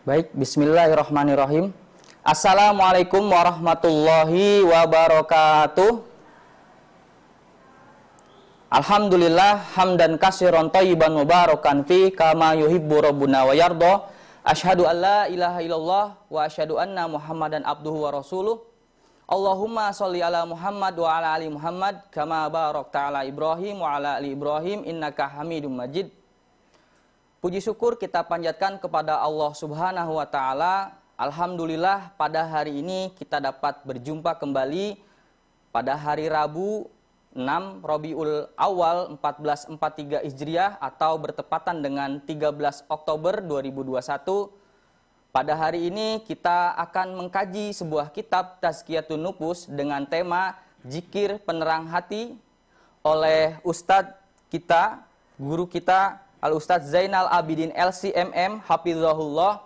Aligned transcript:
Baik, 0.00 0.32
bismillahirrahmanirrahim. 0.32 1.76
Assalamualaikum 2.24 3.20
warahmatullahi 3.20 4.64
wabarakatuh. 4.64 6.00
Alhamdulillah 8.72 9.60
hamdan 9.76 10.16
kasiron 10.16 10.72
tayyiban 10.72 11.12
mubarakan 11.12 11.84
fi 11.84 12.08
kama 12.16 12.56
yuhibbu 12.56 12.96
rabbuna 13.12 13.44
wa 13.44 13.52
yardo. 13.52 14.08
Ashadu 14.40 14.88
an 14.88 14.96
la 15.04 15.20
ilaha 15.28 15.60
illallah 15.60 16.06
wa 16.32 16.40
ashadu 16.48 16.80
anna 16.80 17.04
muhammadan 17.04 17.60
abduhu 17.60 18.08
wa 18.08 18.24
rasuluh. 18.24 18.56
Allahumma 19.28 19.92
salli 19.92 20.24
ala 20.24 20.48
Muhammad 20.48 20.96
wa 20.96 21.12
ala 21.12 21.36
ali 21.36 21.52
Muhammad 21.52 22.08
kama 22.08 22.48
barak 22.48 22.88
ta'ala 22.88 23.28
Ibrahim 23.28 23.84
wa 23.84 24.00
ala 24.00 24.16
ali 24.16 24.32
Ibrahim 24.32 24.80
innaka 24.80 25.28
hamidum 25.28 25.76
majid. 25.76 26.08
Puji 27.40 27.56
syukur 27.64 27.96
kita 27.96 28.20
panjatkan 28.20 28.76
kepada 28.76 29.16
Allah 29.16 29.56
Subhanahu 29.56 30.20
wa 30.20 30.28
taala. 30.28 30.92
Alhamdulillah 31.16 32.12
pada 32.20 32.44
hari 32.44 32.84
ini 32.84 33.16
kita 33.16 33.40
dapat 33.40 33.80
berjumpa 33.80 34.36
kembali 34.36 35.00
pada 35.72 35.96
hari 35.96 36.28
Rabu 36.28 36.84
6 37.32 37.80
Robiul 37.80 38.44
Awal 38.60 39.16
1443 39.16 40.28
Hijriah 40.28 40.76
atau 40.84 41.16
bertepatan 41.16 41.80
dengan 41.80 42.20
13 42.20 42.84
Oktober 42.92 43.40
2021. 43.40 44.52
Pada 45.32 45.56
hari 45.56 45.88
ini 45.88 46.20
kita 46.20 46.76
akan 46.76 47.24
mengkaji 47.24 47.72
sebuah 47.72 48.12
kitab 48.12 48.60
Tazkiyatun 48.60 49.16
Nufus 49.16 49.64
dengan 49.64 50.04
tema 50.04 50.60
Jikir 50.84 51.40
Penerang 51.40 51.88
Hati 51.88 52.36
oleh 53.00 53.56
Ustadz 53.64 54.12
kita, 54.52 55.00
guru 55.40 55.64
kita 55.64 56.28
Al 56.40 56.56
Ustadz 56.56 56.88
Zainal 56.88 57.28
Abidin 57.28 57.70
LCMM 57.76 58.64
Hafizahullah. 58.64 59.64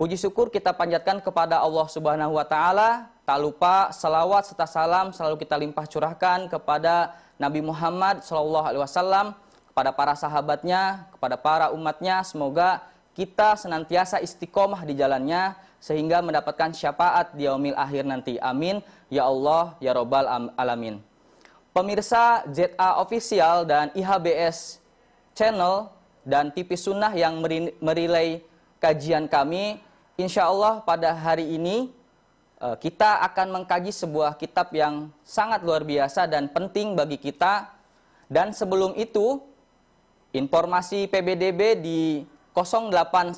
Puji 0.00 0.16
syukur 0.16 0.48
kita 0.52 0.72
panjatkan 0.72 1.20
kepada 1.20 1.60
Allah 1.60 1.86
Subhanahu 1.88 2.36
wa 2.36 2.44
taala 2.44 3.16
Tak 3.26 3.42
lupa 3.42 3.90
salawat 3.90 4.46
serta 4.46 4.70
salam 4.70 5.10
selalu 5.10 5.42
kita 5.42 5.58
limpah 5.58 5.82
curahkan 5.82 6.46
kepada 6.46 7.10
Nabi 7.42 7.58
Muhammad 7.58 8.22
SAW, 8.22 9.34
kepada 9.74 9.90
para 9.90 10.14
sahabatnya, 10.14 11.10
kepada 11.10 11.34
para 11.34 11.74
umatnya. 11.74 12.22
Semoga 12.22 12.86
kita 13.18 13.58
senantiasa 13.58 14.22
istiqomah 14.22 14.86
di 14.86 14.94
jalannya 14.94 15.58
sehingga 15.82 16.22
mendapatkan 16.22 16.70
syafaat 16.70 17.34
di 17.34 17.50
yaumil 17.50 17.74
akhir 17.74 18.06
nanti. 18.06 18.38
Amin. 18.38 18.78
Ya 19.10 19.26
Allah, 19.26 19.74
ya 19.82 19.90
Robbal 19.90 20.54
Alamin. 20.54 21.02
Pemirsa 21.74 22.46
ZA 22.46 23.02
Official 23.02 23.66
dan 23.66 23.90
IHBS 23.90 24.78
Channel 25.36 25.92
dan 26.24 26.50
TV 26.50 26.74
Sunnah 26.74 27.12
yang 27.12 27.38
merilai 27.78 28.40
kajian 28.80 29.28
kami, 29.28 29.78
insya 30.16 30.48
Allah 30.48 30.80
pada 30.80 31.12
hari 31.12 31.54
ini 31.54 31.92
Eh, 32.56 32.72
kita 32.80 33.20
akan 33.20 33.52
mengkaji 33.52 33.92
sebuah 33.92 34.40
kitab 34.40 34.72
yang 34.72 35.12
sangat 35.20 35.60
luar 35.60 35.84
biasa 35.84 36.24
dan 36.24 36.48
penting 36.48 36.96
bagi 36.96 37.20
kita. 37.20 37.68
Dan 38.32 38.56
sebelum 38.56 38.96
itu, 38.96 39.44
informasi 40.32 41.04
PBDB 41.04 41.76
di 41.76 42.24
0811 42.56 43.36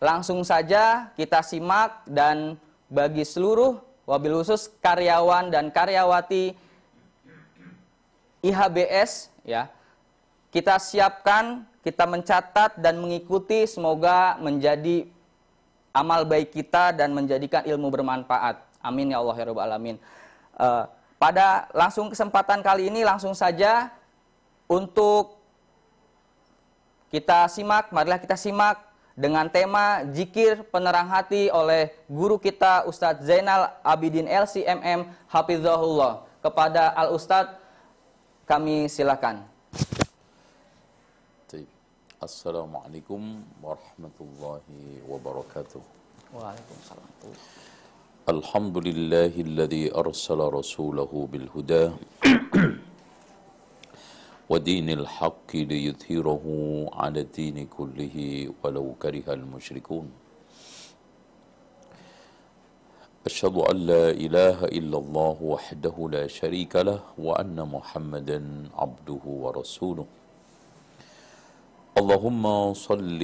langsung 0.00 0.44
saja 0.44 1.12
kita 1.16 1.42
simak 1.44 2.02
dan 2.08 2.56
bagi 2.88 3.24
seluruh 3.24 3.87
wabil 4.08 4.40
khusus 4.40 4.72
karyawan 4.80 5.52
dan 5.52 5.68
karyawati 5.68 6.56
IHBS 8.40 9.28
ya. 9.44 9.68
Kita 10.48 10.80
siapkan 10.80 11.68
kita 11.84 12.08
mencatat 12.08 12.80
dan 12.80 12.96
mengikuti 13.04 13.68
semoga 13.68 14.40
menjadi 14.40 15.04
amal 15.92 16.24
baik 16.24 16.56
kita 16.56 16.96
dan 16.96 17.12
menjadikan 17.12 17.60
ilmu 17.68 17.92
bermanfaat. 17.92 18.64
Amin 18.80 19.12
ya 19.12 19.20
Allah 19.20 19.36
ya 19.36 19.44
Rabbal 19.52 19.68
Alamin. 19.68 19.96
Uh, 20.56 20.88
pada 21.20 21.68
langsung 21.76 22.08
kesempatan 22.08 22.64
kali 22.64 22.88
ini 22.88 23.04
langsung 23.04 23.36
saja 23.36 23.92
untuk 24.64 25.36
kita 27.12 27.44
simak, 27.52 27.92
marilah 27.92 28.20
kita 28.20 28.36
simak 28.40 28.87
dengan 29.18 29.50
tema 29.50 30.06
Jikir 30.14 30.62
Penerang 30.70 31.10
Hati 31.10 31.50
oleh 31.50 31.90
guru 32.06 32.38
kita 32.38 32.86
Ustadz 32.86 33.26
Zainal 33.26 33.74
Abidin 33.82 34.30
LCMM 34.30 35.10
Hafizahullah. 35.26 36.22
Kepada 36.38 36.94
Al 36.94 37.10
Ustadz 37.10 37.58
kami 38.46 38.86
silakan. 38.86 39.42
Assalamualaikum 42.18 43.46
warahmatullahi 43.62 45.02
wabarakatuh. 45.06 45.78
Waalaikumsalam. 46.34 47.06
Alhamdulillahilladzi 48.26 49.94
arsala 49.94 50.50
rasulahu 50.50 51.30
bil 51.30 51.46
huda 51.54 51.94
ودين 54.48 54.88
الحق 54.90 55.50
ليظهره 55.52 56.44
على 56.92 57.20
الدين 57.20 57.68
كله 57.68 58.16
ولو 58.64 58.96
كره 58.96 59.28
المشركون. 59.28 60.06
أشهد 63.28 63.56
أن 63.60 63.76
لا 63.76 64.06
إله 64.08 64.64
إلا 64.72 64.98
الله 64.98 65.36
وحده 65.42 65.96
لا 66.12 66.24
شريك 66.26 66.76
له 66.80 67.00
وأن 67.20 67.60
محمدا 67.60 68.40
عبده 68.72 69.24
ورسوله. 69.44 70.06
اللهم 72.00 72.44
صل 72.72 73.22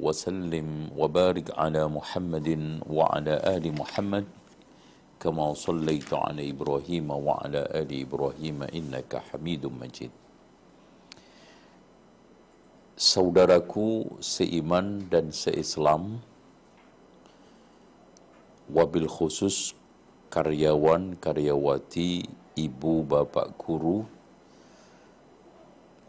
وسلم 0.00 0.68
وبارك 0.98 1.46
على 1.54 1.82
محمد 1.86 2.48
وعلى 2.90 3.34
آل 3.54 3.64
محمد 3.78 4.24
كما 5.22 5.54
صليت 5.54 6.10
على 6.14 6.50
إبراهيم 6.50 7.06
وعلى 7.10 7.60
آل 7.78 7.90
إبراهيم 7.94 8.58
إنك 8.74 9.12
حميد 9.30 9.62
مجيد. 9.66 10.23
Saudaraku 12.94 14.22
seiman 14.22 15.10
dan 15.10 15.34
seislam 15.34 16.22
Wabil 18.70 19.10
khusus 19.10 19.74
karyawan, 20.30 21.18
karyawati, 21.18 22.22
ibu, 22.54 23.02
bapak, 23.02 23.58
guru 23.58 24.06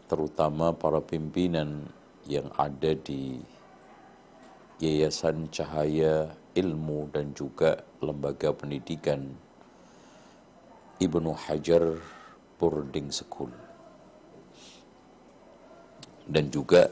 Terutama 0.06 0.70
para 0.78 1.02
pimpinan 1.02 1.90
yang 2.22 2.54
ada 2.54 2.94
di 2.94 3.42
Yayasan 4.78 5.50
Cahaya 5.50 6.38
Ilmu 6.54 7.10
dan 7.10 7.34
juga 7.34 7.82
Lembaga 7.98 8.54
Pendidikan 8.54 9.34
Ibnu 11.02 11.34
Hajar 11.34 11.98
Boarding 12.62 13.10
School. 13.10 13.65
Dan 16.26 16.50
juga 16.50 16.90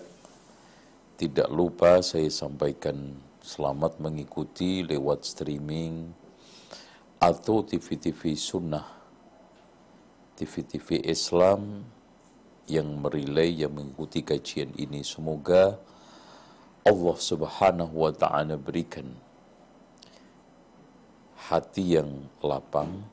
tidak 1.18 1.50
lupa 1.50 1.98
saya 2.02 2.30
sampaikan 2.30 3.18
selamat 3.42 3.98
mengikuti 3.98 4.86
lewat 4.86 5.26
streaming 5.26 6.14
atau 7.18 7.66
TV-TV 7.66 8.38
sunnah, 8.38 8.86
TV-TV 10.38 11.02
Islam 11.04 11.82
yang 12.70 12.88
merilai, 12.98 13.52
yang 13.52 13.74
mengikuti 13.76 14.24
kajian 14.24 14.72
ini. 14.78 15.04
Semoga 15.04 15.76
Allah 16.84 17.16
Subhanahu 17.16 17.94
wa 18.06 18.12
taala 18.12 18.56
berikan 18.56 19.12
hati 21.48 22.00
yang 22.00 22.28
lapang, 22.40 23.04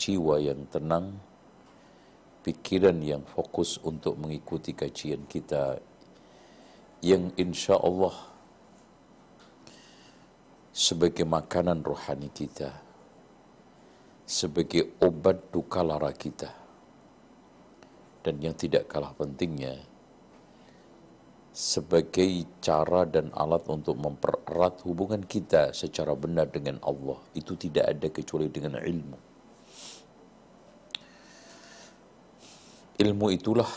jiwa 0.00 0.40
yang 0.40 0.64
tenang, 0.72 1.20
pikiran 2.48 2.96
yang 3.04 3.28
fokus 3.28 3.76
untuk 3.84 4.16
mengikuti 4.16 4.72
kajian 4.72 5.28
kita 5.28 5.76
yang 7.04 7.28
insya 7.36 7.76
Allah 7.76 8.16
sebagai 10.72 11.28
makanan 11.28 11.84
rohani 11.84 12.32
kita, 12.32 12.72
sebagai 14.24 14.96
obat 15.04 15.52
duka 15.52 15.84
lara 15.84 16.08
kita, 16.08 16.48
dan 18.24 18.40
yang 18.40 18.56
tidak 18.56 18.88
kalah 18.88 19.12
pentingnya, 19.12 19.84
sebagai 21.52 22.48
cara 22.64 23.04
dan 23.04 23.28
alat 23.36 23.68
untuk 23.68 24.00
mempererat 24.00 24.80
hubungan 24.88 25.20
kita 25.20 25.76
secara 25.76 26.16
benar 26.16 26.48
dengan 26.48 26.80
Allah, 26.80 27.20
itu 27.36 27.60
tidak 27.60 27.92
ada 27.92 28.08
kecuali 28.08 28.48
dengan 28.48 28.80
ilmu. 28.80 29.27
Ilmu 32.98 33.26
itulah 33.30 33.70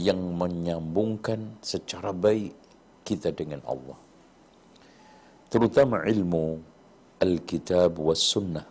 yang 0.00 0.16
menyambungkan 0.16 1.60
secara 1.60 2.12
baik 2.12 2.56
kita 3.04 3.32
dengan 3.32 3.60
Allah 3.68 4.06
terutama 5.46 6.02
ilmu 6.04 6.60
Alkitab 7.16 7.96
was 7.96 8.20
Sunnah. 8.20 8.66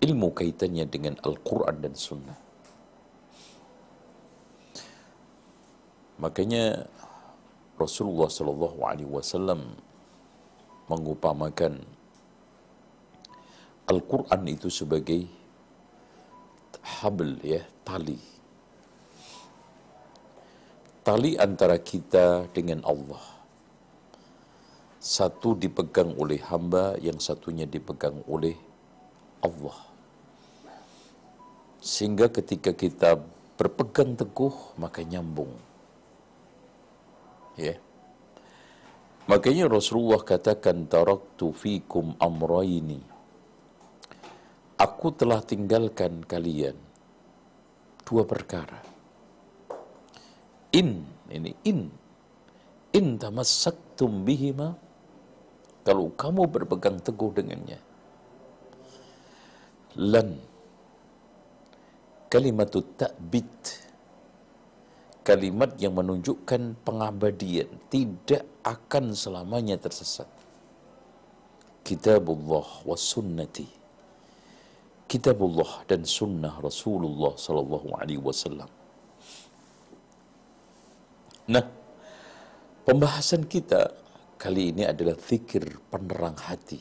Ilmu 0.00 0.32
kaitannya 0.32 0.88
dengan 0.88 1.20
Al-Quran 1.20 1.76
dan 1.84 1.92
Sunnah. 1.92 2.38
Makanya 6.16 6.88
Rasulullah 7.76 8.32
Sallallahu 8.32 8.80
Alaihi 8.80 9.08
Wasallam 9.12 9.76
mengupamakan 10.88 11.84
Al-Quran 13.84 14.42
itu 14.48 14.72
sebagai 14.72 15.28
habl 16.80 17.40
ya 17.44 17.64
tali 17.84 18.18
tali 21.06 21.36
antara 21.36 21.80
kita 21.80 22.48
dengan 22.52 22.84
Allah 22.84 23.40
satu 25.00 25.56
dipegang 25.56 26.12
oleh 26.20 26.44
hamba, 26.44 26.92
yang 27.00 27.16
satunya 27.16 27.64
dipegang 27.64 28.20
oleh 28.28 28.52
Allah. 29.40 29.80
Sehingga 31.80 32.28
ketika 32.28 32.76
kita 32.76 33.16
berpegang 33.56 34.12
teguh, 34.12 34.52
maka 34.76 35.00
nyambung. 35.00 35.56
Ya. 37.56 37.80
Makanya 39.24 39.72
Rasulullah 39.72 40.20
katakan, 40.20 40.84
Taraktu 40.84 41.48
fikum 41.56 42.12
amraini. 42.20 43.00
Aku 44.80 45.12
telah 45.12 45.44
tinggalkan 45.44 46.24
kalian 46.24 46.72
dua 48.08 48.24
perkara. 48.24 48.80
In, 50.72 51.04
ini 51.28 51.52
in. 51.68 51.92
In 52.96 53.20
tamassaktum 53.20 54.24
bihima 54.24 54.74
kalau 55.84 56.10
kamu 56.16 56.48
berpegang 56.48 56.96
teguh 56.96 57.28
dengannya. 57.28 57.78
Lan 60.00 60.40
kalimat 62.32 62.72
ta'bid 62.72 63.52
kalimat 65.20 65.76
yang 65.78 65.94
menunjukkan 65.94 66.80
pengabadian 66.82 67.68
tidak 67.92 68.48
akan 68.64 69.12
selamanya 69.12 69.76
tersesat. 69.76 70.26
Kitabullah 71.84 72.82
wa 72.82 72.96
sunnati. 72.96 73.79
Kitabullah 75.10 75.82
dan 75.90 76.06
sunnah 76.06 76.62
Rasulullah 76.62 77.34
sallallahu 77.34 77.98
alaihi 77.98 78.22
wasallam. 78.22 78.70
Nah, 81.50 81.66
pembahasan 82.86 83.42
kita 83.50 83.90
kali 84.38 84.70
ini 84.70 84.86
adalah 84.86 85.18
zikir 85.18 85.66
penerang 85.90 86.38
hati. 86.38 86.78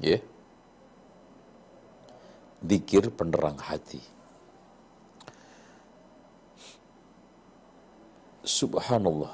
Ya. 0.00 0.16
Yeah. 0.16 0.22
Zikir 2.64 3.12
penerang 3.12 3.60
hati. 3.60 4.00
Subhanallah. 8.48 9.32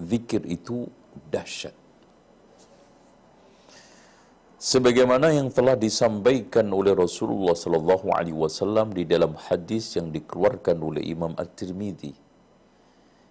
Zikir 0.00 0.48
itu 0.48 0.88
dahsyat. 1.28 1.77
Sebagaimana 4.58 5.30
yang 5.30 5.54
telah 5.54 5.78
disampaikan 5.78 6.66
oleh 6.74 6.90
Rasulullah 6.90 7.54
sallallahu 7.54 8.10
alaihi 8.10 8.34
wasallam 8.34 8.90
di 8.90 9.06
dalam 9.06 9.38
hadis 9.38 9.94
yang 9.94 10.10
dikeluarkan 10.10 10.82
oleh 10.82 11.06
Imam 11.06 11.30
At-Tirmidzi 11.38 12.10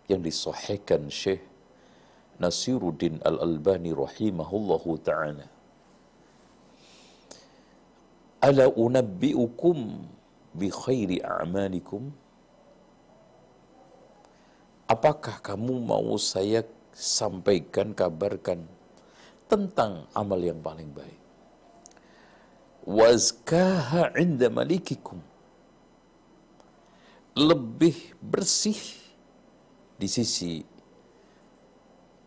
yang 0.08 0.24
disahihkan 0.24 1.12
Syekh 1.12 1.44
Nasiruddin 2.40 3.20
Al-Albani 3.28 3.92
rahimahullahu 3.92 4.90
ta'ala. 5.04 5.48
Ala 8.40 8.72
unabbi'ukum 8.72 9.78
bi 10.56 10.72
khairi 10.72 11.20
a'malikum? 11.20 12.08
Apakah 14.88 15.44
kamu 15.44 15.84
mau 15.84 16.16
saya 16.16 16.64
sampaikan, 16.96 17.92
kabarkan 17.92 18.64
tentang 19.52 20.08
amal 20.16 20.40
yang 20.40 20.64
paling 20.64 20.88
baik? 20.96 21.17
Wazkaha 22.88 24.16
inda 24.16 24.48
malikikum. 24.48 25.20
Lebih 27.36 28.16
bersih 28.24 28.80
di 30.00 30.08
sisi 30.08 30.64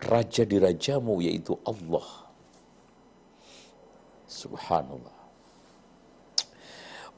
raja 0.05 0.45
di 0.45 0.61
rajamu 0.61 1.25
yaitu 1.25 1.57
Allah. 1.64 2.29
Subhanallah. 4.29 5.17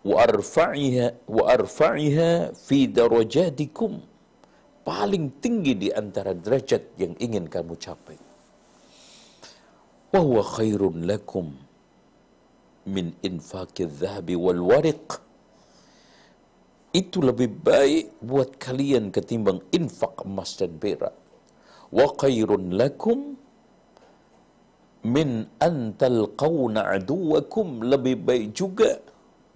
Wa 0.06 0.16
arfa'iha 0.22 1.26
wa 1.26 1.44
arfa'iha 1.50 2.54
fi 2.54 2.86
darajatikum 2.86 4.06
paling 4.86 5.34
tinggi 5.42 5.74
di 5.74 5.88
antara 5.90 6.30
derajat 6.30 6.94
yang 6.94 7.18
ingin 7.18 7.50
kamu 7.50 7.74
capai. 7.74 8.18
Wa 10.14 10.22
huwa 10.22 10.46
khairun 10.46 11.10
lakum 11.10 11.71
min 12.86 13.14
infaqi 13.22 13.86
dhahabi 13.86 14.34
wal 14.34 14.62
wariq 14.62 15.22
itu 16.92 17.24
lebih 17.24 17.48
baik 17.48 18.20
buat 18.20 18.60
kalian 18.60 19.08
ketimbang 19.08 19.64
infak 19.72 20.28
emas 20.28 20.60
dan 20.60 20.76
perak. 20.76 21.16
Wa 21.88 22.08
khairun 22.20 22.76
lakum 22.76 23.36
min 25.08 25.48
an 25.56 25.96
talqawna 25.96 26.92
aduwakum 26.92 27.80
lebih 27.80 28.20
baik 28.20 28.46
juga 28.52 29.00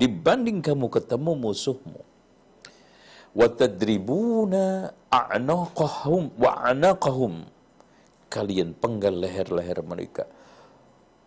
dibanding 0.01 0.65
kamu 0.65 0.89
ketemu 0.89 1.33
musuhmu. 1.37 2.01
Wa 3.37 3.47
tadribuna 3.53 4.97
a'naqahum 5.13 6.41
wa 6.41 6.51
a'naqahum 6.73 7.45
kalian 8.33 8.73
penggal 8.81 9.13
leher-leher 9.13 9.85
mereka. 9.85 10.25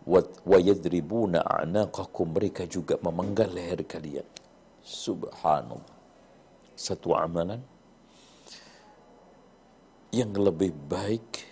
Wa 0.10 0.58
yadribuna 0.58 1.46
a'naqakum. 1.46 2.34
Mereka 2.34 2.66
juga 2.66 2.98
memenggal 2.98 3.54
leher 3.54 3.86
kalian. 3.86 4.25
Subhanallah. 4.82 5.98
Satu 6.74 7.13
amalan 7.13 7.62
yang 10.10 10.34
lebih 10.34 10.74
baik 10.74 11.46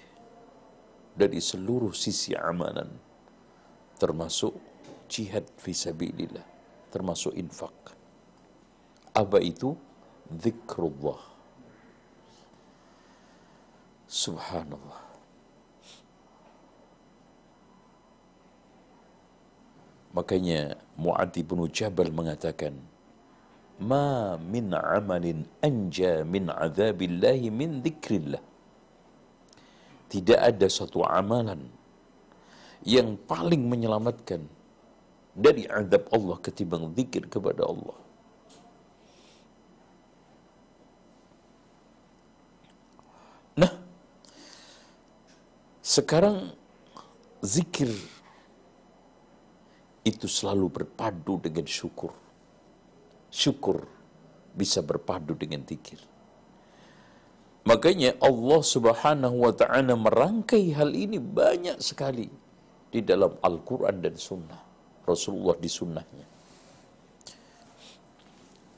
dari 1.14 1.38
seluruh 1.38 1.94
sisi 1.94 2.34
amalan 2.34 2.90
termasuk 4.02 4.58
jihad 5.06 5.46
fisabilillah 5.62 6.46
termasuk 6.90 7.36
infak. 7.38 7.76
Apa 9.14 9.38
itu? 9.44 9.76
Zikrullah. 10.28 11.22
Subhanallah 14.08 15.07
makanya 20.18 20.74
Mu'adh 20.98 21.38
bin 21.46 21.62
Jabal 21.70 22.10
mengatakan 22.10 22.74
ma 23.78 24.34
min 24.42 24.74
amalin 24.74 25.46
anja 25.62 26.26
min 26.26 26.50
azabillahi 26.50 27.54
min 27.54 27.86
dzikrillah. 27.86 28.42
Tidak 30.10 30.40
ada 30.50 30.66
satu 30.66 31.06
amalan 31.06 31.62
yang 32.82 33.20
paling 33.30 33.68
menyelamatkan 33.70 34.42
dari 35.38 35.70
adab 35.70 36.10
Allah 36.10 36.38
ketimbang 36.42 36.90
zikir 36.98 37.30
kepada 37.30 37.68
Allah. 37.68 37.98
Nah, 43.62 43.74
sekarang 45.84 46.56
zikir 47.44 47.92
itu 50.08 50.32
selalu 50.32 50.72
berpadu 50.72 51.36
dengan 51.44 51.68
syukur. 51.68 52.16
Syukur 53.28 53.84
bisa 54.56 54.80
berpadu 54.80 55.36
dengan 55.36 55.68
zikir. 55.68 56.00
Makanya 57.68 58.16
Allah 58.24 58.62
Subhanahu 58.64 59.44
wa 59.44 59.52
taala 59.52 59.92
merangkai 60.00 60.72
hal 60.72 60.96
ini 60.96 61.20
banyak 61.20 61.84
sekali 61.84 62.32
di 62.88 63.04
dalam 63.04 63.36
Al-Qur'an 63.44 64.00
dan 64.00 64.16
Sunnah. 64.16 64.64
Rasulullah 65.04 65.60
di 65.60 65.68
sunnahnya. 65.72 66.28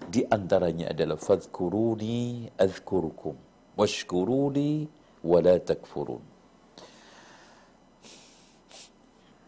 Di 0.10 0.26
antaranya 0.26 0.90
adalah 0.90 1.22
fadhkuruni 1.22 2.50
azkurukum 2.58 3.38
washkuruni 3.80 4.90
wa 5.24 5.40
la 5.40 5.56
takfurun. 5.62 6.22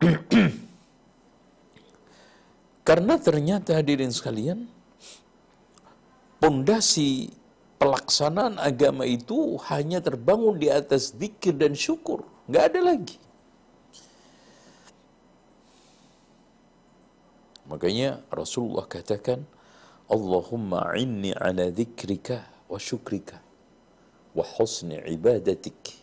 Karena 2.92 3.16
ternyata 3.16 3.80
hadirin 3.80 4.12
sekalian, 4.12 4.68
pondasi 6.44 7.32
pelaksanaan 7.80 8.60
agama 8.60 9.08
itu 9.08 9.56
hanya 9.72 10.04
terbangun 10.04 10.60
di 10.60 10.68
atas 10.68 11.16
zikir 11.16 11.56
dan 11.56 11.72
syukur. 11.72 12.28
Nggak 12.52 12.64
ada 12.68 12.80
lagi. 12.84 13.16
Makanya 17.72 18.28
Rasulullah 18.28 18.84
katakan, 18.84 19.48
Allahumma 20.12 20.92
inni 21.00 21.32
ala 21.32 21.72
zikrika 21.72 22.44
wa 22.68 22.76
syukrika 22.76 23.40
wa 24.36 24.44
husni 24.44 25.00
ibadatik. 25.08 25.96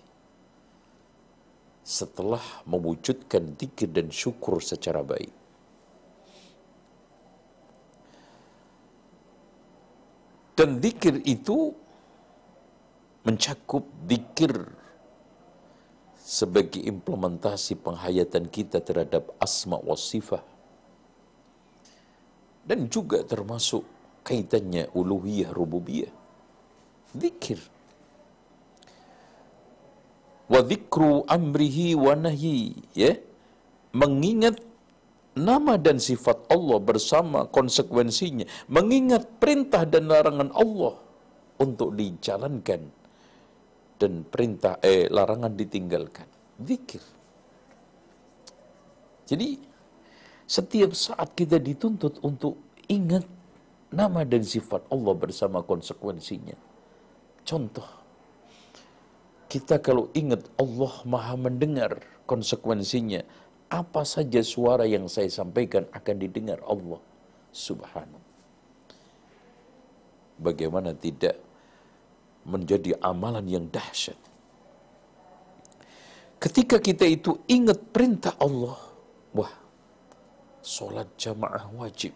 Setelah 1.85 2.65
mewujudkan 2.65 3.61
zikir 3.61 3.93
dan 3.93 4.09
syukur 4.09 4.65
secara 4.65 5.05
baik. 5.05 5.37
Dan 10.59 10.83
zikir 10.83 11.23
itu 11.23 11.71
mencakup 13.23 13.87
zikir 14.11 14.51
sebagai 16.19 16.83
implementasi 16.83 17.79
penghayatan 17.79 18.51
kita 18.51 18.83
terhadap 18.83 19.31
asma 19.39 19.79
wa 19.79 19.95
sifat 19.95 20.43
dan 22.69 22.91
juga 22.93 23.25
termasuk 23.25 23.81
kaitannya 24.27 24.93
uluhiyah 24.93 25.55
rububiyah. 25.57 26.13
Zikir 27.17 27.63
wa 30.53 30.61
dzikru 30.61 31.25
amrihi 31.25 31.97
wa 31.97 32.13
nahyi 32.13 32.77
ya. 32.93 33.17
Mengingat 33.89 34.61
nama 35.37 35.77
dan 35.77 36.01
sifat 36.01 36.49
Allah 36.49 36.79
bersama 36.81 37.45
konsekuensinya, 37.51 38.49
mengingat 38.71 39.27
perintah 39.43 39.85
dan 39.85 40.09
larangan 40.09 40.55
Allah 40.55 40.97
untuk 41.59 41.93
dijalankan 41.99 42.81
dan 43.99 44.13
perintah 44.25 44.79
eh 44.81 45.11
larangan 45.11 45.53
ditinggalkan. 45.53 46.27
Zikir. 46.63 47.03
Jadi 49.29 49.49
setiap 50.49 50.97
saat 50.97 51.37
kita 51.37 51.61
dituntut 51.61 52.25
untuk 52.25 52.57
ingat 52.89 53.27
nama 53.93 54.25
dan 54.25 54.41
sifat 54.41 54.89
Allah 54.89 55.13
bersama 55.13 55.61
konsekuensinya. 55.61 56.57
Contoh, 57.45 57.85
kita 59.49 59.81
kalau 59.81 60.09
ingat 60.13 60.45
Allah 60.57 60.93
maha 61.05 61.37
mendengar 61.37 62.01
konsekuensinya, 62.29 63.25
apa 63.69 64.03
saja 64.09 64.41
suara 64.41 64.89
yang 64.89 65.07
saya 65.13 65.29
sampaikan 65.29 65.85
akan 65.93 66.17
didengar 66.17 66.57
Allah 66.65 67.01
subhanahu. 67.53 68.25
Bagaimana 70.41 70.97
tidak 70.97 71.37
menjadi 72.49 72.97
amalan 73.05 73.45
yang 73.45 73.67
dahsyat. 73.69 74.17
Ketika 76.39 76.81
kita 76.81 77.05
itu 77.05 77.37
ingat 77.51 77.77
perintah 77.93 78.33
Allah, 78.41 78.79
wah, 79.35 79.53
solat 80.65 81.11
jamaah 81.21 81.69
wajib. 81.77 82.15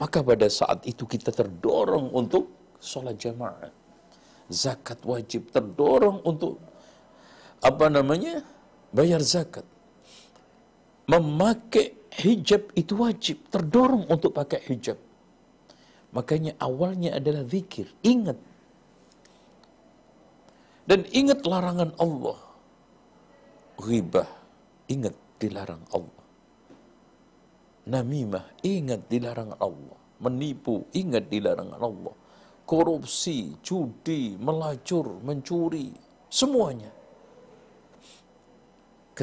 Maka 0.00 0.24
pada 0.24 0.48
saat 0.50 0.82
itu 0.88 1.06
kita 1.06 1.30
terdorong 1.30 2.10
untuk 2.10 2.74
solat 2.82 3.14
jamaah. 3.20 3.70
Zakat 4.50 4.98
wajib 5.06 5.52
terdorong 5.54 6.24
untuk 6.26 6.58
apa 7.62 7.86
namanya? 7.86 8.42
Bayar 8.90 9.22
zakat 9.22 9.64
memakai 11.12 11.92
hijab 12.24 12.72
itu 12.72 12.96
wajib, 12.96 13.44
terdorong 13.52 14.08
untuk 14.08 14.32
pakai 14.32 14.64
hijab. 14.64 14.96
Makanya 16.16 16.56
awalnya 16.56 17.20
adalah 17.20 17.44
zikir, 17.44 17.88
ingat. 18.00 18.40
Dan 20.88 21.04
ingat 21.12 21.44
larangan 21.44 21.92
Allah. 22.00 22.40
Ghibah, 23.76 24.28
ingat 24.88 25.16
dilarang 25.36 25.84
Allah. 25.92 26.24
Namimah, 27.82 28.46
ingat 28.64 29.08
dilarang 29.08 29.52
Allah. 29.60 29.98
Menipu, 30.22 30.86
ingat 30.96 31.28
dilarang 31.28 31.76
Allah. 31.76 32.14
Korupsi, 32.62 33.58
judi, 33.60 34.38
melacur, 34.38 35.18
mencuri, 35.20 35.90
semuanya 36.30 37.01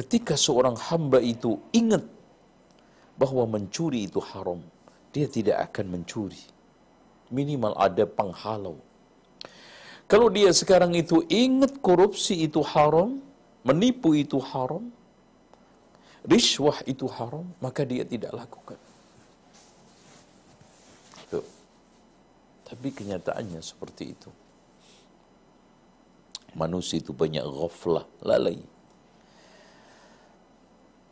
ketika 0.00 0.32
seorang 0.32 0.80
hamba 0.80 1.20
itu 1.20 1.60
ingat 1.76 2.00
bahwa 3.20 3.44
mencuri 3.44 4.08
itu 4.08 4.16
haram, 4.16 4.64
dia 5.12 5.28
tidak 5.28 5.68
akan 5.68 6.00
mencuri. 6.00 6.40
Minimal 7.28 7.76
ada 7.76 8.08
penghalau. 8.08 8.80
Kalau 10.08 10.32
dia 10.32 10.48
sekarang 10.56 10.96
itu 10.96 11.20
ingat 11.28 11.84
korupsi 11.84 12.48
itu 12.48 12.64
haram, 12.64 13.20
menipu 13.60 14.16
itu 14.16 14.40
haram, 14.40 14.88
riswah 16.24 16.80
itu 16.88 17.04
haram, 17.04 17.44
maka 17.60 17.84
dia 17.84 18.02
tidak 18.02 18.32
lakukan. 18.32 18.80
Tuh. 21.28 21.44
Tapi 22.64 22.88
kenyataannya 22.88 23.60
seperti 23.60 24.16
itu. 24.16 24.30
Manusia 26.56 26.98
itu 26.98 27.14
banyak 27.14 27.44
ghaflah, 27.46 28.08
lalai 28.26 28.58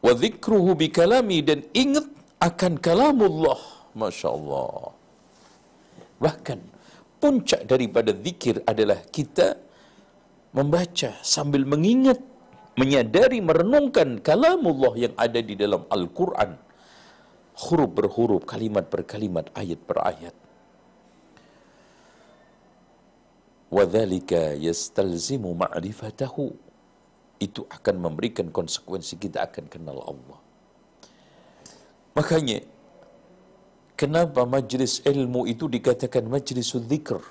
wa 0.05 0.12
dzikruhu 0.14 0.78
bi 0.78 0.88
kalami 0.90 1.43
dan 1.43 1.64
ingat 1.75 2.07
akan 2.38 2.78
kalamullah. 2.78 3.61
Masya 3.99 4.28
Allah 4.31 4.99
bahkan 6.19 6.59
puncak 7.23 7.67
daripada 7.67 8.11
zikir 8.14 8.62
adalah 8.67 8.99
kita 9.11 9.59
membaca 10.55 11.14
sambil 11.23 11.62
mengingat 11.67 12.19
menyadari 12.78 13.43
merenungkan 13.43 14.23
kalamullah 14.23 14.95
yang 14.95 15.14
ada 15.19 15.43
di 15.43 15.55
dalam 15.59 15.83
Al-Qur'an. 15.90 16.55
Huruf 17.59 17.90
berhuruf, 17.90 18.43
kalimat 18.47 18.87
berkalimat, 18.87 19.50
ayat 19.50 19.83
per 19.83 19.99
ayat. 19.99 20.35
Wa 23.67 23.83
dzalika 23.83 24.55
yastalzimu 24.55 25.59
ma'rifatahu 25.59 26.68
itu 27.38 27.62
akan 27.71 27.97
memberikan 28.02 28.50
konsekuensi 28.50 29.14
kita 29.18 29.47
akan 29.47 29.64
kenal 29.71 29.99
Allah. 30.02 30.38
Makanya, 32.18 32.66
kenapa 33.95 34.42
majlis 34.42 35.02
ilmu 35.07 35.47
itu 35.47 35.71
dikatakan 35.71 36.26
majlis 36.26 36.75
dzikr? 36.75 37.23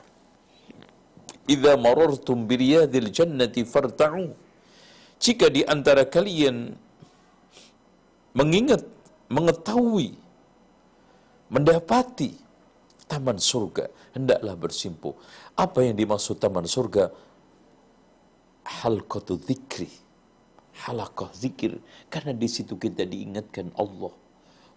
Idza 1.48 1.76
marartum 1.80 2.48
biriyadil 2.48 3.12
jannati 3.12 3.68
farta'u. 3.68 4.32
Jika 5.20 5.52
di 5.52 5.64
antara 5.64 6.04
kalian 6.08 6.76
mengingat, 8.32 8.84
mengetahui, 9.28 10.16
mendapati 11.52 12.36
taman 13.12 13.40
surga, 13.40 13.92
hendaklah 14.16 14.56
bersimpuh. 14.56 15.16
Apa 15.56 15.84
yang 15.88 15.96
dimaksud 16.00 16.40
taman 16.40 16.68
surga? 16.68 17.12
Halqatu 18.68 19.40
dzikri 19.40 19.88
halaqah 20.86 21.32
zikir 21.34 21.80
karena 22.12 22.36
di 22.36 22.46
situ 22.52 22.76
kita 22.78 23.08
diingatkan 23.08 23.74
Allah 23.80 24.14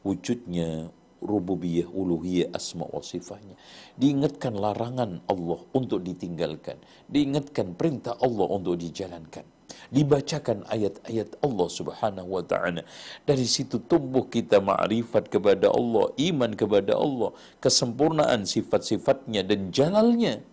wujudnya 0.06 0.88
rububiyah 1.20 1.90
uluhiyah 1.92 2.56
asma 2.56 2.88
wa 2.88 3.04
sifatnya 3.04 3.58
diingatkan 4.00 4.56
larangan 4.56 5.20
Allah 5.28 5.60
untuk 5.76 6.00
ditinggalkan 6.00 6.80
diingatkan 7.10 7.76
perintah 7.76 8.16
Allah 8.16 8.46
untuk 8.48 8.80
dijalankan 8.80 9.44
dibacakan 9.90 10.64
ayat-ayat 10.70 11.40
Allah 11.42 11.68
Subhanahu 11.70 12.28
wa 12.38 12.42
taala. 12.46 12.86
Dari 13.26 13.46
situ 13.48 13.82
tumbuh 13.82 14.26
kita 14.30 14.62
ma'rifat 14.62 15.32
kepada 15.32 15.72
Allah, 15.72 16.14
iman 16.30 16.52
kepada 16.54 16.94
Allah, 16.94 17.34
kesempurnaan 17.58 18.46
sifat-sifatnya 18.46 19.42
dan 19.46 19.74
jalalnya. 19.74 20.44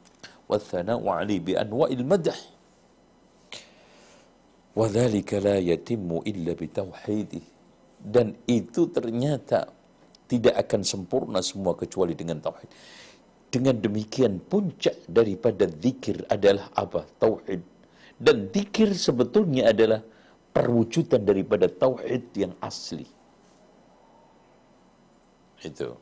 Wa 0.50 0.58
thana'u 0.58 1.06
bi 1.44 1.54
anwa'il 1.54 2.06
madah. 2.08 2.57
Dzalika 4.78 5.42
la 5.42 5.58
yatimmu 5.58 6.22
illa 6.30 6.54
bitauhidih. 6.54 7.42
Dan 7.98 8.38
itu 8.46 8.94
ternyata 8.94 9.74
tidak 10.30 10.54
akan 10.54 10.82
sempurna 10.86 11.42
semua 11.42 11.74
kecuali 11.74 12.14
dengan 12.14 12.38
tauhid. 12.38 12.70
Dengan 13.50 13.74
demikian 13.82 14.38
puncak 14.44 15.10
daripada 15.10 15.66
zikir 15.66 16.22
adalah 16.30 16.70
apa? 16.78 17.10
Tauhid 17.18 17.78
dan 18.18 18.50
dikir 18.50 18.98
sebetulnya 18.98 19.70
adalah 19.70 20.02
perwujudan 20.54 21.22
daripada 21.22 21.70
tauhid 21.70 22.34
yang 22.34 22.54
asli. 22.58 23.06
Itu. 25.62 25.94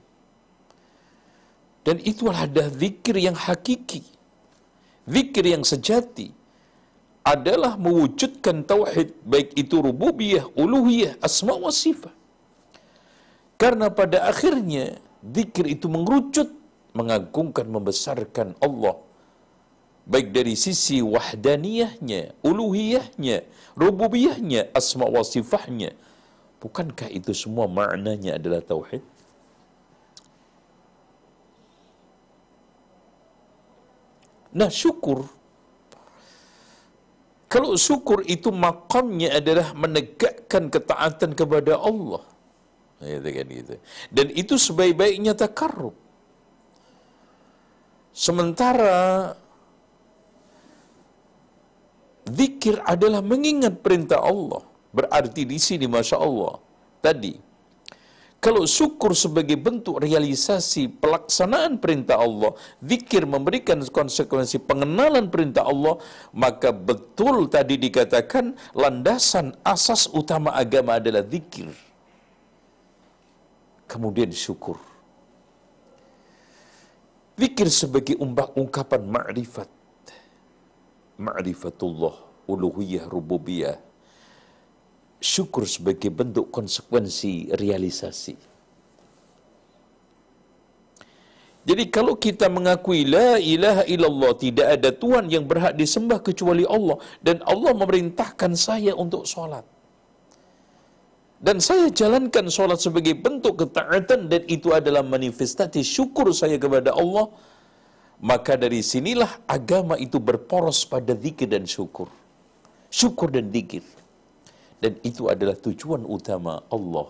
Dan 1.83 1.99
itu 2.01 2.27
adalah 2.31 2.71
zikir 2.71 3.19
yang 3.19 3.35
hakiki. 3.35 4.03
Zikir 5.05 5.45
yang 5.45 5.61
sejati 5.61 6.44
adalah 7.25 7.73
mewujudkan 7.73 8.61
tauhid 8.61 9.17
baik 9.25 9.57
itu 9.57 9.81
rububiyah, 9.81 10.45
uluhiyah, 10.53 11.17
asma 11.25 11.57
wa 11.57 11.73
sifat. 11.73 12.13
Karena 13.57 13.89
pada 13.89 14.29
akhirnya 14.29 15.01
zikir 15.25 15.65
itu 15.65 15.89
mengerucut 15.89 16.53
mengagungkan 16.93 17.65
membesarkan 17.65 18.53
Allah 18.61 19.01
baik 20.05 20.29
dari 20.29 20.53
sisi 20.53 21.01
wahdaniyahnya, 21.01 22.37
uluhiyahnya, 22.45 23.41
rububiyahnya, 23.73 24.69
asma 24.69 25.09
wa 25.09 25.25
sifahnya. 25.25 25.97
Bukankah 26.61 27.09
itu 27.09 27.33
semua 27.33 27.65
maknanya 27.65 28.37
adalah 28.37 28.61
tauhid? 28.61 29.01
Nah, 34.55 34.71
syukur 34.71 35.27
kalau 37.55 37.79
syukur 37.79 38.19
itu 38.27 38.51
makamnya 38.51 39.39
adalah 39.39 39.71
menegakkan 39.71 40.67
ketaatan 40.67 41.31
kepada 41.39 41.79
Allah. 41.79 42.19
Gitu 42.99 43.29
kan 43.31 43.47
gitu. 43.47 43.75
Dan 44.11 44.27
itu 44.35 44.59
sebaik-baiknya 44.59 45.31
takarrub. 45.39 45.95
Sementara 48.11 49.39
Zikir 52.27 52.83
adalah 52.83 53.23
mengingat 53.23 53.79
perintah 53.79 54.19
Allah. 54.19 54.59
Berarti 54.91 55.47
di 55.47 55.55
sini 55.55 55.87
Masya 55.87 56.17
Allah. 56.19 56.59
Tadi. 56.99 57.39
Kalau 58.45 58.69
syukur 58.69 59.17
sebagai 59.17 59.57
bentuk 59.57 59.97
realisasi 60.05 60.85
pelaksanaan 61.01 61.81
perintah 61.81 62.21
Allah, 62.21 62.53
zikir 62.77 63.25
memberikan 63.25 63.81
konsekuensi 63.81 64.61
pengenalan 64.61 65.33
perintah 65.33 65.65
Allah, 65.65 65.97
maka 66.29 66.69
betul 66.69 67.49
tadi 67.49 67.81
dikatakan 67.81 68.53
landasan 68.77 69.57
asas 69.65 70.05
utama 70.13 70.53
agama 70.53 71.01
adalah 71.01 71.25
zikir. 71.25 71.73
Kemudian 73.89 74.29
syukur. 74.29 74.77
Zikir 77.41 77.67
sebagai 77.73 78.13
ungkapan 78.21 79.09
ma'rifat 79.09 79.73
ma'rifatullah, 81.17 82.45
uluhiyah, 82.45 83.09
rububiyah. 83.09 83.81
Syukur 85.21 85.63
sebagai 85.65 86.11
bentuk 86.11 86.51
konsekuensi 86.53 87.55
realisasi. 87.55 88.35
Jadi 91.65 91.83
kalau 91.89 92.13
kita 92.13 92.45
mengakui 92.45 93.09
la 93.09 93.41
ilaha 93.41 93.83
illallah 93.89 94.37
tidak 94.37 94.67
ada 94.77 94.89
Tuhan 94.93 95.25
yang 95.33 95.49
berhak 95.49 95.73
disembah 95.73 96.21
kecuali 96.21 96.61
Allah 96.61 97.01
dan 97.25 97.41
Allah 97.41 97.73
memerintahkan 97.73 98.53
saya 98.53 98.93
untuk 98.93 99.25
sholat. 99.25 99.65
Dan 101.41 101.57
saya 101.57 101.89
jalankan 101.89 102.53
sholat 102.53 102.77
sebagai 102.77 103.17
bentuk 103.17 103.65
ketaatan 103.65 104.29
dan 104.29 104.45
itu 104.45 104.69
adalah 104.77 105.01
manifestasi 105.01 105.81
syukur 105.81 106.29
saya 106.37 106.61
kepada 106.61 106.93
Allah 106.93 107.33
maka 108.21 108.55
dari 108.55 108.79
sinilah 108.79 109.43
agama 109.49 109.99
itu 109.99 110.21
berporos 110.21 110.87
pada 110.87 111.17
zikir 111.17 111.49
dan 111.49 111.65
syukur. 111.67 112.07
Syukur 112.87 113.33
dan 113.33 113.51
zikir. 113.51 113.83
Dan 114.79 114.99
itu 115.01 115.31
adalah 115.31 115.55
tujuan 115.57 116.03
utama 116.03 116.61
Allah 116.69 117.09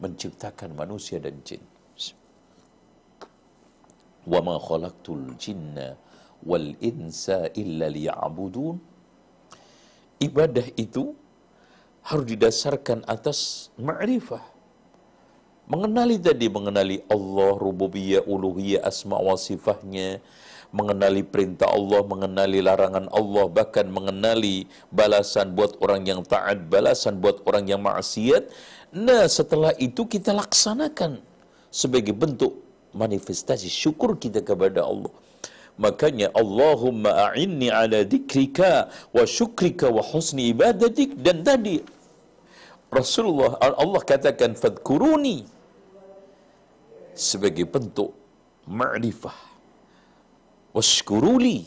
menciptakan 0.00 0.76
manusia 0.76 1.20
dan 1.20 1.40
jin. 1.44 1.62
Wa 4.28 4.40
ma 4.44 4.60
khalaqtul 4.60 5.34
jinna 5.40 5.96
wal 6.44 6.76
insa 6.80 7.48
illa 7.56 7.88
liya'budun. 7.88 8.76
Ibadah 10.20 10.66
itu 10.76 11.16
harus 12.04 12.26
didasarkan 12.28 13.08
atas 13.08 13.72
ma'rifah 13.80 14.60
Mengenali 15.70 16.18
tadi, 16.18 16.50
mengenali 16.50 16.98
Allah, 17.06 17.54
rububiyah, 17.54 18.26
uluhiyah, 18.26 18.82
asma 18.82 19.22
wa 19.22 19.38
sifahnya, 19.38 20.18
mengenali 20.70 21.26
perintah 21.26 21.70
Allah, 21.70 22.00
mengenali 22.06 22.62
larangan 22.62 23.10
Allah, 23.10 23.46
bahkan 23.50 23.90
mengenali 23.90 24.70
balasan 24.94 25.54
buat 25.58 25.74
orang 25.82 26.06
yang 26.06 26.20
taat, 26.22 26.70
balasan 26.70 27.18
buat 27.18 27.42
orang 27.46 27.66
yang 27.66 27.82
maksiat. 27.82 28.46
Nah, 28.94 29.26
setelah 29.26 29.74
itu 29.78 30.06
kita 30.06 30.34
laksanakan 30.34 31.22
sebagai 31.70 32.14
bentuk 32.14 32.58
manifestasi 32.94 33.70
syukur 33.70 34.18
kita 34.18 34.42
kepada 34.42 34.86
Allah. 34.86 35.10
Makanya 35.80 36.28
Allahumma 36.36 37.30
a'inni 37.30 37.72
ala 37.72 38.04
dikrika 38.04 38.92
wa 39.16 39.24
syukrika 39.24 39.88
wa 39.88 40.04
husni 40.04 40.52
ibadatik 40.52 41.16
dan 41.16 41.40
tadi 41.40 41.80
Rasulullah 42.92 43.56
Allah 43.56 44.02
katakan 44.02 44.58
fadkuruni 44.58 45.46
sebagai 47.16 47.64
bentuk 47.64 48.12
ma'rifah. 48.66 49.49
Washkuruli 50.70 51.66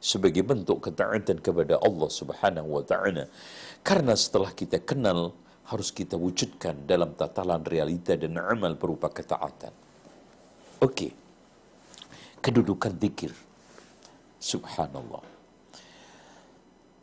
sebagai 0.00 0.40
bentuk 0.40 0.88
ketaatan 0.88 1.42
kepada 1.44 1.76
Allah 1.84 2.08
Subhanahu 2.08 2.80
wa 2.80 2.84
taala. 2.86 3.28
Karena 3.84 4.14
setelah 4.16 4.54
kita 4.56 4.80
kenal 4.80 5.36
harus 5.68 5.92
kita 5.92 6.16
wujudkan 6.16 6.88
dalam 6.88 7.12
tatalan 7.12 7.60
realita 7.68 8.16
dan 8.16 8.40
amal 8.40 8.72
berupa 8.72 9.12
ketaatan. 9.12 9.74
Oke. 10.80 11.12
Kedudukan 12.40 12.96
zikir. 12.96 13.36
Subhanallah. 14.40 15.20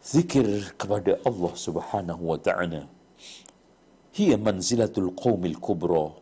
Zikir 0.02 0.74
kepada 0.80 1.22
Allah 1.22 1.54
Subhanahu 1.54 2.24
wa 2.34 2.40
taala. 2.42 2.90
Hiya 4.18 4.40
manzilatul 4.40 5.12
qaumil 5.14 5.60
kubra 5.60 6.16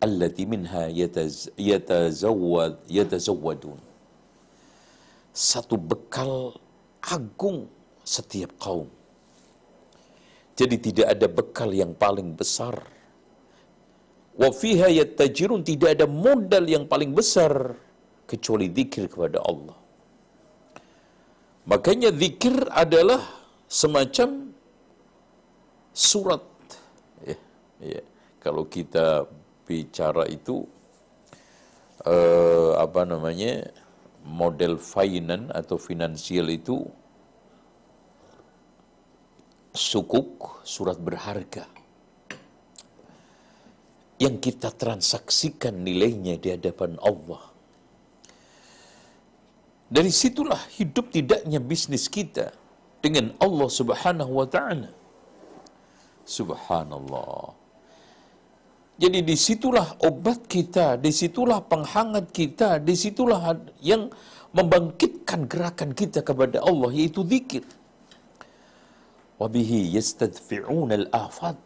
allati 0.00 0.46
minha 0.46 0.86
yataz, 0.88 1.50
yatazawwad 1.58 2.78
yatazawwadun 2.86 3.85
satu 5.36 5.76
bekal 5.76 6.56
agung 7.04 7.68
setiap 8.00 8.56
kaum. 8.56 8.88
Jadi 10.56 10.76
tidak 10.80 11.06
ada 11.12 11.28
bekal 11.28 11.70
yang 11.76 11.92
paling 11.92 12.32
besar. 12.32 12.80
Wa 14.40 14.48
fiha 14.48 14.88
yattajirun 14.88 15.60
tidak 15.60 16.00
ada 16.00 16.08
modal 16.08 16.64
yang 16.64 16.88
paling 16.88 17.12
besar 17.12 17.76
kecuali 18.24 18.72
zikir 18.72 19.12
kepada 19.12 19.44
Allah. 19.44 19.76
Makanya 21.68 22.08
zikir 22.16 22.56
adalah 22.72 23.20
semacam 23.68 24.54
surat. 25.92 26.44
Ya, 27.28 27.36
ya. 27.84 28.02
kalau 28.40 28.64
kita 28.64 29.28
bicara 29.68 30.24
itu 30.30 30.64
uh, 32.06 32.78
apa 32.80 33.02
namanya 33.02 33.66
model 34.26 34.76
finance 34.76 35.48
atau 35.54 35.78
finansial 35.78 36.50
itu 36.50 36.82
sukuk 39.72 40.60
surat 40.66 40.98
berharga 41.00 41.64
yang 44.20 44.36
kita 44.40 44.72
transaksikan 44.72 45.80
nilainya 45.84 46.36
di 46.40 46.48
hadapan 46.52 47.00
Allah. 47.00 47.40
Dari 49.86 50.10
situlah 50.10 50.58
hidup 50.76 51.14
tidaknya 51.14 51.62
bisnis 51.62 52.10
kita 52.10 52.50
dengan 53.00 53.32
Allah 53.40 53.68
Subhanahu 53.70 54.32
wa 54.42 54.46
taala. 54.48 54.90
Subhanallah. 56.26 57.55
Jadi 58.96 59.20
di 59.20 59.36
situlah 59.36 60.00
obat 60.08 60.48
kita, 60.48 60.96
di 60.96 61.12
situlah 61.12 61.60
penghangat 61.60 62.32
kita, 62.32 62.80
di 62.80 62.96
situlah 62.96 63.52
yang 63.84 64.08
membangkitkan 64.56 65.44
gerakan 65.44 65.92
kita 65.92 66.24
kepada 66.24 66.64
Allah, 66.64 66.88
yaitu 66.96 67.20
zikir. 67.20 67.60
Wabihi 69.36 69.92
yastadfi'un 70.00 70.96
al-afat. 70.96 71.60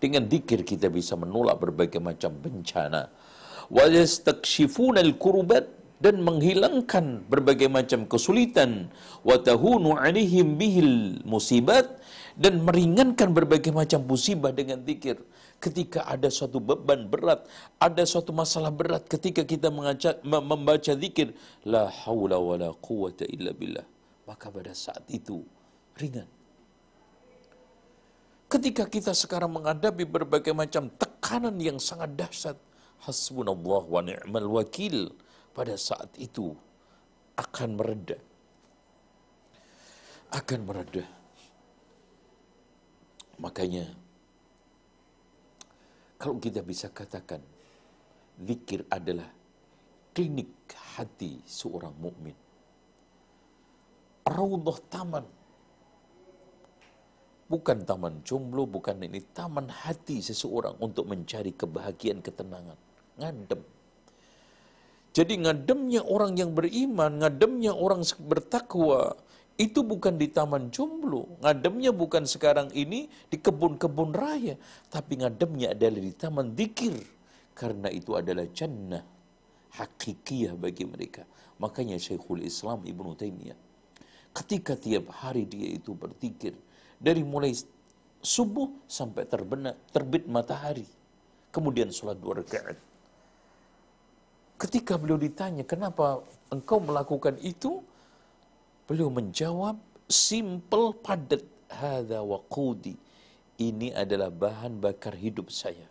Dengan 0.00 0.24
dikir 0.24 0.64
kita 0.64 0.88
bisa 0.88 1.20
menolak 1.20 1.60
berbagai 1.60 2.00
macam 2.00 2.32
bencana. 2.32 3.12
Wa 3.68 3.84
yastakshifun 3.84 4.96
al-kurubat 4.96 5.68
dan 6.00 6.24
menghilangkan 6.24 7.28
berbagai 7.28 7.68
macam 7.68 8.06
kesulitan 8.06 8.88
wa 9.26 9.36
tahunu 9.36 9.98
alaihim 9.98 10.54
bihil 10.56 11.20
musibat 11.26 11.98
dan 12.38 12.62
meringankan 12.62 13.34
berbagai 13.34 13.74
macam 13.74 14.06
musibah 14.06 14.54
dengan 14.54 14.78
zikir 14.86 15.18
ketika 15.58 16.06
ada 16.06 16.30
suatu 16.30 16.62
beban 16.62 17.10
berat 17.10 17.46
ada 17.82 18.02
suatu 18.06 18.30
masalah 18.30 18.70
berat 18.70 19.04
ketika 19.10 19.42
kita 19.42 19.68
mengaca, 19.74 20.18
membaca 20.22 20.92
zikir 20.94 21.34
la 21.66 21.90
haula 22.06 22.38
wala 22.38 22.70
quwata 22.78 23.26
illa 23.26 23.50
billah 23.50 23.86
maka 24.26 24.48
pada 24.48 24.70
saat 24.70 25.02
itu 25.10 25.42
ringan 25.98 26.30
ketika 28.48 28.86
kita 28.86 29.12
sekarang 29.12 29.50
menghadapi 29.50 30.06
berbagai 30.06 30.54
macam 30.54 30.88
tekanan 30.94 31.58
yang 31.58 31.76
sangat 31.82 32.14
dahsyat 32.14 32.56
hasbunallah 33.04 33.82
wa 33.86 34.00
ni'mal 34.02 34.48
wakil 34.62 35.12
pada 35.54 35.74
saat 35.74 36.10
itu 36.18 36.54
akan 37.38 37.78
mereda. 37.78 38.18
Akan 40.34 40.66
mereda. 40.66 41.06
Makanya 43.38 43.86
kalau 46.18 46.42
kita 46.42 46.60
bisa 46.66 46.90
katakan 46.90 47.40
zikir 48.42 48.84
adalah 48.90 49.30
klinik 50.12 50.50
hati 50.98 51.38
seorang 51.46 51.94
mukmin. 51.96 52.34
Raudhah 54.28 54.78
taman. 54.92 55.24
Bukan 57.48 57.88
taman 57.88 58.20
jomblo, 58.28 58.68
bukan 58.68 59.00
ini 59.00 59.24
taman 59.32 59.72
hati 59.72 60.20
seseorang 60.20 60.76
untuk 60.84 61.08
mencari 61.08 61.56
kebahagiaan, 61.56 62.20
ketenangan. 62.20 62.76
Ngadem 63.16 63.64
jadi 65.18 65.34
ngademnya 65.34 66.06
orang 66.06 66.38
yang 66.38 66.54
beriman, 66.54 67.18
ngademnya 67.18 67.74
orang 67.74 68.06
bertakwa, 68.22 69.18
itu 69.58 69.82
bukan 69.82 70.14
di 70.16 70.30
taman 70.30 70.70
jomblo. 70.70 71.36
Ngademnya 71.42 71.90
bukan 71.90 72.24
sekarang 72.24 72.70
ini 72.72 73.10
di 73.26 73.36
kebun-kebun 73.42 74.14
raya. 74.14 74.54
Tapi 74.88 75.18
ngademnya 75.18 75.74
adalah 75.74 76.00
di 76.00 76.14
taman 76.14 76.54
dikir. 76.54 76.94
Karena 77.58 77.90
itu 77.90 78.14
adalah 78.14 78.46
jannah 78.54 79.02
hakikiyah 79.74 80.54
bagi 80.54 80.86
mereka. 80.86 81.26
Makanya 81.58 81.98
Syekhul 81.98 82.46
Islam 82.46 82.86
Ibnu 82.86 83.18
Taimiyah 83.18 83.68
ketika 84.38 84.78
tiap 84.78 85.10
hari 85.10 85.50
dia 85.50 85.74
itu 85.74 85.98
berzikir 85.98 86.54
dari 87.02 87.26
mulai 87.26 87.50
subuh 88.22 88.70
sampai 88.86 89.26
terbenam, 89.26 89.74
terbit 89.90 90.30
matahari. 90.30 90.86
Kemudian 91.48 91.88
sholat 91.88 92.20
dua 92.20 92.44
rakaat 92.44 92.76
Ketika 94.58 94.98
beliau 94.98 95.16
ditanya, 95.16 95.62
kenapa 95.62 96.20
engkau 96.50 96.82
melakukan 96.82 97.38
itu? 97.40 97.78
Beliau 98.88 99.12
menjawab, 99.12 99.76
simple 100.08 100.96
padat. 100.96 101.44
Hada 101.68 102.24
waqudi. 102.24 102.96
Ini 103.60 103.92
adalah 103.92 104.32
bahan 104.32 104.80
bakar 104.80 105.12
hidup 105.12 105.52
saya. 105.52 105.84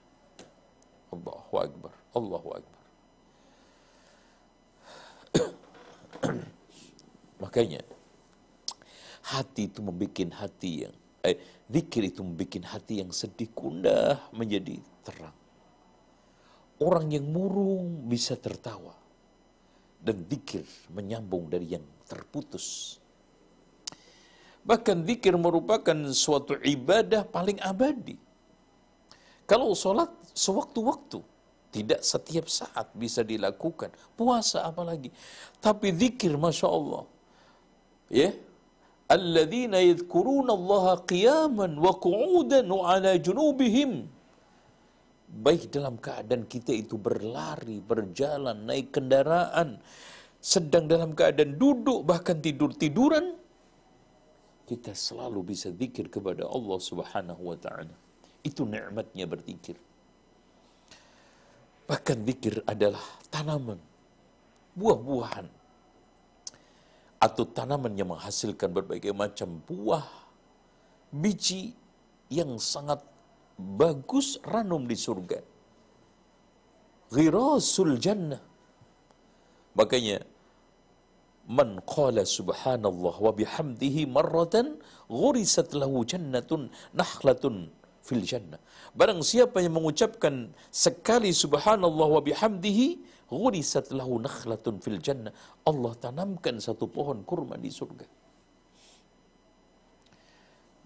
Allahu 1.14 1.54
Akbar. 1.62 1.94
Allahu 2.18 2.50
Akbar. 2.58 2.82
Makanya, 7.46 7.86
hati 9.30 9.70
itu 9.70 9.86
membuat 9.86 10.34
hati 10.34 10.90
yang, 10.90 10.96
eh, 11.22 11.38
zikir 11.70 12.10
itu 12.10 12.26
membuat 12.26 12.66
hati 12.66 13.06
yang 13.06 13.14
sedih 13.14 13.54
kundah 13.54 14.18
menjadi 14.34 14.82
terang. 15.06 15.38
Orang 16.82 17.14
yang 17.14 17.30
murung 17.30 18.10
bisa 18.10 18.34
tertawa. 18.34 18.98
Dan 19.98 20.24
dikir 20.24 20.64
menyambung 20.94 21.50
dari 21.52 21.76
yang 21.76 21.84
terputus. 22.08 22.98
Bahkan 24.68 25.08
dikir 25.08 25.36
merupakan 25.40 25.96
suatu 26.12 26.60
ibadah 26.60 27.24
paling 27.24 27.60
abadi. 27.64 28.20
Kalau 29.48 29.72
sholat 29.72 30.12
sewaktu-waktu, 30.36 31.24
tidak 31.72 32.02
setiap 32.04 32.52
saat 32.52 32.92
bisa 32.92 33.24
dilakukan. 33.24 33.92
Puasa 34.20 34.68
apalagi. 34.68 35.12
Tapi 35.64 35.96
zikir 35.96 36.36
Masya 36.36 36.68
Allah. 36.68 37.04
Ya. 38.12 38.36
Alladzina 39.08 39.80
yadhkuruna 39.80 40.52
Allah 40.52 41.00
qiyaman 41.08 41.80
wa 41.80 41.96
qu'udan 41.96 42.68
ala 42.68 43.16
junubihim 43.16 44.12
baik 45.28 45.68
dalam 45.70 46.00
keadaan 46.00 46.48
kita 46.48 46.72
itu 46.72 46.96
berlari, 46.96 47.84
berjalan, 47.84 48.64
naik 48.64 48.96
kendaraan, 48.96 49.84
sedang 50.40 50.88
dalam 50.88 51.12
keadaan 51.12 51.60
duduk, 51.60 52.08
bahkan 52.08 52.40
tidur-tiduran, 52.40 53.36
kita 54.68 54.96
selalu 54.96 55.56
bisa 55.56 55.72
zikir 55.72 56.08
kepada 56.08 56.48
Allah 56.48 56.80
Subhanahu 56.80 57.44
wa 57.44 57.58
taala. 57.60 57.96
Itu 58.44 58.64
nikmatnya 58.64 59.28
berzikir. 59.28 59.76
Bahkan 61.88 62.18
zikir 62.28 62.64
adalah 62.68 63.04
tanaman, 63.32 63.80
buah-buahan 64.76 65.48
atau 67.18 67.44
tanaman 67.48 67.96
yang 67.96 68.12
menghasilkan 68.12 68.72
berbagai 68.72 69.16
macam 69.16 69.64
buah, 69.64 70.04
biji 71.12 71.72
yang 72.28 72.60
sangat 72.60 73.00
bagus 73.58 74.38
ranum 74.46 74.86
di 74.86 74.94
surga. 74.94 75.42
Ghirasul 77.10 77.98
jannah. 77.98 78.42
Makanya 79.78 80.22
man 81.48 81.80
qala 81.88 82.28
subhanallah 82.28 83.16
wa 83.26 83.32
bihamdihi 83.32 84.04
marratan 84.10 84.78
ghurisat 85.08 85.72
lahu 85.74 86.04
jannatun 86.04 86.70
nakhlatun 86.94 87.72
fil 88.04 88.24
jannah. 88.24 88.60
Barang 88.92 89.24
siapa 89.24 89.64
yang 89.64 89.80
mengucapkan 89.80 90.52
sekali 90.72 91.32
subhanallah 91.32 92.08
wa 92.18 92.22
bihamdihi 92.22 92.88
ghurisat 93.32 93.92
lahu 93.96 94.20
nakhlatun 94.20 94.84
fil 94.84 95.00
jannah. 95.00 95.32
Allah 95.64 95.94
tanamkan 95.96 96.60
satu 96.60 96.92
pohon 96.92 97.24
kurma 97.24 97.56
di 97.56 97.72
surga. 97.72 98.08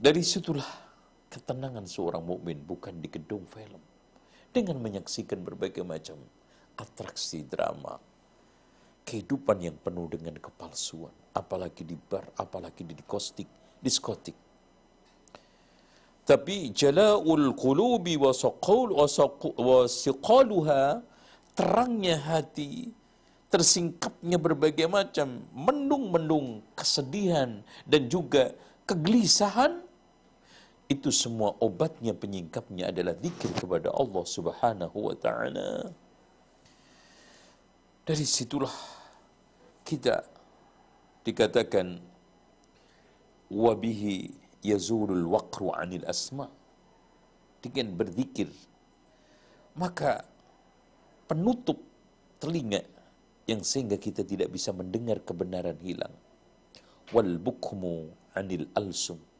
Dari 0.01 0.21
situlah 0.25 0.90
ketenangan 1.31 1.87
seorang 1.87 2.21
mukmin 2.27 2.59
bukan 2.59 2.99
di 2.99 3.07
gedung 3.07 3.47
film. 3.47 3.79
Dengan 4.51 4.83
menyaksikan 4.83 5.39
berbagai 5.39 5.79
macam 5.87 6.19
atraksi 6.75 7.47
drama 7.47 7.95
kehidupan 9.07 9.63
yang 9.63 9.79
penuh 9.79 10.11
dengan 10.11 10.35
kepalsuan 10.35 11.15
apalagi 11.31 11.87
di 11.87 11.95
bar 11.95 12.27
apalagi 12.35 12.83
di 12.83 12.91
diskotik 12.91 13.47
diskotik. 13.79 14.35
Tapi 16.27 16.69
jalaul 16.75 17.55
qulubi 17.55 18.19
wa 18.19 18.35
siqaluha 19.87 20.83
terangnya 21.55 22.19
hati 22.19 22.91
tersingkapnya 23.51 24.39
berbagai 24.39 24.87
macam 24.87 25.43
mendung-mendung 25.51 26.63
kesedihan 26.71 27.59
dan 27.83 28.07
juga 28.07 28.55
kegelisahan 28.87 29.83
itu 30.91 31.07
semua 31.07 31.55
obatnya 31.63 32.11
penyingkapnya 32.11 32.91
adalah 32.91 33.15
zikir 33.15 33.47
kepada 33.55 33.87
Allah 33.95 34.25
Subhanahu 34.27 34.97
wa 35.07 35.15
taala. 35.15 35.87
Dari 38.03 38.25
situlah 38.27 38.75
kita 39.87 40.27
dikatakan 41.23 41.95
wabihi 43.47 44.35
yazulul 44.67 45.31
waqru 45.31 45.71
anil 45.71 46.03
asma. 46.03 46.51
Dengan 47.61 47.93
berzikir. 47.95 48.51
Maka 49.77 50.27
penutup 51.29 51.79
telinga 52.41 52.83
yang 53.47 53.61
sehingga 53.61 53.95
kita 53.95 54.25
tidak 54.25 54.51
bisa 54.51 54.75
mendengar 54.75 55.23
kebenaran 55.23 55.77
hilang. 55.79 56.11
Wal 57.13 57.37
bukmu 57.37 58.11
anil 58.33 58.65
alsum 58.75 59.30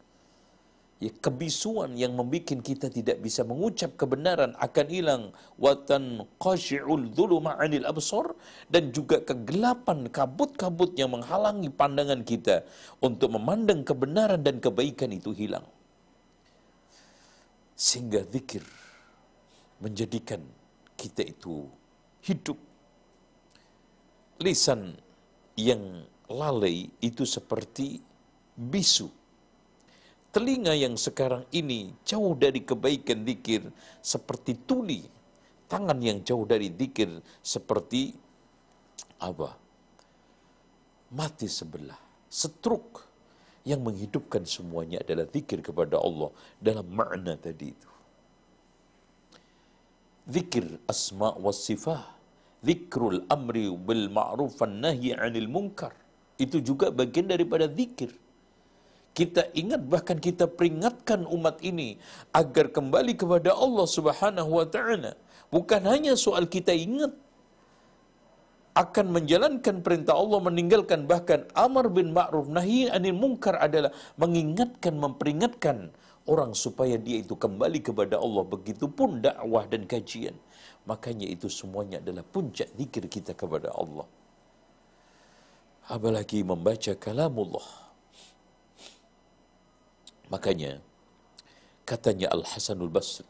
ya, 1.02 1.12
kebisuan 1.18 1.98
yang 1.98 2.14
membuat 2.14 2.62
kita 2.62 2.88
tidak 2.94 3.18
bisa 3.20 3.42
mengucap 3.42 3.98
kebenaran 3.98 4.54
akan 4.62 4.88
hilang. 4.88 5.24
Watan 5.58 6.30
qashi'ul 6.38 7.10
dhuluma 7.12 7.58
'anil 7.58 7.84
absar 7.90 8.38
dan 8.70 8.94
juga 8.94 9.20
kegelapan 9.26 10.08
kabut-kabut 10.08 10.94
yang 10.96 11.12
menghalangi 11.18 11.74
pandangan 11.74 12.22
kita 12.22 12.64
untuk 13.02 13.34
memandang 13.34 13.82
kebenaran 13.82 14.46
dan 14.46 14.62
kebaikan 14.62 15.10
itu 15.12 15.34
hilang. 15.34 15.66
Sehingga 17.74 18.22
zikir 18.30 18.62
menjadikan 19.82 20.46
kita 20.94 21.26
itu 21.26 21.66
hidup. 22.22 22.62
Lisan 24.38 24.94
yang 25.58 26.06
lalai 26.30 26.90
itu 27.02 27.26
seperti 27.26 28.02
bisu 28.58 29.21
Telinga 30.32 30.72
yang 30.72 30.96
sekarang 30.96 31.44
ini 31.52 31.92
jauh 32.08 32.32
dari 32.40 32.64
kebaikan 32.64 33.28
zikir 33.28 33.68
seperti 34.00 34.56
tuli. 34.64 35.04
Tangan 35.68 36.00
yang 36.00 36.24
jauh 36.24 36.48
dari 36.48 36.72
zikir 36.72 37.20
seperti 37.44 38.16
apa? 39.20 39.60
Mati 41.12 41.52
sebelah, 41.52 42.00
setruk 42.32 43.04
yang 43.68 43.84
menghidupkan 43.84 44.48
semuanya 44.48 45.04
adalah 45.04 45.28
zikir 45.28 45.60
kepada 45.60 46.00
Allah 46.00 46.32
dalam 46.64 46.88
makna 46.88 47.36
tadi 47.36 47.76
itu. 47.76 47.92
Zikir 50.32 50.80
asma 50.88 51.36
wa 51.36 51.52
sifah, 51.52 52.08
zikrul 52.64 53.28
amri 53.28 53.68
bil 53.68 54.08
ma'ruf 54.08 54.64
nahi 54.64 55.12
'anil 55.12 55.52
munkar. 55.52 55.92
Itu 56.40 56.64
juga 56.64 56.88
bagian 56.88 57.28
daripada 57.28 57.68
zikir 57.68 58.16
kita 59.12 59.52
ingat 59.62 59.82
bahkan 59.94 60.18
kita 60.28 60.48
peringatkan 60.48 61.28
umat 61.28 61.60
ini 61.60 62.00
agar 62.32 62.72
kembali 62.72 63.20
kepada 63.20 63.52
Allah 63.52 63.88
Subhanahu 63.98 64.52
wa 64.60 64.68
taala. 64.76 65.20
Bukan 65.52 65.84
hanya 65.84 66.16
soal 66.16 66.48
kita 66.48 66.72
ingat 66.72 67.12
akan 68.72 69.12
menjalankan 69.12 69.84
perintah 69.84 70.16
Allah 70.16 70.40
meninggalkan 70.40 71.04
bahkan 71.12 71.44
amar 71.60 71.92
bin 71.92 72.16
ma'ruf 72.16 72.48
nahi 72.48 72.88
anil 72.88 73.20
munkar 73.20 73.60
adalah 73.60 73.92
mengingatkan 74.16 74.96
memperingatkan 74.96 75.92
orang 76.24 76.56
supaya 76.56 76.96
dia 76.96 77.20
itu 77.20 77.36
kembali 77.36 77.84
kepada 77.84 78.16
Allah. 78.16 78.48
Begitupun 78.48 79.20
dakwah 79.20 79.68
dan 79.68 79.84
kajian. 79.92 80.40
Makanya 80.88 81.28
itu 81.28 81.52
semuanya 81.52 82.00
adalah 82.00 82.24
puncak 82.24 82.72
zikir 82.80 83.12
kita 83.12 83.36
kepada 83.36 83.76
Allah. 83.76 84.08
Apalagi 85.92 86.48
membaca 86.48 86.96
kalamullah 86.96 87.81
Makanya 90.32 90.80
katanya 91.84 92.32
Al 92.32 92.48
Hasanul 92.48 92.88
Basri 92.88 93.28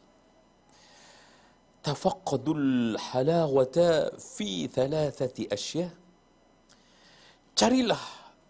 tafaqqadul 1.82 2.94
halawata 3.10 4.14
fi 4.16 4.70
thalathati 4.70 5.50
asya. 5.50 5.90
Carilah 7.58 8.00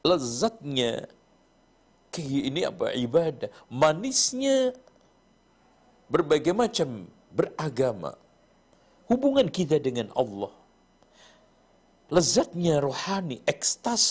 lezatnya 0.05 1.09
ini 2.21 2.61
apa? 2.69 2.93
Ibadah. 2.93 3.49
Manisnya 3.73 4.77
berbagai 6.13 6.53
macam 6.53 7.09
beragama. 7.33 8.13
Hubungan 9.09 9.49
kita 9.49 9.81
dengan 9.81 10.13
Allah. 10.13 10.53
Lezatnya 12.13 12.85
rohani 12.85 13.41
ekstas 13.49 14.05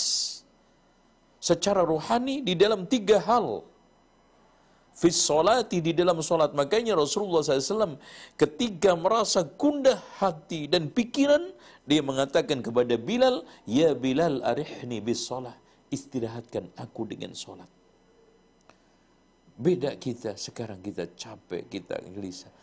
secara 1.38 1.86
rohani 1.86 2.42
di 2.42 2.58
dalam 2.58 2.90
tiga 2.90 3.22
hal 3.22 3.62
fis 5.02 5.18
solati 5.18 5.82
di 5.82 5.98
dalam 5.98 6.22
solat. 6.22 6.54
Makanya 6.54 6.94
Rasulullah 6.94 7.42
SAW 7.42 7.98
ketika 8.38 8.94
merasa 8.94 9.42
gundah 9.42 9.98
hati 10.22 10.70
dan 10.70 10.94
pikiran, 10.94 11.50
dia 11.90 12.06
mengatakan 12.06 12.62
kepada 12.62 12.94
Bilal, 13.02 13.42
Ya 13.66 13.98
Bilal 13.98 14.46
arihni 14.46 15.02
bis 15.02 15.26
solat. 15.26 15.58
Istirahatkan 15.90 16.78
aku 16.78 17.10
dengan 17.10 17.34
solat. 17.34 17.68
Beda 19.58 19.92
kita, 19.98 20.38
sekarang 20.38 20.80
kita 20.80 21.10
capek, 21.18 21.68
kita 21.68 22.00
gelisah. 22.14 22.54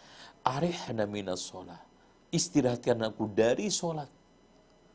Arihna 0.46 1.05
minas 1.11 1.44
solat. 1.44 1.83
Istirahatkan 2.31 3.03
aku 3.03 3.29
dari 3.29 3.68
solat. 3.68 4.09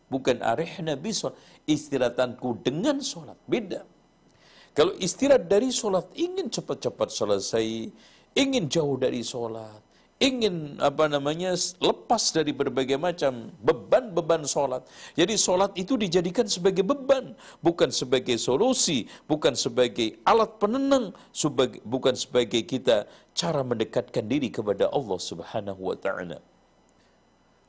Bukan 0.08 0.42
arihna 0.42 0.96
bis 0.96 1.22
solat. 1.22 1.38
Istirahatanku 1.68 2.64
dengan 2.64 3.04
solat. 3.04 3.38
Beda. 3.46 3.93
Kalau 4.74 4.94
istirahat 4.98 5.46
dari 5.46 5.70
sholat, 5.70 6.10
ingin 6.18 6.50
cepat-cepat 6.50 7.14
selesai, 7.14 7.94
ingin 8.34 8.66
jauh 8.66 8.98
dari 8.98 9.22
sholat, 9.22 9.78
ingin 10.18 10.82
apa 10.82 11.06
namanya 11.06 11.54
lepas 11.78 12.34
dari 12.34 12.56
berbagai 12.56 12.98
macam 12.98 13.54
beban-beban 13.62 14.48
sholat. 14.50 14.82
Jadi 15.14 15.38
sholat 15.38 15.78
itu 15.78 15.94
dijadikan 16.00 16.50
sebagai 16.50 16.82
beban, 16.82 17.38
bukan 17.62 17.94
sebagai 17.94 18.40
solusi, 18.40 19.06
bukan 19.30 19.54
sebagai 19.54 20.18
alat 20.26 20.58
penenang, 20.58 21.14
bukan 21.86 22.16
sebagai 22.18 22.66
kita 22.66 23.06
cara 23.38 23.62
mendekatkan 23.62 24.26
diri 24.26 24.48
kepada 24.48 24.90
Allah 24.90 25.20
Subhanahu 25.20 25.82
wa 25.92 25.98
taala. 26.00 26.40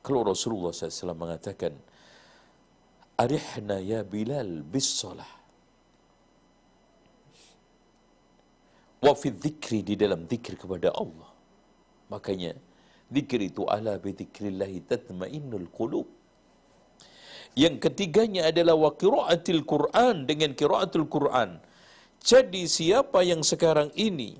Kalau 0.05 0.21
Rasulullah 0.25 0.71
SAW 0.71 1.17
mengatakan, 1.17 1.73
Arihna 3.19 3.77
ya 3.83 4.01
Bilal 4.01 4.63
bis 4.63 4.85
salah. 4.85 5.34
Wa 9.05 9.13
fi 9.13 9.29
di 9.89 9.93
dalam 9.93 10.25
zikir 10.25 10.57
kepada 10.57 10.89
Allah. 11.03 11.29
Makanya 12.13 12.57
zikir 13.13 13.39
itu 13.49 13.63
ala 13.75 13.93
bi 14.01 14.11
dzikrillah 14.17 14.71
tatmainnul 14.91 15.69
qulub. 15.77 16.07
Yang 17.63 17.75
ketiganya 17.87 18.41
adalah 18.51 18.75
wa 18.75 18.91
qiraatil 19.03 19.63
Quran 19.63 20.25
dengan 20.29 20.51
qiraatul 20.59 21.07
Quran. 21.15 21.61
Jadi 22.19 22.65
siapa 22.65 23.21
yang 23.21 23.45
sekarang 23.45 23.93
ini 23.93 24.31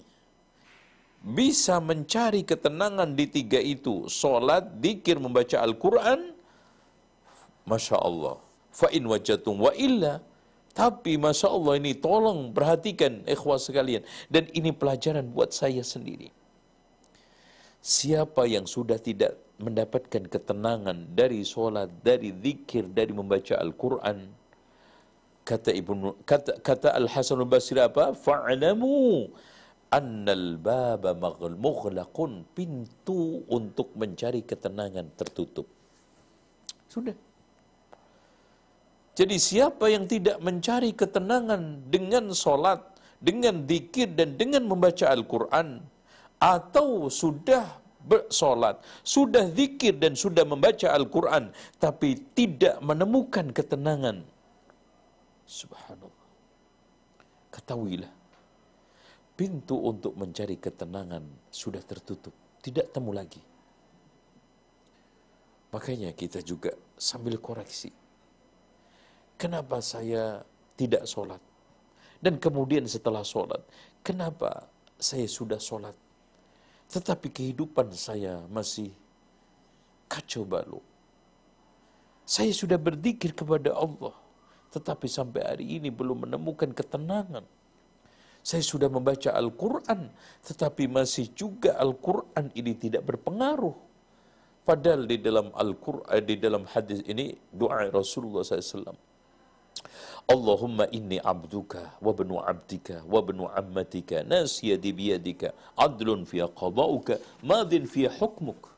bisa 1.37 1.77
mencari 1.89 2.41
ketenangan 2.51 3.13
di 3.19 3.25
tiga 3.29 3.61
itu, 3.61 4.09
solat, 4.09 4.77
dikir, 4.83 5.17
membaca 5.21 5.57
Al-Quran, 5.61 6.33
Masya 7.69 7.97
Allah. 7.97 8.37
Fa 8.69 8.89
in 8.93 9.05
wajatum 9.09 9.57
wa 9.65 9.71
illa, 9.87 10.21
tapi 10.75 11.15
Masya 11.15 11.47
Allah 11.47 11.79
ini 11.79 11.95
tolong 11.95 12.51
perhatikan 12.51 13.23
ikhwah 13.23 13.55
sekalian. 13.55 14.03
Dan 14.27 14.51
ini 14.51 14.75
pelajaran 14.75 15.23
buat 15.31 15.55
saya 15.55 15.79
sendiri. 15.79 16.35
Siapa 17.79 18.43
yang 18.43 18.67
sudah 18.67 18.99
tidak 18.99 19.39
mendapatkan 19.55 20.27
ketenangan 20.27 21.15
dari 21.15 21.47
sholat, 21.47 21.87
dari 22.03 22.35
zikir, 22.35 22.91
dari 22.91 23.15
membaca 23.15 23.55
Al-Quran. 23.55 24.27
Kata 25.47 25.71
kata, 26.27 26.51
kata 26.59 26.89
Al-Hasan 26.91 27.39
al-Basri 27.39 27.79
apa? 27.79 28.11
Fa'alamu 28.11 29.31
annal 29.95 30.59
baba 30.59 31.15
mughlaqun 31.55 32.43
pintu 32.51 33.47
untuk 33.47 33.95
mencari 33.95 34.43
ketenangan 34.43 35.07
tertutup. 35.15 35.71
Sudah. 36.91 37.15
Jadi 39.15 39.39
siapa 39.39 39.87
yang 39.87 40.11
tidak 40.11 40.43
mencari 40.43 40.91
ketenangan 40.91 41.87
dengan 41.87 42.35
solat, 42.35 42.83
dengan 43.23 43.63
dikir 43.63 44.11
dan 44.11 44.35
dengan 44.35 44.67
membaca 44.67 45.07
Al-Quran, 45.07 45.79
atau 46.35 47.07
sudah 47.07 47.79
bersolat, 48.03 48.83
sudah 49.01 49.47
zikir 49.55 49.95
dan 49.95 50.19
sudah 50.19 50.43
membaca 50.43 50.91
Al-Quran, 50.91 51.55
tapi 51.79 52.19
tidak 52.35 52.83
menemukan 52.83 53.55
ketenangan. 53.55 54.19
Subhanallah. 55.47 56.27
Ketahuilah, 57.55 58.11
pintu 59.39 59.79
untuk 59.79 60.19
mencari 60.19 60.59
ketenangan 60.59 61.23
sudah 61.47 61.79
tertutup, 61.79 62.35
tidak 62.59 62.91
temu 62.91 63.15
lagi. 63.15 63.39
Makanya 65.71 66.11
kita 66.11 66.43
juga 66.43 66.75
sambil 66.99 67.39
koreksi 67.39 68.04
kenapa 69.35 69.79
saya 69.79 70.43
tidak 70.75 71.07
sholat? 71.07 71.39
Dan 72.19 72.41
kemudian 72.41 72.87
setelah 72.89 73.21
sholat, 73.21 73.61
kenapa 74.01 74.65
saya 74.97 75.27
sudah 75.29 75.59
sholat? 75.61 75.93
Tetapi 76.89 77.27
kehidupan 77.29 77.93
saya 77.93 78.41
masih 78.49 78.89
kacau 80.09 80.45
balau. 80.47 80.81
Saya 82.25 82.49
sudah 82.49 82.81
berzikir 82.81 83.37
kepada 83.37 83.77
Allah, 83.77 84.15
tetapi 84.73 85.05
sampai 85.05 85.41
hari 85.45 85.65
ini 85.77 85.93
belum 85.93 86.25
menemukan 86.25 86.73
ketenangan. 86.73 87.45
Saya 88.45 88.61
sudah 88.61 88.89
membaca 88.89 89.33
Al-Quran, 89.33 90.09
tetapi 90.45 90.85
masih 90.89 91.33
juga 91.33 91.77
Al-Quran 91.81 92.53
ini 92.53 92.73
tidak 92.77 93.05
berpengaruh. 93.05 93.73
Padahal 94.65 95.05
di 95.05 95.17
dalam 95.21 95.53
Al-Quran, 95.53 96.21
di 96.25 96.35
dalam 96.41 96.65
hadis 96.69 97.01
ini, 97.05 97.37
doa 97.53 97.85
Rasulullah 97.89 98.41
SAW. 98.41 99.14
Inni 100.27 101.19
abduka 101.21 101.91
wa 102.01 102.13
bnu 102.13 102.41
abdika 102.41 103.03
wa 103.09 103.21
bnu 103.21 103.45
ammatika 103.55 104.23
nasiyadi 104.23 104.89
biyadika 104.93 105.53
adlun 105.77 106.25
fi 106.25 106.41
qada'uka 106.41 107.19
madin 107.43 107.85
fi 107.85 108.07
hukmuk 108.09 108.73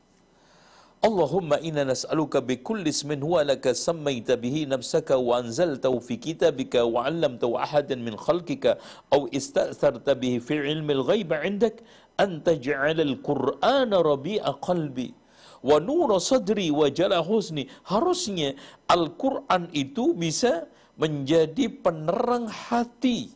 اللهم 0.98 1.62
إنا 1.62 1.86
نسألك 1.94 2.36
بكل 2.42 2.82
اسم 2.90 3.22
هو 3.22 3.40
لك 3.46 3.70
سميت 3.70 4.34
به 4.42 4.66
نفسك 4.66 5.10
وأنزلته 5.14 5.94
في 5.98 6.16
كتابك 6.18 6.74
وعلمته 6.74 7.50
أحدا 7.62 7.94
من 7.94 8.18
خلقك 8.18 8.78
أو 9.14 9.30
استأثرت 9.30 10.10
به 10.10 10.38
في 10.42 10.58
علم 10.58 10.90
الغيب 10.90 11.30
عندك 11.32 11.86
أن 12.18 12.42
تجعل 12.42 12.98
القرآن 13.00 13.94
ربيع 13.94 14.42
قلبي 14.58 15.14
ونور 15.62 16.18
صدري 16.18 16.70
وجل 16.74 17.14
حسني 17.14 17.64
harusnya 17.86 18.58
Al-Quran 18.90 19.70
itu 19.70 20.18
bisa 20.18 20.66
menjadi 20.98 21.70
penerang 21.70 22.50
hati, 22.50 23.30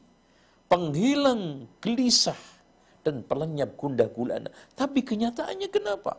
penghilang 0.66 1.70
gelisah, 1.78 2.38
dan 3.06 3.22
pelenyap 3.22 3.78
gundah 3.78 4.10
gulana. 4.10 4.50
Tapi 4.74 5.02
kenyataannya 5.06 5.70
kenapa? 5.70 6.18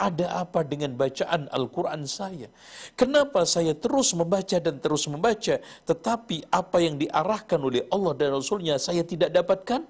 Ada 0.00 0.48
apa 0.48 0.64
dengan 0.64 0.96
bacaan 0.96 1.52
Al-Quran 1.52 2.08
saya? 2.08 2.48
Kenapa 2.96 3.44
saya 3.44 3.76
terus 3.76 4.16
membaca 4.16 4.56
dan 4.56 4.80
terus 4.80 5.04
membaca, 5.04 5.60
tetapi 5.60 6.48
apa 6.48 6.80
yang 6.80 6.96
diarahkan 6.96 7.60
oleh 7.60 7.84
Allah 7.92 8.16
dan 8.16 8.32
Rasulnya 8.32 8.80
saya 8.80 9.04
tidak 9.04 9.28
dapatkan? 9.28 9.84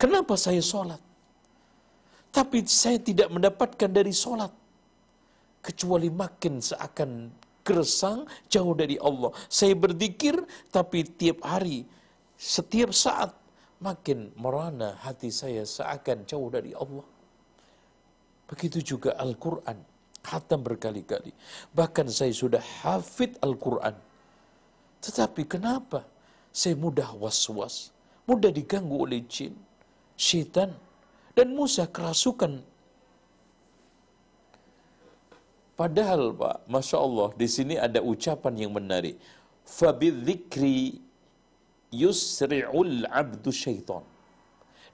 Kenapa 0.00 0.40
saya 0.40 0.64
sholat? 0.64 0.96
Tapi 2.32 2.64
saya 2.64 2.96
tidak 2.96 3.28
mendapatkan 3.28 3.90
dari 3.92 4.16
sholat. 4.16 4.48
Kecuali 5.60 6.08
makin 6.08 6.64
seakan 6.64 7.28
gersang 7.62 8.26
jauh 8.48 8.72
dari 8.76 8.96
Allah. 9.00 9.30
Saya 9.46 9.76
berzikir 9.76 10.36
tapi 10.72 11.04
tiap 11.06 11.44
hari, 11.44 11.84
setiap 12.36 12.90
saat 12.94 13.32
makin 13.80 14.32
merana 14.36 14.96
hati 15.00 15.32
saya 15.32 15.64
seakan 15.64 16.28
jauh 16.28 16.48
dari 16.52 16.76
Allah. 16.76 17.04
Begitu 18.50 18.96
juga 18.96 19.16
Al-Quran. 19.16 19.78
Khatam 20.20 20.60
berkali-kali. 20.60 21.32
Bahkan 21.72 22.12
saya 22.12 22.28
sudah 22.34 22.60
hafid 22.84 23.40
Al-Quran. 23.40 23.96
Tetapi 25.00 25.48
kenapa 25.48 26.04
saya 26.52 26.76
mudah 26.76 27.16
was-was, 27.16 27.88
mudah 28.28 28.52
diganggu 28.52 29.00
oleh 29.00 29.24
jin, 29.24 29.56
syaitan, 30.18 30.76
dan 31.32 31.56
mudah 31.56 31.88
kerasukan. 31.88 32.60
Padahal 35.80 36.22
Pak, 36.40 36.56
Masya 36.68 36.96
Allah, 37.06 37.28
di 37.40 37.48
sini 37.48 37.74
ada 37.86 38.00
ucapan 38.12 38.54
yang 38.62 38.72
menarik. 38.76 39.16
Fabidzikri 39.64 41.00
yusri'ul 41.88 43.08
abdu 43.08 43.48
syaitan. 43.48 44.04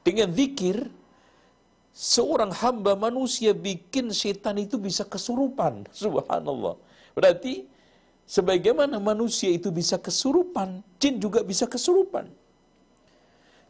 Dengan 0.07 0.31
zikir, 0.31 0.87
seorang 1.91 2.55
hamba 2.61 2.95
manusia 2.95 3.51
bikin 3.51 4.15
setan 4.15 4.63
itu 4.63 4.79
bisa 4.79 5.03
kesurupan. 5.03 5.83
Subhanallah. 6.03 6.79
Berarti 7.19 7.67
sebagaimana 8.37 9.03
manusia 9.03 9.51
itu 9.51 9.75
bisa 9.75 9.99
kesurupan, 9.99 10.87
jin 11.03 11.19
juga 11.19 11.43
bisa 11.43 11.67
kesurupan. 11.67 12.31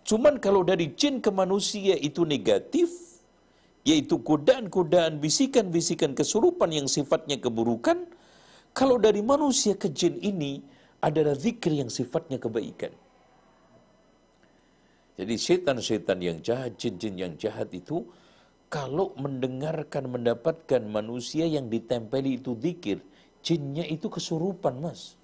Cuman 0.04 0.36
kalau 0.36 0.60
dari 0.68 0.92
jin 1.00 1.24
ke 1.24 1.32
manusia 1.32 1.96
itu 1.96 2.28
negatif, 2.28 3.05
yaitu 3.86 4.18
godaan-godaan, 4.18 5.22
bisikan-bisikan 5.22 6.18
kesurupan 6.18 6.74
yang 6.74 6.90
sifatnya 6.90 7.38
keburukan, 7.38 8.10
kalau 8.74 8.98
dari 8.98 9.22
manusia 9.22 9.78
ke 9.78 9.94
jin 9.94 10.18
ini 10.18 10.58
adalah 10.98 11.38
zikir 11.38 11.70
yang 11.70 11.86
sifatnya 11.86 12.42
kebaikan. 12.42 12.90
Jadi 15.16 15.34
setan-setan 15.38 16.18
yang 16.20 16.38
jahat, 16.42 16.76
jin-jin 16.76 17.14
yang 17.16 17.32
jahat 17.38 17.70
itu 17.72 18.04
kalau 18.68 19.14
mendengarkan 19.16 20.10
mendapatkan 20.10 20.82
manusia 20.84 21.46
yang 21.46 21.70
ditempeli 21.70 22.42
itu 22.42 22.58
zikir, 22.58 23.00
jinnya 23.40 23.86
itu 23.86 24.10
kesurupan, 24.10 24.82
Mas. 24.82 25.14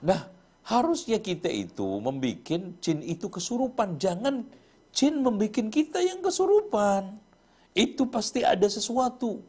Nah, 0.00 0.26
harusnya 0.64 1.20
kita 1.20 1.52
itu 1.52 1.84
membuat 2.00 2.48
jin 2.80 2.98
itu 3.04 3.28
kesurupan, 3.28 4.00
jangan 4.00 4.48
jin 4.96 5.22
membuat 5.24 5.56
kita 5.76 5.98
yang 6.02 6.20
kesurupan. 6.24 7.16
Itu 7.74 8.10
pasti 8.10 8.42
ada 8.42 8.66
sesuatu. 8.66 9.42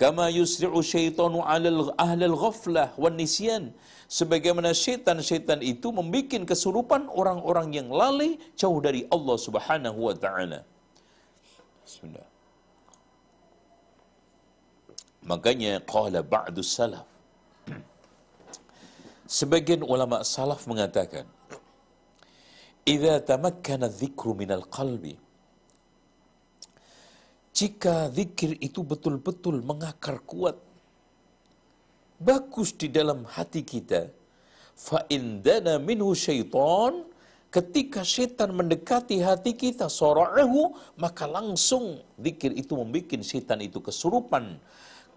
Kama 0.00 0.32
yusri'u 0.32 0.80
syaitanu 0.80 1.44
'alal 1.44 1.92
ahlil 2.00 2.36
ghaflah 2.44 2.88
wan 2.96 3.20
nisyan 3.20 3.76
sebagaimana 4.08 4.70
syaitan-syaitan 4.72 5.60
itu 5.72 5.88
membuat 5.92 6.42
kesurupan 6.50 7.06
orang-orang 7.20 7.68
yang 7.78 7.88
lalai 8.00 8.40
jauh 8.60 8.80
dari 8.86 9.04
Allah 9.14 9.36
Subhanahu 9.46 9.98
wa 10.08 10.14
taala. 10.16 10.60
Bismillah. 11.84 12.26
Makanya 15.30 15.72
qala 15.94 16.24
ba'du 16.34 16.64
salaf. 16.64 17.06
Sebagian 19.38 19.84
ulama 19.84 20.24
salaf 20.24 20.64
mengatakan, 20.64 21.28
"Idza 22.86 23.20
tamakkana 23.20 23.88
dzikru 23.88 24.32
minal 24.34 24.64
qalbi" 24.68 25.14
Jika 27.50 28.08
zikir 28.14 28.56
itu 28.62 28.80
betul-betul 28.80 29.60
mengakar 29.60 30.22
kuat 30.24 30.56
bagus 32.20 32.76
di 32.76 32.88
dalam 32.92 33.24
hati 33.24 33.64
kita 33.64 34.08
fa 34.76 35.04
indana 35.08 35.80
minhu 35.80 36.12
syaitan 36.12 37.04
ketika 37.48 38.00
syaitan 38.04 38.52
mendekati 38.52 39.20
hati 39.24 39.52
kita 39.56 39.88
sora'ahu 39.88 40.72
maka 41.00 41.24
langsung 41.24 42.00
zikir 42.20 42.52
itu 42.54 42.72
membuat 42.76 43.20
syaitan 43.24 43.60
itu 43.64 43.80
kesurupan 43.80 44.60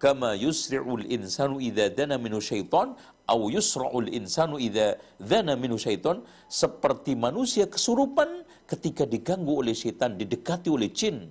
kama 0.02 0.36
yusri'ul 0.38 1.04
insanu 1.16 1.60
idza 1.60 1.90
dana 1.92 2.16
minhu 2.20 2.40
syaitan 2.42 2.94
au 3.26 3.40
yusra'ul 3.48 4.08
insanu 4.12 4.56
idza 4.60 4.98
dana 5.20 5.54
minhu 5.58 5.78
syaitan. 5.80 6.22
Seperti 6.48 7.12
manusia 7.18 7.64
kesurupan 7.66 8.46
ketika 8.70 9.04
diganggu 9.04 9.60
oleh 9.62 9.74
syaitan 9.76 10.16
didekati 10.20 10.68
oleh 10.70 10.90
jin. 10.90 11.30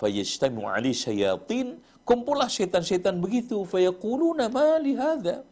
Fayajtamu 0.00 0.66
ali 0.66 0.92
syayatin. 0.92 1.78
Kumpullah 2.02 2.50
syaitan-syaitan 2.50 3.18
begitu. 3.22 3.62
Fayaquluna 3.62 4.50
ma 4.50 4.74
li 4.82 4.98
hadza 4.98 5.46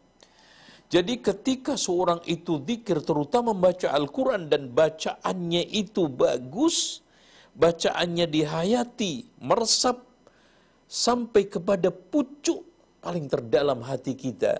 jadi 0.90 1.22
ketika 1.22 1.78
seorang 1.78 2.18
itu 2.26 2.58
zikir 2.66 2.98
terutama 3.06 3.54
membaca 3.54 3.94
Al-Quran 3.94 4.50
dan 4.50 4.74
bacaannya 4.74 5.62
itu 5.70 6.10
bagus, 6.10 7.06
bacaannya 7.54 8.26
dihayati, 8.26 9.38
meresap 9.38 10.09
sampai 10.90 11.46
kepada 11.46 11.94
pucuk 11.94 12.66
paling 12.98 13.30
terdalam 13.30 13.78
hati 13.86 14.18
kita. 14.18 14.58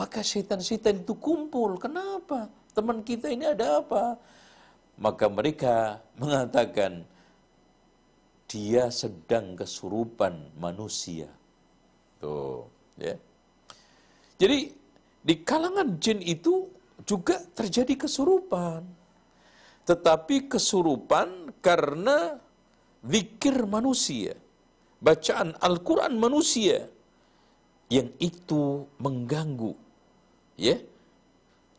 Maka 0.00 0.24
syaitan-syaitan 0.24 1.04
itu 1.04 1.12
kumpul. 1.20 1.76
Kenapa? 1.76 2.48
Teman 2.72 3.04
kita 3.04 3.28
ini 3.28 3.44
ada 3.44 3.84
apa? 3.84 4.16
Maka 4.96 5.28
mereka 5.28 6.00
mengatakan, 6.16 7.04
dia 8.48 8.88
sedang 8.88 9.52
kesurupan 9.52 10.56
manusia. 10.56 11.28
Tuh, 12.16 12.64
ya. 12.96 13.14
Jadi 14.40 14.72
di 15.20 15.34
kalangan 15.44 16.00
jin 16.00 16.24
itu 16.24 16.72
juga 17.04 17.36
terjadi 17.52 18.08
kesurupan. 18.08 18.82
Tetapi 19.84 20.48
kesurupan 20.48 21.52
karena 21.60 22.40
zikir 23.04 23.68
manusia. 23.68 24.32
Bacaan 25.00 25.56
Al-Quran 25.56 26.20
manusia. 26.20 26.84
Yang 27.88 28.08
itu 28.20 28.84
mengganggu. 29.00 29.72
Ya. 30.60 30.76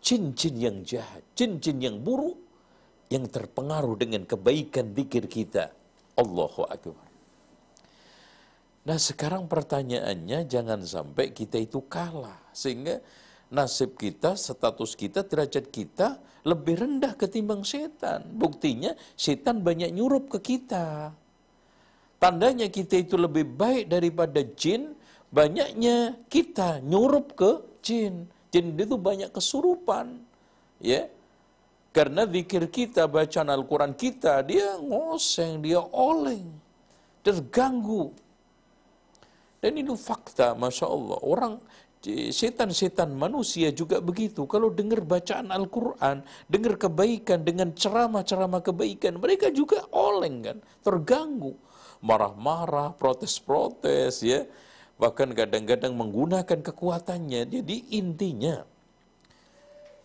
Jin-jin 0.02 0.56
yang 0.58 0.78
jahat. 0.82 1.22
Jin-jin 1.38 1.78
yang 1.78 1.98
buruk. 2.02 2.42
Yang 3.14 3.30
terpengaruh 3.38 3.96
dengan 4.02 4.26
kebaikan 4.26 4.98
zikir 4.98 5.30
kita. 5.30 5.70
Allahu 6.18 6.66
Akbar. 6.66 7.08
Nah 8.82 8.98
sekarang 8.98 9.46
pertanyaannya 9.46 10.50
jangan 10.50 10.82
sampai 10.82 11.30
kita 11.30 11.62
itu 11.62 11.86
kalah. 11.86 12.42
Sehingga 12.50 12.98
nasib 13.54 13.94
kita, 13.94 14.34
status 14.34 14.98
kita, 14.98 15.22
derajat 15.22 15.70
kita 15.70 16.18
lebih 16.42 16.82
rendah 16.82 17.14
ketimbang 17.14 17.62
setan. 17.62 18.26
Buktinya 18.34 18.98
setan 19.14 19.62
banyak 19.62 19.94
nyurup 19.94 20.34
ke 20.34 20.58
kita. 20.58 21.14
Tandanya 22.22 22.70
kita 22.70 23.02
itu 23.02 23.18
lebih 23.18 23.50
baik 23.50 23.90
daripada 23.90 24.46
jin, 24.46 24.94
banyaknya 25.34 26.22
kita 26.30 26.78
nyurup 26.86 27.34
ke 27.34 27.52
jin. 27.82 28.30
Jin 28.54 28.78
itu 28.78 28.94
banyak 28.94 29.34
kesurupan. 29.34 30.22
Ya, 30.78 31.10
karena 31.90 32.30
zikir 32.30 32.70
kita, 32.70 33.10
bacaan 33.10 33.50
Al-Quran 33.50 33.98
kita, 33.98 34.46
dia 34.46 34.78
ngoseng, 34.78 35.66
dia 35.66 35.82
oleng, 35.82 36.46
terganggu. 37.26 38.14
Dan 39.58 39.82
itu 39.82 39.98
fakta, 39.98 40.54
Masya 40.54 40.86
Allah. 40.86 41.18
Orang, 41.26 41.54
setan-setan 42.30 43.18
manusia 43.18 43.74
juga 43.74 43.98
begitu. 43.98 44.46
Kalau 44.46 44.70
dengar 44.70 45.02
bacaan 45.02 45.50
Al-Quran, 45.50 46.22
dengar 46.46 46.78
kebaikan 46.78 47.42
dengan 47.42 47.74
ceramah-ceramah 47.74 48.62
kebaikan, 48.62 49.18
mereka 49.18 49.50
juga 49.50 49.86
oleng 49.90 50.46
kan, 50.46 50.58
terganggu. 50.86 51.58
Marah-marah, 52.02 52.98
protes-protes 52.98 54.26
ya. 54.26 54.46
Bahkan 54.98 55.34
kadang-kadang 55.34 55.94
menggunakan 55.98 56.60
kekuatannya. 56.62 57.50
Jadi 57.50 57.98
intinya, 57.98 58.62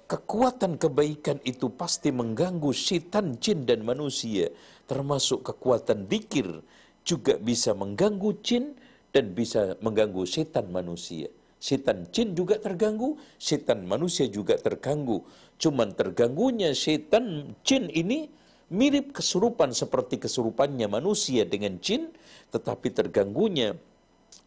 kekuatan 0.08 0.78
kebaikan 0.80 1.42
itu 1.42 1.68
pasti 1.72 2.14
mengganggu 2.14 2.70
syaitan, 2.72 3.36
jin, 3.36 3.66
dan 3.68 3.82
manusia. 3.82 4.52
Termasuk 4.86 5.44
kekuatan 5.44 6.06
dikir 6.06 6.62
juga 7.02 7.36
bisa 7.36 7.74
mengganggu 7.74 8.30
jin 8.40 8.76
dan 9.10 9.32
bisa 9.32 9.74
mengganggu 9.82 10.22
syaitan 10.24 10.68
manusia. 10.70 11.26
Syaitan 11.56 12.04
jin 12.12 12.36
juga 12.36 12.60
terganggu, 12.60 13.16
syaitan 13.40 13.80
manusia 13.82 14.28
juga 14.28 14.60
terganggu. 14.60 15.24
Cuman 15.56 15.96
terganggunya 15.96 16.76
syaitan 16.76 17.56
jin 17.64 17.88
ini 17.88 18.28
mirip 18.72 19.14
kesurupan 19.14 19.70
seperti 19.70 20.18
kesurupannya 20.18 20.90
manusia 20.90 21.46
dengan 21.46 21.78
jin, 21.78 22.10
tetapi 22.50 22.90
terganggunya 22.90 23.78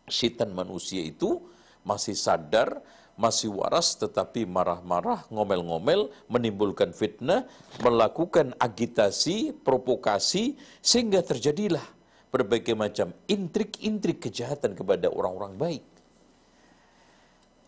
setan 0.09 0.51
manusia 0.51 1.05
itu 1.05 1.39
masih 1.87 2.17
sadar, 2.17 2.83
masih 3.19 3.51
waras 3.51 3.95
tetapi 3.99 4.47
marah-marah, 4.47 5.27
ngomel-ngomel, 5.31 6.11
menimbulkan 6.31 6.91
fitnah, 6.95 7.47
melakukan 7.83 8.55
agitasi, 8.59 9.55
provokasi, 9.63 10.55
sehingga 10.79 11.23
terjadilah 11.23 11.83
berbagai 12.31 12.75
macam 12.75 13.11
intrik-intrik 13.27 14.23
kejahatan 14.23 14.75
kepada 14.75 15.11
orang-orang 15.11 15.55
baik. 15.59 15.85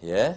Ya, 0.02 0.34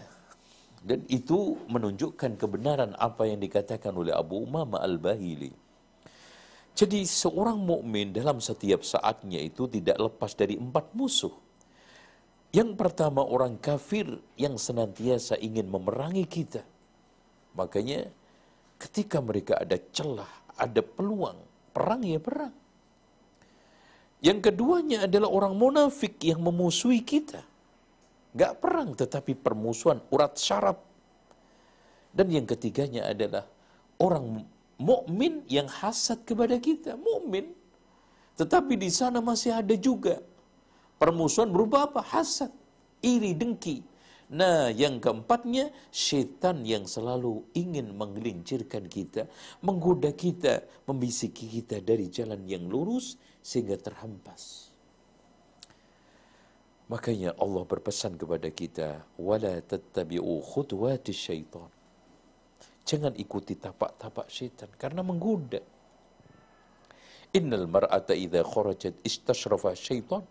dan 0.84 1.00
itu 1.08 1.56
menunjukkan 1.72 2.36
kebenaran 2.36 2.92
apa 3.00 3.24
yang 3.24 3.40
dikatakan 3.40 3.96
oleh 3.96 4.12
Abu 4.12 4.44
Umama 4.44 4.84
Al-Bahili. 4.84 5.63
Jadi 6.74 7.06
seorang 7.06 7.58
mukmin 7.62 8.10
dalam 8.10 8.42
setiap 8.42 8.82
saatnya 8.82 9.38
itu 9.38 9.70
tidak 9.70 9.94
lepas 9.94 10.34
dari 10.34 10.58
empat 10.58 10.90
musuh. 10.98 11.30
Yang 12.50 12.74
pertama 12.78 13.22
orang 13.22 13.58
kafir 13.58 14.06
yang 14.34 14.58
senantiasa 14.58 15.38
ingin 15.38 15.70
memerangi 15.70 16.26
kita. 16.26 16.62
Makanya 17.54 18.10
ketika 18.78 19.22
mereka 19.22 19.58
ada 19.58 19.78
celah, 19.94 20.30
ada 20.58 20.82
peluang, 20.82 21.38
perang 21.70 22.02
ya 22.02 22.18
perang. 22.18 22.54
Yang 24.18 24.50
keduanya 24.50 25.06
adalah 25.06 25.30
orang 25.30 25.54
munafik 25.54 26.18
yang 26.26 26.42
memusuhi 26.42 27.02
kita 27.06 27.54
Gak 28.34 28.58
perang 28.58 28.98
tetapi 28.98 29.38
permusuhan 29.38 30.02
urat 30.10 30.34
syarab. 30.34 30.82
Dan 32.10 32.34
yang 32.34 32.46
ketiganya 32.50 33.06
adalah 33.06 33.46
orang 34.02 34.42
mukmin 34.78 35.46
yang 35.46 35.70
hasad 35.70 36.22
kepada 36.26 36.58
kita, 36.58 36.98
mukmin. 36.98 37.54
Tetapi 38.34 38.74
di 38.74 38.90
sana 38.90 39.22
masih 39.22 39.54
ada 39.54 39.74
juga 39.78 40.18
permusuhan 40.98 41.50
berupa 41.50 41.86
apa? 41.86 42.02
Hasad, 42.02 42.50
iri, 43.04 43.36
dengki. 43.36 43.84
Nah, 44.34 44.72
yang 44.72 44.98
keempatnya, 44.98 45.70
setan 45.92 46.64
yang 46.64 46.88
selalu 46.88 47.44
ingin 47.54 47.92
menggelincirkan 47.92 48.88
kita, 48.88 49.28
menggoda 49.60 50.10
kita, 50.16 50.64
membisiki 50.88 51.46
kita 51.60 51.78
dari 51.84 52.08
jalan 52.08 52.42
yang 52.48 52.64
lurus 52.66 53.20
sehingga 53.44 53.76
terhempas. 53.76 54.72
Makanya 56.88 57.36
Allah 57.36 57.64
berpesan 57.68 58.16
kepada 58.16 58.48
kita, 58.48 59.04
wala 59.20 59.60
tattabi'u 59.60 60.40
khutuwati 60.40 61.12
syaitan. 61.12 61.68
Jangan 62.84 63.16
ikuti 63.16 63.56
tapak-tapak 63.56 64.28
syaitan 64.28 64.68
karena 64.76 65.00
menggoda. 65.00 65.60
Innal 67.34 67.66
mar'ata 67.66 68.12
idza 68.12 68.44
kharajat 68.44 69.00
istashrafa 69.02 69.72
syaitan. 69.72 70.22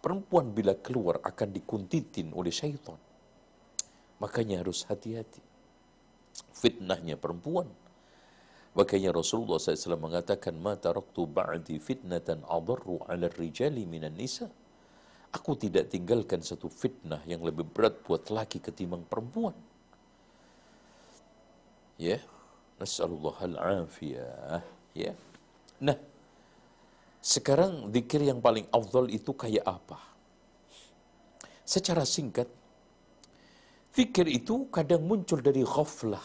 Perempuan 0.00 0.54
bila 0.54 0.72
keluar 0.78 1.20
akan 1.20 1.52
dikuntitin 1.52 2.32
oleh 2.32 2.54
syaitan. 2.54 2.96
Makanya 4.22 4.64
harus 4.64 4.86
hati-hati. 4.88 5.42
Fitnahnya 6.56 7.20
perempuan. 7.20 7.68
Makanya 8.72 9.12
Rasulullah 9.12 9.60
SAW 9.60 10.00
mengatakan, 10.00 10.56
Ma 10.56 10.78
taraktu 10.78 11.28
ba'di 11.28 11.76
fitnatan 11.82 12.44
adarru 12.48 13.02
ala 13.08 13.28
rijali 13.28 13.84
minan 13.84 14.16
nisa' 14.16 14.48
Aku 15.36 15.52
tidak 15.52 15.92
tinggalkan 15.92 16.40
satu 16.40 16.72
fitnah 16.72 17.20
yang 17.28 17.44
lebih 17.44 17.68
berat 17.68 18.00
buat 18.08 18.32
laki 18.32 18.56
ketimbang 18.56 19.04
perempuan. 19.04 19.52
Ya, 21.96 22.20
nasallallahu 22.76 23.40
al-afiyah. 23.40 24.60
Ya. 24.92 25.12
Nah, 25.80 25.96
sekarang 27.24 27.88
zikir 27.92 28.20
yang 28.22 28.40
paling 28.44 28.68
afdal 28.68 29.08
itu 29.08 29.32
kayak 29.32 29.64
apa? 29.64 29.96
Secara 31.66 32.06
singkat, 32.06 32.46
zikir 33.96 34.28
itu 34.28 34.68
kadang 34.68 35.02
muncul 35.02 35.40
dari 35.40 35.64
ghaflah. 35.64 36.22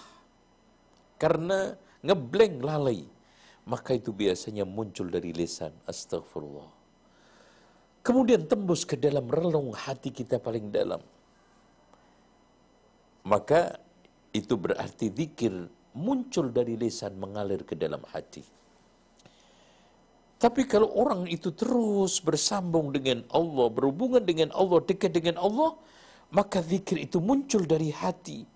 Karena 1.17 1.73
ngeblank 2.03 2.55
lalai. 2.61 3.01
Maka 3.61 3.93
itu 3.93 4.09
biasanya 4.11 4.65
muncul 4.65 5.07
dari 5.07 5.31
lisan. 5.31 5.71
Astagfirullah 5.85 6.81
kemudian 8.05 8.45
tembus 8.49 8.83
ke 8.83 8.97
dalam 8.97 9.29
relung 9.29 9.73
hati 9.73 10.09
kita 10.09 10.41
paling 10.41 10.73
dalam. 10.73 11.01
Maka 13.21 13.77
itu 14.31 14.55
berarti 14.55 15.11
zikir 15.11 15.67
muncul 15.95 16.51
dari 16.51 16.79
lisan 16.79 17.19
mengalir 17.19 17.67
ke 17.67 17.75
dalam 17.75 17.99
hati. 18.11 18.43
Tapi 20.41 20.65
kalau 20.65 20.89
orang 20.97 21.29
itu 21.29 21.53
terus 21.53 22.17
bersambung 22.17 22.89
dengan 22.89 23.21
Allah, 23.29 23.69
berhubungan 23.69 24.25
dengan 24.25 24.49
Allah, 24.57 24.81
dekat 24.81 25.13
dengan 25.13 25.37
Allah, 25.37 25.77
maka 26.33 26.65
zikir 26.65 26.97
itu 26.97 27.21
muncul 27.21 27.61
dari 27.61 27.93
hati, 27.93 28.47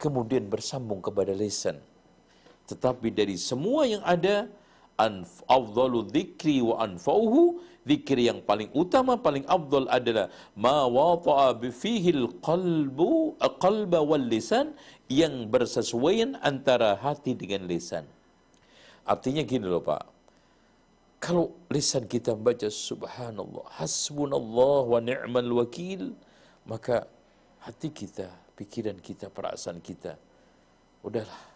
kemudian 0.00 0.48
bersambung 0.48 1.04
kepada 1.04 1.36
lisan. 1.36 1.76
Tetapi 2.64 3.12
dari 3.12 3.36
semua 3.36 3.84
yang 3.84 4.00
ada, 4.08 4.48
afdalu 5.50 6.08
dzikri 6.08 6.64
wa 6.64 6.80
anfa'uhu 6.80 7.60
zikir 7.82 8.18
yang 8.18 8.38
paling 8.42 8.70
utama 8.72 9.18
paling 9.18 9.42
afdal 9.50 9.86
adalah 9.90 10.26
ma 10.54 10.86
wata'a 10.86 11.58
fihil 11.70 12.30
qalbu 12.42 13.36
qalba 13.58 14.00
wal 14.02 14.22
lisan 14.22 14.74
yang 15.10 15.50
bersesuaian 15.50 16.38
antara 16.40 16.96
hati 16.98 17.34
dengan 17.34 17.66
lisan 17.66 18.06
artinya 19.02 19.42
gini 19.42 19.66
loh 19.66 19.82
Pak 19.82 20.04
kalau 21.22 21.54
lisan 21.70 22.06
kita 22.10 22.34
membaca 22.34 22.66
subhanallah 22.66 23.66
hasbunallah 23.78 24.82
wa 24.86 24.98
ni'mal 25.02 25.50
wakil 25.62 26.14
maka 26.66 27.06
hati 27.66 27.90
kita 27.90 28.30
pikiran 28.58 28.98
kita 28.98 29.26
perasaan 29.30 29.82
kita 29.82 30.18
udahlah 31.02 31.52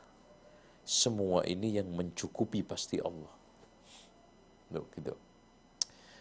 semua 0.86 1.42
ini 1.42 1.82
yang 1.82 1.90
mencukupi 1.90 2.62
pasti 2.62 3.02
Allah. 3.02 3.34
Tuh, 4.70 4.86
gitu. 4.94 5.14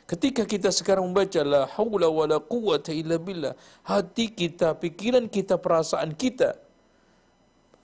Ketika 0.05 0.45
kita 0.45 0.69
sekarang 0.69 1.09
membaca 1.09 1.41
la 1.41 1.65
haula 1.73 2.05
wala 2.05 2.37
quwata 2.37 2.93
illa 2.93 3.17
billah, 3.17 3.57
hati 3.89 4.29
kita, 4.29 4.77
pikiran 4.77 5.25
kita, 5.25 5.57
perasaan 5.57 6.13
kita 6.13 6.53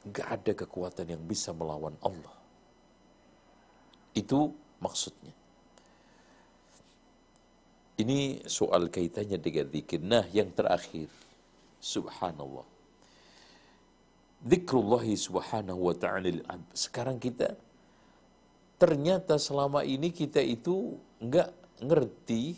enggak 0.05 0.27
ada 0.29 0.51
kekuatan 0.53 1.17
yang 1.17 1.23
bisa 1.25 1.49
melawan 1.53 1.93
Allah. 2.01 2.35
Itu 4.13 4.53
maksudnya. 4.81 5.33
Ini 8.01 8.49
soal 8.49 8.89
kaitannya 8.89 9.37
dengan 9.37 9.69
zikir. 9.69 10.01
Nah, 10.01 10.25
yang 10.33 10.49
terakhir, 10.53 11.05
subhanallah 11.77 12.65
zikrullah 14.41 15.05
subhanahu 15.05 15.93
wa 15.93 15.95
ta'ala 15.95 16.33
sekarang 16.73 17.21
kita 17.21 17.53
ternyata 18.81 19.37
selama 19.37 19.85
ini 19.85 20.09
kita 20.09 20.41
itu 20.41 20.97
enggak 21.21 21.53
ngerti 21.81 22.55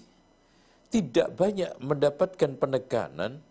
tidak 0.94 1.34
banyak 1.34 1.72
mendapatkan 1.82 2.52
penekanan 2.60 3.42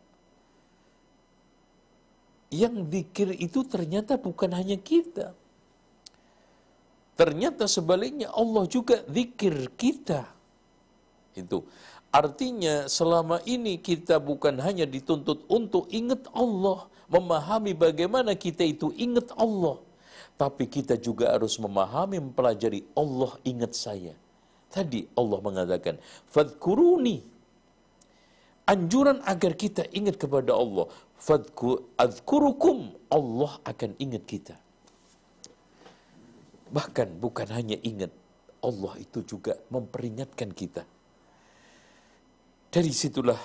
yang 2.52 2.84
zikir 2.92 3.32
itu 3.40 3.64
ternyata 3.64 4.20
bukan 4.20 4.52
hanya 4.52 4.76
kita 4.76 5.32
ternyata 7.16 7.64
sebaliknya 7.66 8.28
Allah 8.30 8.68
juga 8.68 9.00
zikir 9.08 9.72
kita 9.74 10.28
itu 11.34 11.64
artinya 12.12 12.86
selama 12.86 13.40
ini 13.48 13.80
kita 13.80 14.20
bukan 14.20 14.60
hanya 14.60 14.84
dituntut 14.84 15.48
untuk 15.48 15.88
ingat 15.88 16.28
Allah 16.36 16.92
memahami 17.12 17.76
bagaimana 17.76 18.32
kita 18.32 18.64
itu 18.64 18.88
ingat 18.96 19.28
Allah. 19.36 19.76
Tapi 20.40 20.64
kita 20.64 20.96
juga 20.96 21.28
harus 21.28 21.60
memahami, 21.60 22.16
mempelajari 22.16 22.88
Allah 22.96 23.36
ingat 23.44 23.76
saya. 23.76 24.16
Tadi 24.72 25.04
Allah 25.20 25.38
mengatakan, 25.44 26.00
Fadkuruni. 26.32 27.20
Anjuran 28.64 29.20
agar 29.28 29.52
kita 29.52 29.84
ingat 29.92 30.16
kepada 30.16 30.56
Allah. 30.56 30.88
Fadkurukum. 31.20 32.78
Allah 33.12 33.52
akan 33.68 33.90
ingat 34.00 34.24
kita. 34.24 34.56
Bahkan 36.72 37.20
bukan 37.20 37.52
hanya 37.52 37.76
ingat, 37.84 38.08
Allah 38.64 38.96
itu 38.96 39.20
juga 39.28 39.52
memperingatkan 39.68 40.48
kita. 40.56 40.88
Dari 42.72 42.88
situlah 42.88 43.36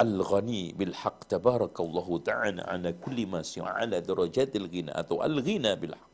Al-Ghani 0.00 0.72
bil 0.72 0.96
haq 0.96 1.28
tabarakallahu 1.28 2.24
ta'ala 2.24 2.64
ala 2.64 2.90
kulli 2.96 3.28
ma 3.28 3.44
si'ala 3.44 4.00
darajatil 4.00 4.72
ghina 4.72 4.96
atau 4.96 5.20
al-ghina 5.20 5.76
bil 5.76 5.92
haq. 5.92 6.13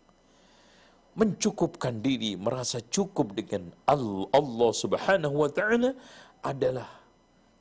Mencukupkan 1.18 1.98
diri, 1.98 2.38
merasa 2.38 2.78
cukup 2.78 3.34
dengan 3.34 3.74
Allah 3.84 4.70
subhanahu 4.70 5.42
wa 5.42 5.50
ta'ala 5.50 5.90
adalah 6.46 6.86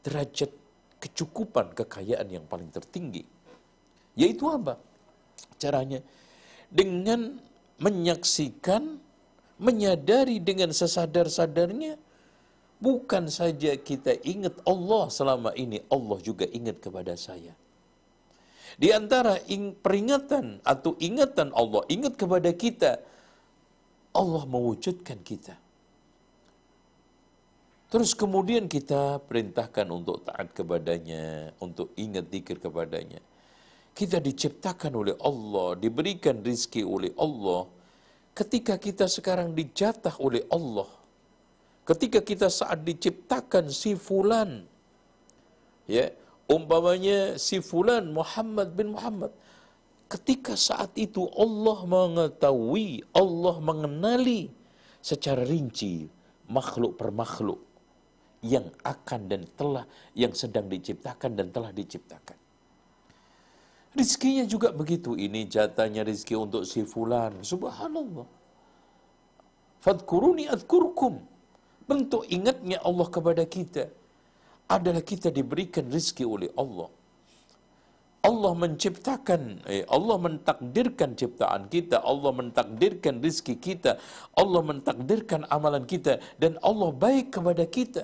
derajat 0.05 0.53
kecukupan, 1.01 1.73
kekayaan 1.73 2.29
yang 2.29 2.45
paling 2.45 2.69
tertinggi. 2.69 3.25
Yaitu 4.13 4.45
apa? 4.47 4.77
Caranya 5.57 5.99
dengan 6.69 7.41
menyaksikan, 7.81 9.01
menyadari 9.57 10.37
dengan 10.37 10.69
sesadar-sadarnya, 10.69 11.97
bukan 12.77 13.27
saja 13.27 13.75
kita 13.75 14.13
ingat 14.23 14.55
Allah 14.63 15.09
selama 15.09 15.51
ini, 15.57 15.81
Allah 15.89 16.19
juga 16.21 16.45
ingat 16.47 16.79
kepada 16.79 17.17
saya. 17.17 17.57
Di 18.79 18.95
antara 18.95 19.41
peringatan 19.83 20.63
atau 20.63 20.95
ingatan 21.01 21.51
Allah, 21.51 21.83
ingat 21.91 22.15
kepada 22.15 22.53
kita, 22.55 23.01
Allah 24.13 24.43
mewujudkan 24.49 25.21
kita. 25.21 25.55
Terus 27.89 28.13
kemudian 28.13 28.69
kita 28.69 29.17
perintahkan 29.25 29.89
untuk 29.89 30.21
taat 30.21 30.53
kepadanya, 30.53 31.49
untuk 31.57 31.89
ingat 31.97 32.29
dikir 32.29 32.61
kepadanya. 32.61 33.17
Kita 33.97 34.21
diciptakan 34.21 34.93
oleh 34.93 35.15
Allah, 35.17 35.73
diberikan 35.73 36.37
rizki 36.45 36.85
oleh 36.85 37.09
Allah. 37.17 37.65
Ketika 38.37 38.77
kita 38.77 39.09
sekarang 39.09 39.57
dijatah 39.57 40.21
oleh 40.21 40.45
Allah, 40.53 40.85
ketika 41.81 42.21
kita 42.21 42.47
saat 42.53 42.85
diciptakan 42.85 43.73
si 43.73 43.97
fulan, 43.97 44.69
ya, 45.89 46.13
umpamanya 46.45 47.41
si 47.41 47.57
fulan 47.57 48.05
Muhammad 48.13 48.69
bin 48.77 48.93
Muhammad, 48.93 49.33
ketika 50.09 50.57
saat 50.57 50.91
itu 50.97 51.29
Allah 51.37 51.85
mengetahui, 51.85 53.05
Allah 53.13 53.55
mengenali 53.61 54.49
secara 54.99 55.45
rinci 55.45 56.09
makhluk 56.49 56.97
per 56.97 57.13
makhluk 57.13 57.61
yang 58.41 58.67
akan 58.81 59.21
dan 59.29 59.41
telah 59.53 59.85
yang 60.17 60.33
sedang 60.33 60.65
diciptakan 60.65 61.37
dan 61.37 61.53
telah 61.53 61.69
diciptakan. 61.69 62.35
Rizkinya 63.93 64.45
juga 64.45 64.69
begitu. 64.69 65.17
Ini 65.17 65.49
jatahnya 65.49 66.05
rizki 66.05 66.37
untuk 66.37 66.65
si 66.65 66.85
fulan. 66.85 67.41
Subhanallah. 67.41 68.27
Fadkuruni 69.81 70.45
adkurkum. 70.45 71.25
Bentuk 71.89 72.21
ingatnya 72.29 72.77
Allah 72.85 73.07
kepada 73.09 73.43
kita 73.49 73.89
adalah 74.69 75.01
kita 75.01 75.33
diberikan 75.33 75.89
rizki 75.89 76.21
oleh 76.21 76.53
Allah. 76.53 76.98
Allah 78.19 78.51
menciptakan, 78.51 79.63
eh, 79.63 79.87
Allah 79.87 80.17
mentakdirkan 80.19 81.15
ciptaan 81.15 81.71
kita, 81.71 82.03
Allah 82.03 82.31
mentakdirkan 82.35 83.23
rizki 83.23 83.55
kita, 83.55 83.95
Allah 84.35 84.59
mentakdirkan 84.59 85.47
amalan 85.47 85.87
kita, 85.87 86.19
dan 86.35 86.59
Allah 86.59 86.91
baik 86.91 87.31
kepada 87.31 87.63
kita. 87.63 88.03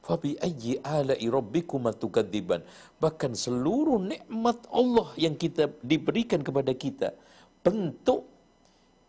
Fabi 0.00 0.32
ayyi 0.40 0.80
ala'i 0.80 1.28
rabbikuma 1.28 1.92
tukadziban. 1.92 2.64
Bahkan 3.04 3.36
seluruh 3.36 4.00
nikmat 4.00 4.64
Allah 4.72 5.12
yang 5.20 5.36
kita 5.36 5.68
diberikan 5.84 6.40
kepada 6.40 6.72
kita 6.72 7.12
bentuk 7.60 8.24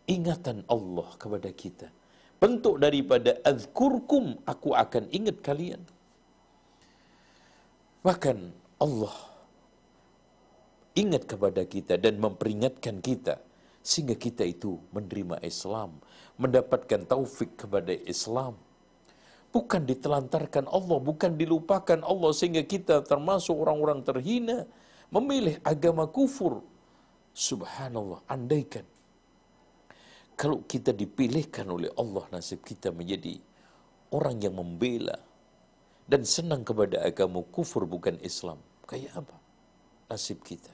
ingatan 0.03 0.67
Allah 0.67 1.07
kepada 1.15 1.47
kita. 1.55 1.87
Bentuk 2.43 2.75
daripada 2.75 3.39
azkurkum 3.47 4.35
aku 4.43 4.75
akan 4.75 5.07
ingat 5.15 5.39
kalian. 5.39 5.79
Bahkan 8.03 8.37
Allah 8.81 9.30
ingat 10.97 11.27
kepada 11.27 11.63
kita 11.63 11.95
dan 11.97 12.19
memperingatkan 12.19 12.99
kita 12.99 13.39
sehingga 13.81 14.13
kita 14.13 14.45
itu 14.45 14.77
menerima 14.93 15.41
Islam, 15.41 15.97
mendapatkan 16.37 17.07
taufik 17.09 17.57
kepada 17.57 17.93
Islam 17.93 18.59
Bukan 19.51 19.83
ditelantarkan 19.83 20.71
Allah, 20.71 20.97
bukan 21.03 21.35
dilupakan 21.35 21.99
Allah 22.07 22.31
sehingga 22.31 22.63
kita 22.63 23.03
termasuk 23.03 23.51
orang-orang 23.51 23.99
terhina 23.99 24.63
memilih 25.11 25.59
agama 25.67 26.07
kufur. 26.07 26.63
Subhanallah, 27.35 28.23
andaikan 28.31 28.87
kalau 30.39 30.63
kita 30.63 30.95
dipilihkan 30.95 31.67
oleh 31.67 31.91
Allah 31.99 32.23
nasib 32.31 32.63
kita 32.63 32.95
menjadi 32.95 33.43
orang 34.15 34.39
yang 34.39 34.55
membela 34.55 35.19
dan 36.07 36.23
senang 36.23 36.63
kepada 36.63 37.03
agama 37.03 37.43
kufur 37.43 37.83
bukan 37.83 38.23
Islam. 38.23 38.55
Kayak 38.87 39.19
apa 39.19 39.35
nasib 40.07 40.39
kita? 40.47 40.71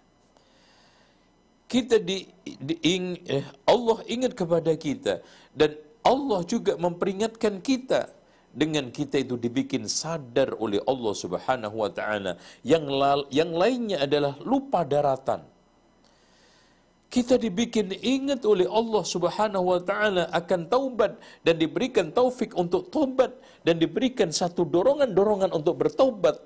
Kita 1.67 1.99
di, 1.99 2.23
di 2.47 2.75
ing, 2.95 3.27
eh, 3.27 3.43
Allah 3.67 3.99
ingat 4.07 4.31
kepada 4.39 4.71
kita 4.79 5.19
dan 5.51 5.75
Allah 5.99 6.39
juga 6.47 6.79
memperingatkan 6.79 7.59
kita 7.59 8.07
dengan 8.55 8.87
kita 8.89 9.19
itu 9.19 9.35
dibikin 9.35 9.83
sadar 9.85 10.55
oleh 10.57 10.79
Allah 10.87 11.13
Subhanahu 11.13 11.75
wa 11.83 11.91
taala. 11.91 12.39
Yang 12.63 12.87
yang 13.35 13.51
lainnya 13.51 14.07
adalah 14.07 14.39
lupa 14.41 14.87
daratan. 14.87 15.43
Kita 17.07 17.35
dibikin 17.35 17.91
ingat 17.99 18.43
oleh 18.43 18.67
Allah 18.67 19.03
Subhanahu 19.03 19.65
wa 19.75 19.79
taala 19.83 20.31
akan 20.31 20.71
taubat 20.71 21.19
dan 21.43 21.55
diberikan 21.59 22.15
taufik 22.15 22.55
untuk 22.55 22.87
taubat 22.91 23.35
dan 23.67 23.75
diberikan 23.75 24.31
satu 24.31 24.63
dorongan-dorongan 24.63 25.51
untuk 25.51 25.83
bertaubat. 25.83 26.39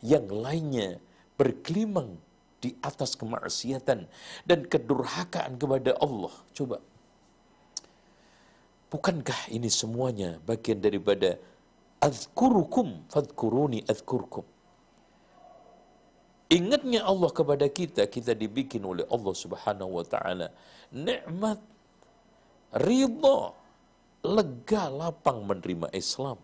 Yang 0.00 0.26
lainnya 0.34 0.90
berkelimang 1.36 2.18
di 2.62 2.70
atas 2.80 3.18
kemaksiatan 3.18 4.06
dan 4.46 4.60
kedurhakaan 4.70 5.58
kepada 5.58 5.98
Allah. 5.98 6.30
Coba 6.54 6.78
Bukankah 8.92 9.48
ini 9.48 9.72
semuanya 9.72 10.36
bagian 10.44 10.76
daripada 10.76 11.40
azkurukum 11.96 13.08
fadkuruni 13.08 13.80
azkurkum. 13.88 14.44
Ingatnya 16.52 17.00
Allah 17.00 17.32
kepada 17.32 17.64
kita, 17.72 18.04
kita 18.04 18.36
dibikin 18.36 18.84
oleh 18.84 19.08
Allah 19.08 19.32
Subhanahu 19.32 19.96
wa 19.96 20.04
taala 20.04 20.52
nikmat 20.92 21.56
ridha, 22.76 23.56
lega, 24.20 24.92
lapang 24.92 25.40
menerima 25.48 25.88
Islam. 25.96 26.36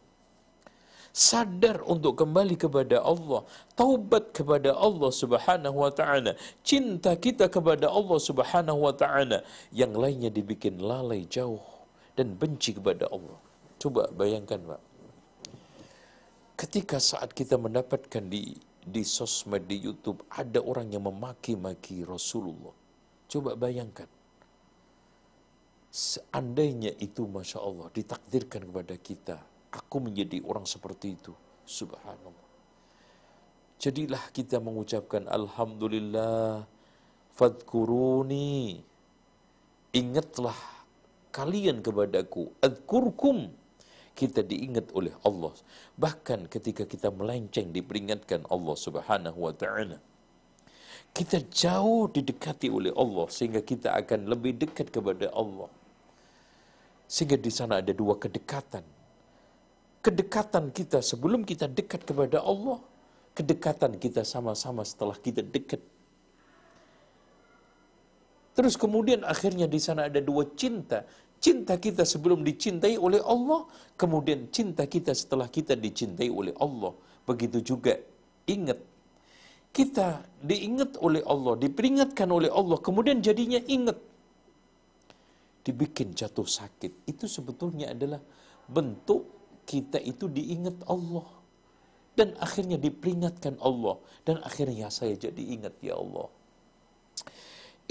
Sadar 1.13 1.83
untuk 1.83 2.21
kembali 2.21 2.55
kepada 2.55 3.03
Allah, 3.03 3.43
taubat 3.75 4.31
kepada 4.31 4.77
Allah 4.77 5.11
Subhanahu 5.11 5.77
wa 5.83 5.91
taala, 5.91 6.39
cinta 6.63 7.17
kita 7.19 7.51
kepada 7.51 7.91
Allah 7.91 8.19
Subhanahu 8.23 8.87
wa 8.87 8.95
taala, 8.95 9.43
yang 9.75 9.93
lainnya 9.97 10.31
dibikin 10.31 10.79
lalai 10.79 11.27
jauh 11.27 11.65
dan 12.15 12.39
benci 12.39 12.77
kepada 12.79 13.11
Allah. 13.11 13.39
Coba 13.83 14.11
bayangkan 14.15 14.59
Pak. 14.63 14.83
Ketika 16.59 16.99
saat 16.99 17.31
kita 17.35 17.55
mendapatkan 17.55 18.23
di 18.27 18.59
di 18.89 19.05
sosmed 19.05 19.69
di 19.69 19.77
YouTube 19.85 20.25
ada 20.33 20.65
orang 20.65 20.89
yang 20.89 21.05
memaki-maki 21.05 22.09
Rasulullah. 22.09 22.73
Coba 23.29 23.53
bayangkan. 23.55 24.09
Seandainya 25.93 26.97
itu 26.97 27.29
Masya 27.29 27.61
Allah 27.61 27.93
ditakdirkan 27.93 28.65
kepada 28.65 28.97
kita. 28.97 29.37
Aku 29.73 30.01
menjadi 30.01 30.41
orang 30.45 30.65
seperti 30.65 31.17
itu. 31.21 31.33
Subhanallah. 31.69 32.47
Jadilah 33.79 34.25
kita 34.33 34.59
mengucapkan 34.59 35.29
Alhamdulillah. 35.29 36.65
Fadkuruni. 37.37 38.83
Ingatlah 39.95 40.79
kalian 41.39 41.85
kepadaku 41.87 42.51
adkurkum 42.65 43.53
kita 44.19 44.43
diingat 44.43 44.91
oleh 44.99 45.15
Allah 45.23 45.55
bahkan 45.95 46.51
ketika 46.51 46.83
kita 46.83 47.15
melenceng 47.15 47.71
diperingatkan 47.71 48.43
Allah 48.51 48.75
Subhanahu 48.75 49.39
wa 49.47 49.55
taala 49.55 50.03
kita 51.15 51.39
jauh 51.47 52.11
didekati 52.11 52.67
oleh 52.67 52.91
Allah 52.99 53.27
sehingga 53.31 53.63
kita 53.63 53.95
akan 53.95 54.27
lebih 54.27 54.59
dekat 54.59 54.91
kepada 54.91 55.31
Allah 55.31 55.71
sehingga 57.07 57.39
di 57.39 57.53
sana 57.55 57.79
ada 57.79 57.95
dua 57.95 58.19
kedekatan 58.19 58.83
kedekatan 60.09 60.73
kita 60.73 61.05
sebelum 61.05 61.45
kita 61.45 61.69
dekat 61.69 62.09
kepada 62.09 62.41
Allah 62.41 62.81
kedekatan 63.37 64.01
kita 64.01 64.25
sama-sama 64.25 64.83
setelah 64.89 65.17
kita 65.21 65.45
dekat 65.45 65.85
Terus 68.59 68.75
kemudian 68.75 69.23
akhirnya 69.23 69.71
di 69.71 69.79
sana 69.79 70.11
ada 70.11 70.19
dua 70.19 70.43
cinta. 70.59 71.07
Cinta 71.39 71.79
kita 71.79 72.03
sebelum 72.03 72.43
dicintai 72.43 72.99
oleh 72.99 73.23
Allah, 73.23 73.71
kemudian 73.95 74.51
cinta 74.51 74.83
kita 74.83 75.15
setelah 75.15 75.47
kita 75.47 75.79
dicintai 75.79 76.27
oleh 76.27 76.51
Allah. 76.59 76.91
Begitu 77.23 77.63
juga 77.63 77.95
ingat 78.51 78.83
kita 79.79 80.27
diingat 80.43 80.99
oleh 80.99 81.23
Allah, 81.23 81.55
diperingatkan 81.55 82.27
oleh 82.27 82.51
Allah, 82.51 82.83
kemudian 82.83 83.23
jadinya 83.23 83.63
ingat. 83.63 83.95
Dibikin 85.63 86.19
jatuh 86.19 86.49
sakit. 86.59 87.07
Itu 87.07 87.31
sebetulnya 87.31 87.95
adalah 87.95 88.19
bentuk 88.67 89.38
kita 89.69 90.01
itu 90.01 90.33
diingat 90.33 90.81
Allah. 90.89 91.29
Dan 92.17 92.33
akhirnya 92.41 92.81
diperingatkan 92.81 93.61
Allah. 93.61 94.01
Dan 94.25 94.41
akhirnya 94.41 94.89
saya 94.89 95.13
jadi 95.15 95.39
ingat 95.39 95.77
ya 95.85 96.01
Allah. 96.01 96.33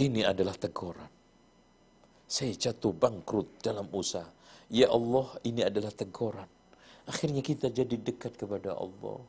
Ini 0.02 0.26
adalah 0.26 0.58
teguran. 0.58 1.08
Saya 2.26 2.52
jatuh 2.58 2.92
bangkrut 2.92 3.62
dalam 3.62 3.86
usaha. 3.94 4.26
Ya 4.68 4.90
Allah, 4.90 5.32
ini 5.46 5.62
adalah 5.62 5.94
teguran. 5.94 6.50
Akhirnya 7.08 7.40
kita 7.46 7.72
jadi 7.72 7.96
dekat 7.96 8.36
kepada 8.36 8.76
Allah. 8.76 9.22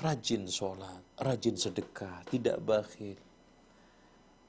Rajin 0.00 0.48
sholat, 0.48 1.02
rajin 1.20 1.58
sedekah, 1.58 2.24
tidak 2.32 2.56
bakhil. 2.64 3.18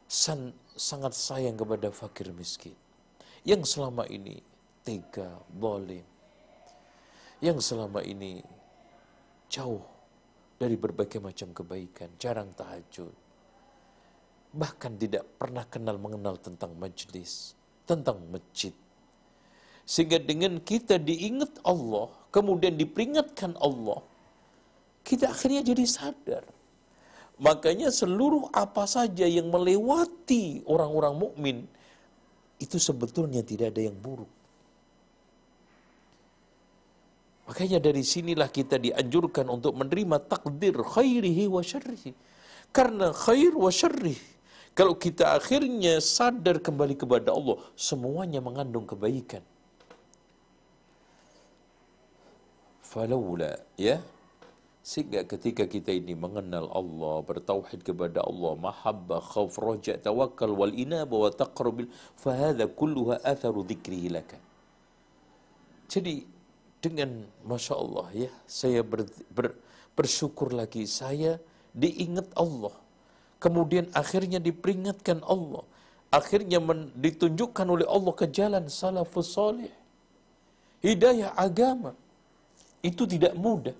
san, 0.07 0.55
sangat 0.73 1.13
sayang 1.13 1.53
kepada 1.59 1.91
fakir 1.93 2.31
miskin 2.33 2.73
yang 3.47 3.63
selama 3.63 4.03
ini 4.09 4.43
tega, 4.83 5.39
boleh, 5.47 6.03
yang 7.39 7.59
selama 7.63 8.03
ini 8.03 8.43
jauh 9.47 9.83
dari 10.59 10.75
berbagai 10.75 11.23
macam 11.23 11.55
kebaikan, 11.55 12.11
jarang 12.19 12.51
tahajud, 12.51 13.15
bahkan 14.51 14.99
tidak 14.99 15.23
pernah 15.39 15.63
kenal 15.63 15.95
mengenal 15.95 16.35
tentang 16.35 16.75
majlis, 16.75 17.55
tentang 17.87 18.19
masjid. 18.27 18.75
Sehingga 19.87 20.21
dengan 20.21 20.61
kita 20.61 21.01
diingat 21.01 21.63
Allah, 21.65 22.11
kemudian 22.29 22.77
diperingatkan 22.77 23.57
Allah, 23.57 24.03
kita 25.01 25.31
akhirnya 25.33 25.65
jadi 25.65 25.85
sadar. 25.87 26.45
Makanya 27.39 27.87
seluruh 27.89 28.51
apa 28.51 28.83
saja 28.83 29.23
yang 29.23 29.47
melewati 29.47 30.61
orang-orang 30.67 31.15
mukmin 31.15 31.57
itu 32.59 32.75
sebetulnya 32.75 33.39
tidak 33.41 33.71
ada 33.73 33.87
yang 33.87 33.95
buruk. 33.95 34.27
Makanya 37.49 37.81
dari 37.81 38.05
sinilah 38.05 38.45
kita 38.45 38.77
dianjurkan 38.77 39.49
untuk 39.49 39.73
menerima 39.73 40.21
takdir 40.29 40.77
khairihi 40.85 41.49
wa 41.49 41.65
syarrihi. 41.65 42.13
Karena 42.69 43.09
khair 43.09 43.57
wa 43.57 43.73
syarrih. 43.73 44.21
Kalau 44.77 44.93
kita 44.93 45.33
akhirnya 45.33 45.97
sadar 45.97 46.61
kembali 46.61 46.93
kepada 46.93 47.33
Allah, 47.33 47.57
semuanya 47.73 48.37
mengandung 48.37 48.85
kebaikan. 48.85 49.41
Falawla, 52.85 53.57
ya. 53.81 53.97
Sehingga 54.85 55.25
ketika 55.25 55.65
kita 55.65 55.89
ini 55.89 56.13
mengenal 56.13 56.69
Allah, 56.69 57.25
bertauhid 57.25 57.81
kepada 57.81 58.23
Allah, 58.29 58.53
mahabbah, 58.61 59.25
khauf, 59.25 59.57
raja, 59.57 59.97
tawakal, 59.97 60.53
wal 60.53 60.71
inaba, 60.73 61.17
wa 61.17 61.33
taqrabil, 61.33 61.89
fahadha 62.13 62.69
kulluha 62.69 63.19
atharu 63.25 63.65
dhikrihi 63.65 64.09
laka. 64.13 64.37
Jadi, 65.89 66.38
dengan 66.79 67.27
masya 67.43 67.75
Allah 67.75 68.07
ya 68.15 68.31
saya 68.47 68.79
ber, 68.81 69.03
ber, 69.35 69.55
bersyukur 69.99 70.55
lagi. 70.55 70.87
Saya 70.87 71.35
diingat 71.75 72.31
Allah. 72.43 72.71
Kemudian 73.43 73.91
akhirnya 74.01 74.39
diperingatkan 74.47 75.19
Allah. 75.35 75.67
Akhirnya 76.19 76.59
men, 76.63 76.79
ditunjukkan 76.95 77.67
oleh 77.75 77.87
Allah 77.95 78.13
ke 78.15 78.25
jalan 78.31 78.63
salafus 78.71 79.35
salih. 79.35 79.71
Hidayah 80.79 81.35
agama. 81.35 81.91
Itu 82.79 83.03
tidak 83.03 83.35
mudah. 83.35 83.75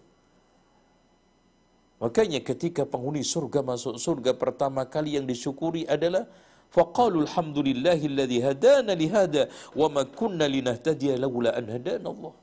Makanya 2.03 2.39
ketika 2.43 2.83
penghuni 2.87 3.23
surga 3.23 3.59
masuk 3.63 3.95
surga 3.99 4.31
pertama 4.43 4.83
kali 4.87 5.15
yang 5.19 5.27
disyukuri 5.27 5.83
adalah 5.95 6.23
faqalu 6.71 7.27
alhamdulillahilladzi 7.27 8.39
hadana 8.39 8.95
lihada 8.95 9.51
wa 9.75 9.87
ma 9.91 10.03
kunna 10.19 10.47
linahtadiya 10.47 11.19
laula 11.19 11.51
an 11.59 11.67
Allah 12.11 12.33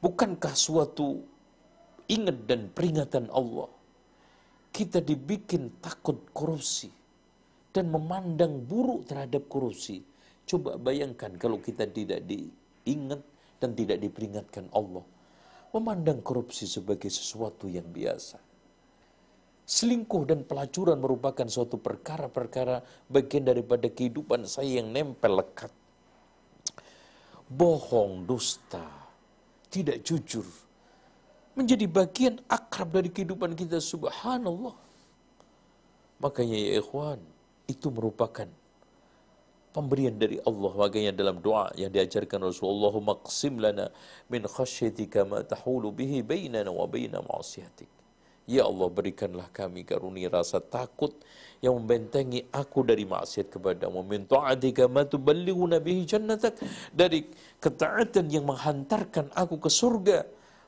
Bukankah 0.00 0.54
suatu 0.54 1.24
ingat 2.06 2.46
dan 2.46 2.68
peringatan 2.70 3.32
Allah 3.32 3.76
kita 4.76 5.00
dibikin 5.00 5.80
takut 5.80 6.20
korupsi 6.36 6.92
dan 7.72 7.88
memandang 7.88 8.60
buruk 8.60 9.08
terhadap 9.08 9.48
korupsi. 9.48 10.04
Coba 10.44 10.76
bayangkan 10.76 11.32
kalau 11.40 11.64
kita 11.64 11.88
tidak 11.88 12.28
diingat 12.28 13.24
dan 13.56 13.72
tidak 13.72 14.04
diperingatkan 14.04 14.68
Allah. 14.76 15.00
Memandang 15.72 16.20
korupsi 16.20 16.68
sebagai 16.68 17.08
sesuatu 17.08 17.72
yang 17.72 17.88
biasa. 17.88 18.36
Selingkuh 19.64 20.28
dan 20.28 20.44
pelacuran 20.44 21.00
merupakan 21.00 21.48
suatu 21.48 21.80
perkara-perkara 21.80 23.08
bagian 23.08 23.48
daripada 23.48 23.88
kehidupan 23.88 24.44
saya 24.44 24.84
yang 24.84 24.92
nempel 24.92 25.40
lekat. 25.40 25.72
Bohong, 27.48 28.28
dusta, 28.28 29.05
tidak 29.70 30.02
jujur 30.06 30.46
menjadi 31.56 31.88
bagian 31.88 32.36
akrab 32.52 32.92
dari 32.92 33.08
kehidupan 33.08 33.56
kita 33.56 33.80
subhanallah. 33.80 34.76
Makanya 36.20 36.56
ya 36.56 36.70
ikhwan 36.80 37.20
itu 37.64 37.88
merupakan 37.88 38.48
pemberian 39.72 40.16
dari 40.16 40.40
Allah. 40.44 40.72
Makanya 40.72 41.12
dalam 41.12 41.40
doa 41.40 41.68
yang 41.76 41.92
diajarkan 41.92 42.44
Rasulullah 42.44 42.92
maqsim 42.96 43.56
lana 43.60 43.92
min 44.32 44.44
khasyatika 44.44 45.24
ma 45.28 45.40
tahulu 45.44 45.92
bihi 45.92 46.20
bainana 46.24 46.72
wa 46.72 46.88
baina 46.88 47.20
Ya 48.46 48.62
Allah 48.62 48.88
berikanlah 48.88 49.50
kami 49.50 49.82
karunia 49.82 50.30
rasa 50.30 50.62
takut 50.62 51.12
yang 51.64 51.76
membentengi 51.80 52.44
aku 52.52 52.84
dari 52.84 53.04
maksiat 53.08 53.48
kepadamu. 53.52 54.04
Min 54.04 54.28
ta'atika 54.28 54.88
ma 54.88 55.04
tuballighuna 55.04 55.80
bihi 55.80 56.04
jannatak. 56.04 56.58
Dari 56.92 57.24
ketaatan 57.60 58.28
yang 58.28 58.44
menghantarkan 58.44 59.32
aku 59.32 59.60
ke 59.60 59.70
surga. 59.72 60.26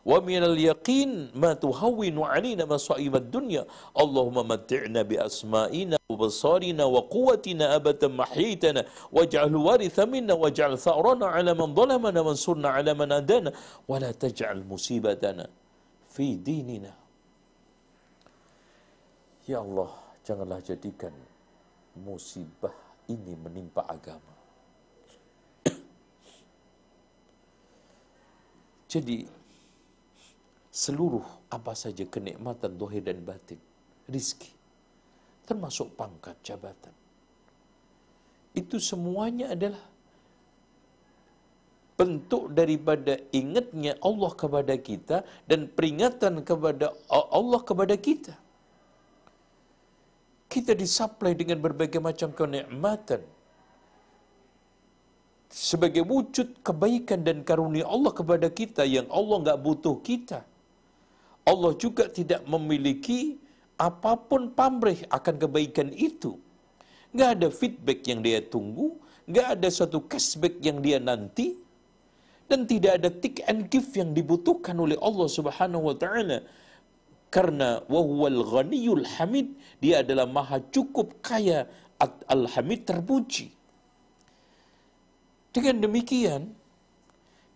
Wa 0.09 0.25
minal 0.25 0.57
yaqin 0.57 1.29
ma 1.37 1.53
tuhawwinu 1.53 2.25
'alaina 2.25 2.65
masa'ibad 2.65 3.29
dunya. 3.29 3.69
Allahumma 3.93 4.47
matti'na 4.57 5.05
bi 5.05 5.21
asma'ina 5.21 6.01
wa 6.09 6.17
basarina 6.17 6.89
wa 6.89 7.05
quwwatina 7.05 7.77
abatan 7.77 8.17
mahyitana 8.17 8.89
waj'al 9.13 9.53
waritha 9.53 10.09
minna 10.09 10.33
waj'al 10.33 10.81
tha'rana 10.81 11.37
'ala 11.37 11.53
man 11.53 11.77
dhalamana 11.77 12.25
wansurna 12.25 12.73
'ala 12.73 12.97
man 12.97 13.13
adana 13.13 13.53
wa 13.85 14.01
la 14.01 14.09
taj'al 14.17 14.65
musibatana 14.65 15.45
fi 16.09 16.41
dinina 16.41 16.97
Ya 19.49 19.65
Allah, 19.65 19.89
janganlah 20.29 20.61
jadikan 20.61 21.17
musibah 21.97 22.77
ini 23.09 23.33
menimpa 23.33 23.89
agama. 23.89 24.37
Jadi, 28.93 29.25
seluruh 30.69 31.25
apa 31.49 31.73
saja 31.73 32.05
kenikmatan 32.05 32.77
dohir 32.77 33.01
dan 33.09 33.25
batin, 33.25 33.57
rizki, 34.05 34.53
termasuk 35.49 35.97
pangkat 35.97 36.37
jabatan, 36.45 36.93
itu 38.53 38.77
semuanya 38.77 39.57
adalah 39.57 39.81
bentuk 41.97 42.53
daripada 42.53 43.17
ingatnya 43.33 43.97
Allah 44.05 44.31
kepada 44.37 44.77
kita 44.77 45.25
dan 45.49 45.67
peringatan 45.67 46.47
kepada 46.47 46.95
Allah 47.11 47.59
kepada 47.65 47.99
kita 47.99 48.39
kita 50.53 50.73
disuplai 50.73 51.33
dengan 51.37 51.61
berbagai 51.61 52.01
macam 52.01 52.33
kenikmatan 52.33 53.21
sebagai 55.49 56.05
wujud 56.05 56.61
kebaikan 56.61 57.25
dan 57.25 57.41
karunia 57.41 57.85
Allah 57.89 58.13
kepada 58.13 58.49
kita 58.53 58.85
yang 58.85 59.09
Allah 59.09 59.37
nggak 59.45 59.61
butuh 59.65 59.97
kita. 60.05 60.45
Allah 61.49 61.73
juga 61.81 62.05
tidak 62.13 62.45
memiliki 62.45 63.41
apa 63.81 64.13
pun 64.29 64.53
pamrih 64.53 65.09
akan 65.09 65.35
kebaikan 65.41 65.89
itu. 65.97 66.37
Nggak 67.17 67.31
ada 67.41 67.49
feedback 67.49 68.01
yang 68.05 68.21
dia 68.21 68.45
tunggu, 68.45 69.01
nggak 69.25 69.57
ada 69.57 69.69
suatu 69.73 70.05
cashback 70.05 70.61
yang 70.61 70.85
dia 70.85 71.01
nanti, 71.01 71.57
dan 72.49 72.69
tidak 72.69 73.01
ada 73.01 73.09
tick 73.09 73.41
and 73.49 73.73
give 73.73 73.89
yang 73.97 74.13
dibutuhkan 74.13 74.77
oleh 74.77 75.01
Allah 75.01 75.29
Subhanahu 75.29 75.89
wa 75.89 75.97
taala 75.97 76.45
karena 77.29 77.85
wahwal 77.93 78.41
ghaniyul 78.41 79.05
hamid 79.17 79.53
dia 79.85 80.01
adalah 80.01 80.25
maha 80.25 80.65
cukup 80.73 81.21
kaya 81.21 81.69
al-hamid 82.31 82.89
terpuji. 82.89 83.53
Dengan 85.53 85.85
demikian 85.85 86.43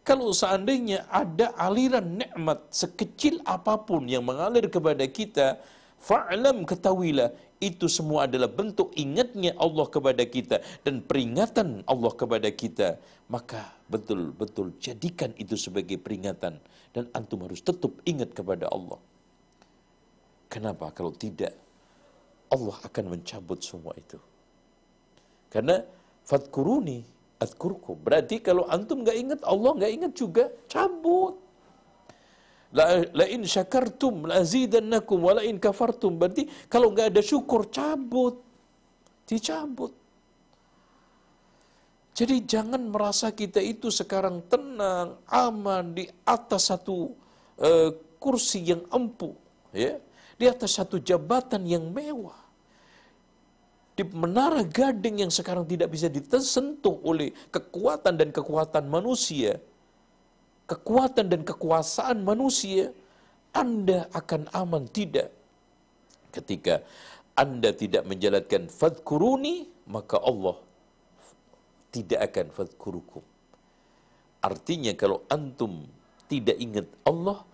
kalau 0.03 0.35
seandainya 0.35 1.07
ada 1.09 1.55
aliran 1.55 2.20
nikmat 2.20 2.68
sekecil 2.75 3.39
apa 3.47 3.79
pun 3.87 4.05
yang 4.11 4.27
mengalir 4.27 4.66
kepada 4.66 5.07
kita 5.07 5.62
fa'lam 6.03 6.66
ketahuilah 6.66 7.31
itu 7.62 7.87
semua 7.87 8.27
adalah 8.27 8.51
bentuk 8.51 8.91
ingatnya 8.99 9.55
Allah 9.55 9.87
kepada 9.87 10.27
kita 10.27 10.59
dan 10.83 10.99
peringatan 11.07 11.87
Allah 11.87 12.12
kepada 12.18 12.51
kita. 12.51 12.99
Maka 13.31 13.79
betul-betul 13.87 14.75
jadikan 14.83 15.31
itu 15.39 15.55
sebagai 15.55 15.97
peringatan 16.03 16.59
dan 16.91 17.05
antum 17.14 17.47
harus 17.47 17.62
tetap 17.62 17.95
ingat 18.03 18.35
kepada 18.35 18.66
Allah 18.66 18.99
Kenapa? 20.53 20.92
Kalau 20.92 21.16
tidak, 21.16 21.57
Allah 22.53 22.76
akan 22.84 23.05
mencabut 23.16 23.57
semua 23.64 23.96
itu. 23.96 24.20
Karena 25.48 25.80
fatkuruni 26.28 27.00
adkurku. 27.40 27.96
Berarti 27.96 28.44
kalau 28.44 28.68
antum 28.68 29.00
nggak 29.00 29.16
ingat, 29.16 29.40
Allah 29.48 29.72
nggak 29.80 29.92
ingat 29.96 30.12
juga, 30.12 30.44
cabut. 30.68 31.40
La, 32.72 33.24
in 33.28 33.44
syakartum 33.44 34.28
la 34.28 34.44
azidannakum 34.44 35.24
wa 35.24 35.40
la 35.40 35.44
kafartum. 35.57 36.20
Berarti 36.20 36.44
kalau 36.68 36.92
nggak 36.92 37.16
ada 37.16 37.22
syukur, 37.24 37.72
cabut. 37.72 38.36
Dicabut. 39.24 39.92
Jadi 42.12 42.44
jangan 42.44 42.92
merasa 42.92 43.32
kita 43.32 43.57
itu 43.57 43.88
sekarang 43.88 44.44
tenang, 44.44 45.16
aman 45.32 45.96
di 45.96 46.05
atas 46.28 46.68
satu 46.68 47.09
uh, 47.57 47.88
kursi 48.20 48.68
yang 48.68 48.84
empuk, 48.92 49.32
ya 49.72 49.96
di 50.43 50.51
atas 50.51 50.74
satu 50.74 50.99
jabatan 50.99 51.62
yang 51.62 51.86
mewah. 51.95 52.43
di 53.93 54.03
menara 54.09 54.64
gading 54.64 55.20
yang 55.22 55.28
sekarang 55.28 55.68
tidak 55.68 55.93
bisa 55.93 56.09
disentuh 56.09 56.97
oleh 57.05 57.28
kekuatan 57.53 58.16
dan 58.16 58.32
kekuatan 58.32 58.88
manusia, 58.88 59.61
kekuatan 60.64 61.28
dan 61.28 61.45
kekuasaan 61.45 62.24
manusia, 62.24 62.88
Anda 63.53 64.09
akan 64.16 64.49
aman 64.57 64.88
tidak. 64.88 65.28
Ketika 66.32 66.80
Anda 67.36 67.76
tidak 67.76 68.09
menjalankan 68.09 68.72
fadkuruni, 68.72 69.68
maka 69.93 70.16
Allah 70.16 70.57
tidak 71.93 72.32
akan 72.32 72.47
fadkurukum. 72.49 73.24
Artinya 74.40 74.97
kalau 74.97 75.20
antum 75.28 75.84
tidak 76.32 76.57
ingat 76.57 76.88
Allah, 77.05 77.45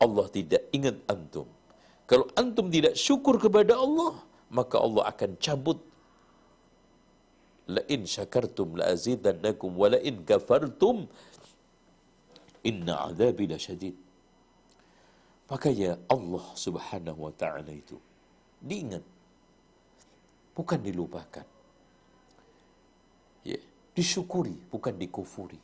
Allah 0.00 0.26
tidak 0.32 0.64
ingat 0.72 0.96
antum. 1.04 1.44
Kalau 2.12 2.28
antum 2.36 2.68
tidak 2.68 2.92
syukur 2.92 3.40
kepada 3.40 3.72
Allah, 3.72 4.20
maka 4.52 4.76
Allah 4.76 5.08
akan 5.08 5.30
cabut. 5.40 5.80
La 7.72 7.80
in 7.88 8.04
syakartum 8.04 8.76
la 8.76 8.92
azidannakum 8.92 9.72
wa 9.80 9.88
la 9.94 9.98
in 10.08 10.20
kafartum 10.28 11.08
inna 12.68 13.08
azabi 13.08 13.48
lasyadid. 13.48 13.96
Makanya 15.48 15.96
Allah 16.14 16.44
Subhanahu 16.64 17.16
wa 17.16 17.32
taala 17.32 17.72
itu. 17.72 17.96
Diingat. 18.60 19.04
Bukan 20.52 20.84
dilupakan. 20.84 21.46
Ya 23.48 23.56
disyukuri 23.96 24.52
bukan 24.68 25.00
dikufuri. 25.00 25.60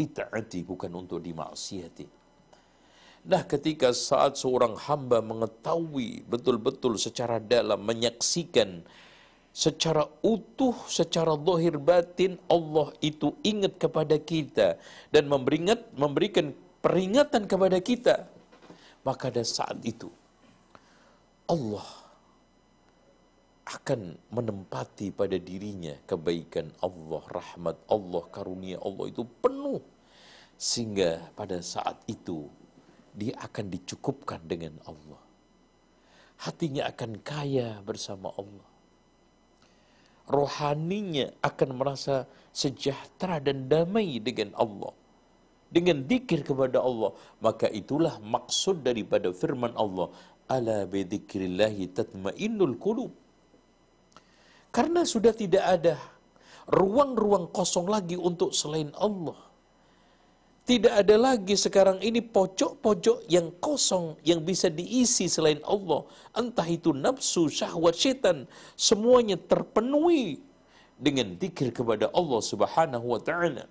Ditaati 0.00 0.64
bukan 0.64 0.88
untuk 0.96 1.20
dimaksiati 1.20 2.21
Nah 3.22 3.46
ketika 3.46 3.94
saat 3.94 4.34
seorang 4.34 4.74
hamba 4.74 5.22
mengetahui 5.22 6.26
betul-betul 6.26 6.98
secara 6.98 7.38
dalam 7.38 7.86
menyaksikan 7.86 8.82
secara 9.52 10.08
utuh, 10.24 10.74
secara 10.88 11.36
zahir 11.36 11.76
batin 11.76 12.40
Allah 12.48 12.90
itu 13.04 13.36
ingat 13.44 13.76
kepada 13.76 14.16
kita 14.16 14.80
dan 15.12 15.28
memberingat, 15.28 15.92
memberikan 15.92 16.56
peringatan 16.80 17.44
kepada 17.44 17.78
kita. 17.78 18.26
Maka 19.04 19.28
pada 19.30 19.42
saat 19.44 19.78
itu 19.84 20.08
Allah 21.46 21.84
akan 23.66 24.18
menempati 24.34 25.14
pada 25.14 25.38
dirinya 25.38 25.94
kebaikan 26.08 26.70
Allah, 26.82 27.22
rahmat 27.30 27.76
Allah, 27.86 28.24
karunia 28.34 28.78
Allah 28.82 29.04
itu 29.10 29.22
penuh. 29.42 29.82
Sehingga 30.54 31.18
pada 31.34 31.58
saat 31.58 31.98
itu 32.06 32.46
dia 33.12 33.36
akan 33.40 33.68
dicukupkan 33.68 34.40
dengan 34.48 34.80
Allah. 34.88 35.20
Hatinya 36.42 36.88
akan 36.88 37.20
kaya 37.22 37.78
bersama 37.84 38.32
Allah. 38.34 38.66
Rohaninya 40.26 41.30
akan 41.44 41.68
merasa 41.76 42.24
sejahtera 42.50 43.38
dan 43.38 43.68
damai 43.68 44.16
dengan 44.18 44.56
Allah. 44.56 44.96
Dengan 45.68 46.02
dikir 46.02 46.42
kepada 46.42 46.80
Allah. 46.80 47.12
Maka 47.38 47.68
itulah 47.68 48.16
maksud 48.18 48.80
daripada 48.82 49.30
firman 49.30 49.76
Allah. 49.76 50.08
Ala 50.48 50.88
bidhikrillahi 50.88 51.92
tatmainnul 51.92 52.76
qulub. 52.80 53.12
Karena 54.72 55.04
sudah 55.04 55.36
tidak 55.36 55.64
ada 55.68 55.94
ruang-ruang 56.64 57.52
kosong 57.52 57.92
lagi 57.92 58.16
untuk 58.16 58.56
selain 58.56 58.88
Allah 58.96 59.51
tidak 60.62 60.94
ada 60.94 61.16
lagi 61.18 61.58
sekarang 61.58 61.98
ini 61.98 62.22
pojok-pojok 62.22 63.26
yang 63.26 63.50
kosong 63.58 64.14
yang 64.22 64.46
bisa 64.46 64.70
diisi 64.70 65.26
selain 65.26 65.58
Allah. 65.66 66.06
Entah 66.38 66.66
itu 66.70 66.94
nafsu, 66.94 67.50
syahwat, 67.50 67.98
syaitan. 67.98 68.46
Semuanya 68.78 69.34
terpenuhi 69.34 70.38
dengan 70.94 71.34
dikir 71.34 71.74
kepada 71.74 72.14
Allah 72.14 72.38
subhanahu 72.38 73.06
wa 73.10 73.18
ta'ala. 73.18 73.66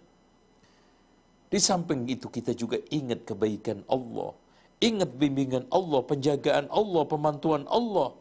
Di 1.48 1.60
samping 1.64 2.04
itu 2.12 2.28
kita 2.28 2.52
juga 2.52 2.76
ingat 2.92 3.24
kebaikan 3.24 3.88
Allah. 3.88 4.36
Ingat 4.84 5.16
bimbingan 5.16 5.72
Allah, 5.72 6.04
penjagaan 6.04 6.68
Allah, 6.68 7.04
pemantuan 7.08 7.64
Allah. 7.72 8.12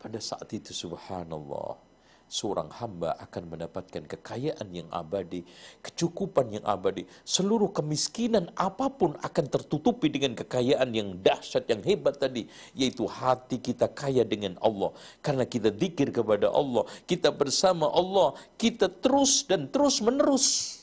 Pada 0.00 0.20
saat 0.24 0.48
itu 0.56 0.72
subhanallah 0.72 1.85
seorang 2.26 2.70
hamba 2.82 3.14
akan 3.22 3.54
mendapatkan 3.54 4.02
kekayaan 4.02 4.68
yang 4.74 4.88
abadi, 4.90 5.46
kecukupan 5.82 6.58
yang 6.58 6.64
abadi. 6.66 7.06
Seluruh 7.22 7.70
kemiskinan 7.70 8.50
apa 8.58 8.90
pun 8.90 9.14
akan 9.22 9.44
tertutupi 9.46 10.10
dengan 10.10 10.34
kekayaan 10.34 10.90
yang 10.90 11.14
dahsyat, 11.22 11.70
yang 11.70 11.82
hebat 11.86 12.18
tadi. 12.18 12.50
Yaitu 12.74 13.06
hati 13.06 13.62
kita 13.62 13.86
kaya 13.90 14.26
dengan 14.26 14.58
Allah. 14.58 14.90
Karena 15.22 15.46
kita 15.46 15.70
dikir 15.70 16.10
kepada 16.10 16.50
Allah, 16.50 16.82
kita 17.06 17.30
bersama 17.30 17.86
Allah, 17.90 18.34
kita 18.58 18.90
terus 18.90 19.46
dan 19.46 19.70
terus 19.70 20.02
menerus 20.02 20.76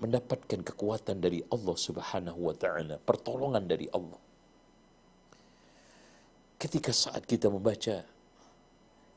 mendapatkan 0.00 0.64
kekuatan 0.64 1.20
dari 1.20 1.44
Allah 1.52 1.76
Subhanahu 1.76 2.40
wa 2.48 2.56
taala, 2.56 2.96
pertolongan 2.96 3.68
dari 3.68 3.84
Allah. 3.92 4.16
Ketika 6.56 6.88
saat 6.92 7.28
kita 7.28 7.52
membaca 7.52 8.00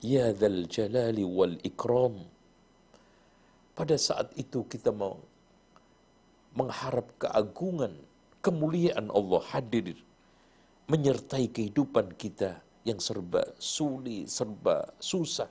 Ya 0.03 0.35
Dhal 0.35 0.67
Jalali 0.67 1.23
wal 1.23 1.55
Ikram. 1.63 2.19
Pada 3.71 3.95
saat 3.95 4.35
itu 4.35 4.67
kita 4.67 4.91
mau 4.91 5.23
mengharap 6.59 7.07
keagungan, 7.15 7.95
kemuliaan 8.43 9.07
Allah 9.09 9.39
hadir 9.55 9.95
menyertai 10.91 11.47
kehidupan 11.47 12.19
kita 12.19 12.59
yang 12.83 12.99
serba 12.99 13.47
sulit, 13.55 14.27
serba 14.27 14.91
susah. 14.99 15.47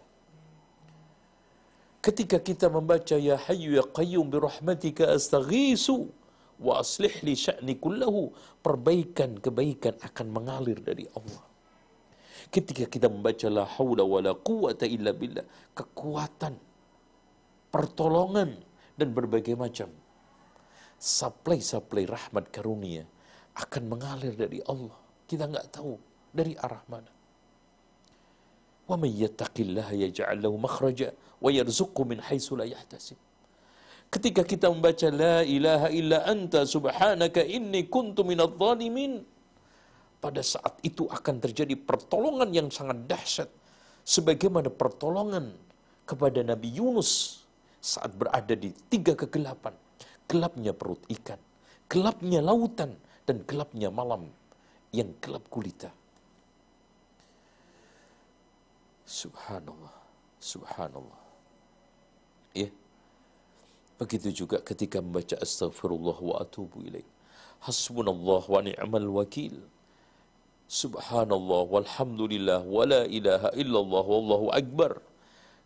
Ketika 2.04 2.36
kita 2.36 2.68
membaca 2.68 3.16
Ya 3.16 3.40
Hayyu 3.40 3.80
Ya 3.80 3.84
Qayyum 3.88 4.28
bi 4.28 4.36
rahmatika 4.36 5.16
astaghisu 5.16 6.12
wa 6.60 6.82
aslih 6.84 7.14
li 7.24 7.32
sya'ni 7.32 7.80
kullahu, 7.80 8.36
perbaikan 8.60 9.40
kebaikan 9.40 9.96
akan 10.04 10.26
mengalir 10.28 10.76
dari 10.76 11.08
Allah. 11.16 11.51
Ketika 12.52 12.84
kita 12.84 13.08
membaca 13.08 13.48
la 13.48 13.64
haula 13.64 14.04
wala 14.04 14.36
quwata 14.36 14.84
illa 14.84 15.16
billah, 15.16 15.46
kekuatan, 15.72 16.52
pertolongan 17.72 18.60
dan 18.92 19.08
berbagai 19.16 19.56
macam 19.56 19.88
supply-supply 21.00 22.04
rahmat 22.04 22.52
karunia 22.52 23.08
akan 23.56 23.82
mengalir 23.88 24.36
dari 24.36 24.60
Allah. 24.68 24.94
Kita 25.24 25.48
nggak 25.48 25.66
tahu 25.72 25.96
dari 26.28 26.52
arah 26.60 26.84
mana. 26.92 27.08
Wa 28.84 29.00
may 29.00 29.16
yattaqillaha 29.16 29.96
yaj'al 29.96 30.38
lahu 30.44 30.60
makhraja 30.60 31.08
wa 31.40 31.48
yarzuqhu 31.48 32.04
min 32.04 32.20
haitsu 32.20 32.52
la 32.60 32.68
yahtasib. 32.68 33.16
Ketika 34.12 34.44
kita 34.44 34.68
membaca 34.68 35.08
la 35.08 35.40
ilaha 35.40 35.88
illa 35.88 36.28
anta 36.28 36.68
subhanaka 36.68 37.40
inni 37.48 37.88
kuntu 37.88 38.28
minadh 38.28 38.52
dhalimin 38.60 39.24
pada 40.22 40.38
saat 40.38 40.78
itu 40.86 41.10
akan 41.10 41.42
terjadi 41.42 41.74
pertolongan 41.74 42.54
yang 42.54 42.70
sangat 42.70 43.02
dahsyat. 43.10 43.50
Sebagaimana 44.06 44.70
pertolongan 44.70 45.50
kepada 46.06 46.46
Nabi 46.46 46.78
Yunus 46.78 47.42
saat 47.82 48.14
berada 48.14 48.54
di 48.54 48.70
tiga 48.86 49.18
kegelapan. 49.18 49.74
Gelapnya 50.30 50.70
perut 50.72 51.02
ikan, 51.10 51.36
gelapnya 51.90 52.38
lautan, 52.38 52.94
dan 53.26 53.42
gelapnya 53.42 53.90
malam 53.90 54.30
yang 54.94 55.10
gelap 55.18 55.44
gulita. 55.50 55.90
Subhanallah, 59.04 59.92
subhanallah. 60.40 61.20
Ya. 62.56 62.70
Begitu 64.00 64.46
juga 64.46 64.58
ketika 64.64 65.04
membaca 65.04 65.36
astaghfirullah 65.36 66.16
wa 66.16 66.34
atubu 66.40 66.80
ilaih. 66.86 67.04
Hasbunallah 67.62 68.42
wa 68.46 68.60
ni'mal 68.64 69.08
wakil. 69.12 69.62
Subhanallah 70.72 71.68
walhamdulillah 71.68 72.64
wala 72.64 73.04
ilaha 73.04 73.52
illallah 73.62 74.04
wallahu 74.08 74.46
akbar. 74.56 75.04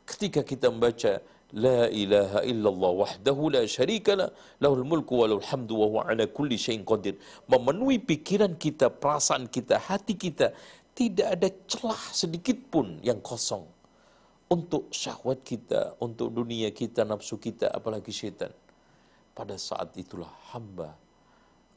Ketika 0.02 0.42
kita 0.42 0.66
membaca 0.74 1.22
La 1.54 1.86
ilaha 1.86 2.42
illallah 2.42 2.90
wahdahu 3.06 3.54
la 3.54 3.62
syarika 3.70 4.18
la 4.18 4.26
lahul 4.58 4.82
mulku 4.82 5.14
wa 5.22 5.30
lahul 5.30 5.46
hamdu 5.46 5.78
wa 5.78 5.86
huwa 5.86 6.02
ala 6.10 6.26
kulli 6.26 6.58
syai'in 6.58 6.82
qadir. 6.82 7.14
Memenuhi 7.46 8.02
pikiran 8.02 8.58
kita, 8.58 8.90
perasaan 8.90 9.46
kita, 9.46 9.78
hati 9.78 10.18
kita 10.18 10.50
tidak 10.90 11.38
ada 11.38 11.48
celah 11.70 12.02
sedikit 12.10 12.58
pun 12.66 12.98
yang 13.06 13.22
kosong 13.22 13.62
untuk 14.50 14.90
syahwat 14.90 15.46
kita, 15.46 15.94
untuk 16.02 16.34
dunia 16.34 16.74
kita, 16.74 17.06
nafsu 17.06 17.38
kita, 17.38 17.70
apalagi 17.70 18.10
syaitan. 18.10 18.50
Pada 19.38 19.54
saat 19.54 19.94
itulah 19.94 20.34
hamba 20.50 20.98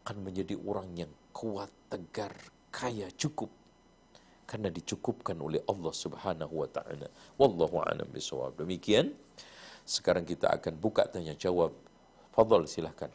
akan 0.01 0.17
menjadi 0.25 0.57
orang 0.65 0.89
yang 0.97 1.11
kuat, 1.29 1.69
tegar, 1.93 2.33
kaya 2.69 3.09
cukup 3.13 3.49
karena 4.49 4.73
dicukupkan 4.73 5.37
oleh 5.37 5.61
Allah 5.69 5.93
Subhanahu 5.93 6.65
wa 6.65 6.69
taala. 6.69 7.05
Wallahu 7.37 7.85
a'lam 7.85 8.09
bishawab. 8.09 8.57
Demikian. 8.57 9.13
Sekarang 9.85 10.25
kita 10.25 10.49
akan 10.49 10.73
buka 10.77 11.05
tanya 11.05 11.37
jawab. 11.37 11.73
Fadhal 12.33 12.65
silahkan. 12.65 13.13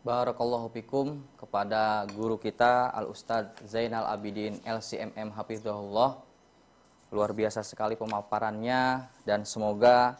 Barakallahu 0.00 0.72
fikum 0.72 1.20
kepada 1.36 2.08
guru 2.08 2.40
kita 2.40 2.88
Al 2.88 3.12
Ustadz 3.12 3.60
Zainal 3.68 4.08
Abidin 4.08 4.56
LCMM 4.64 5.28
Hafizahullah. 5.36 6.16
Luar 7.12 7.36
biasa 7.36 7.60
sekali 7.60 8.00
pemaparannya 8.00 9.04
dan 9.28 9.44
semoga 9.44 10.16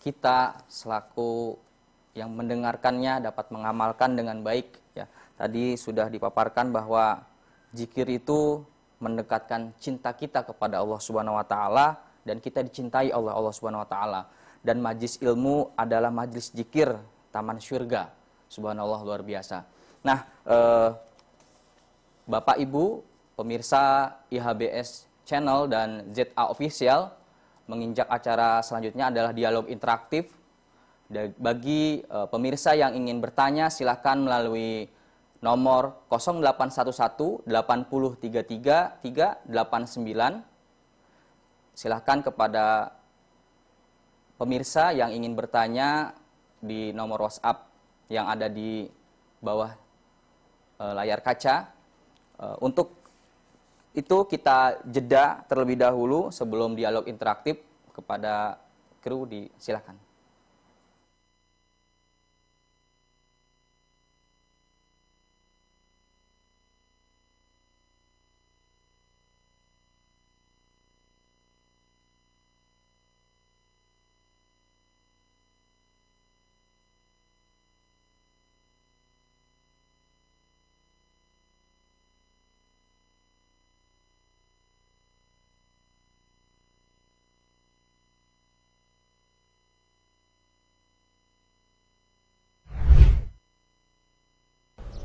kita 0.00 0.64
selaku 0.72 1.60
yang 2.16 2.32
mendengarkannya 2.32 3.20
dapat 3.20 3.52
mengamalkan 3.52 4.16
dengan 4.16 4.40
baik. 4.40 4.80
Tadi 5.38 5.78
sudah 5.78 6.10
dipaparkan 6.10 6.74
bahwa 6.74 7.22
zikir 7.70 8.10
itu 8.10 8.66
mendekatkan 8.98 9.70
cinta 9.78 10.10
kita 10.10 10.42
kepada 10.42 10.82
Allah 10.82 10.98
Subhanahu 10.98 11.38
wa 11.38 11.46
taala 11.46 12.02
dan 12.26 12.42
kita 12.42 12.66
dicintai 12.66 13.14
oleh 13.14 13.30
Allah 13.30 13.54
Subhanahu 13.54 13.86
wa 13.86 13.88
taala. 13.88 14.20
Dan 14.58 14.82
majlis 14.82 15.22
ilmu 15.22 15.70
adalah 15.78 16.10
majlis 16.10 16.50
zikir 16.50 16.90
taman 17.30 17.62
surga 17.62 18.10
Subhanallah 18.48 19.00
luar 19.04 19.22
biasa. 19.22 19.62
Nah, 20.02 20.24
eh, 20.48 20.90
Bapak 22.24 22.56
Ibu, 22.56 23.04
pemirsa 23.36 24.16
IHBS 24.32 25.06
Channel 25.28 25.68
dan 25.68 25.88
ZA 26.16 26.48
Official, 26.48 27.12
menginjak 27.68 28.08
acara 28.08 28.64
selanjutnya 28.64 29.12
adalah 29.12 29.32
dialog 29.36 29.68
interaktif. 29.68 30.32
Bagi 31.38 32.02
eh, 32.02 32.26
pemirsa 32.32 32.72
yang 32.72 32.96
ingin 32.96 33.20
bertanya, 33.20 33.68
silakan 33.68 34.24
melalui 34.24 34.88
nomor 35.38 36.02
0811 36.10 37.46
8033 37.46 39.02
389. 39.02 40.42
Silahkan 41.78 42.18
kepada 42.26 42.90
pemirsa 44.34 44.90
yang 44.90 45.14
ingin 45.14 45.38
bertanya 45.38 46.14
di 46.58 46.90
nomor 46.90 47.30
WhatsApp 47.30 47.70
yang 48.10 48.26
ada 48.26 48.50
di 48.50 48.90
bawah 49.38 49.70
e, 50.78 50.84
layar 50.98 51.22
kaca. 51.22 51.70
E, 52.34 52.46
untuk 52.66 52.98
itu 53.94 54.26
kita 54.26 54.82
jeda 54.90 55.46
terlebih 55.46 55.78
dahulu 55.78 56.34
sebelum 56.34 56.74
dialog 56.74 57.06
interaktif 57.06 57.62
kepada 57.94 58.58
kru 58.98 59.22
di 59.26 59.46
silakan. 59.58 60.07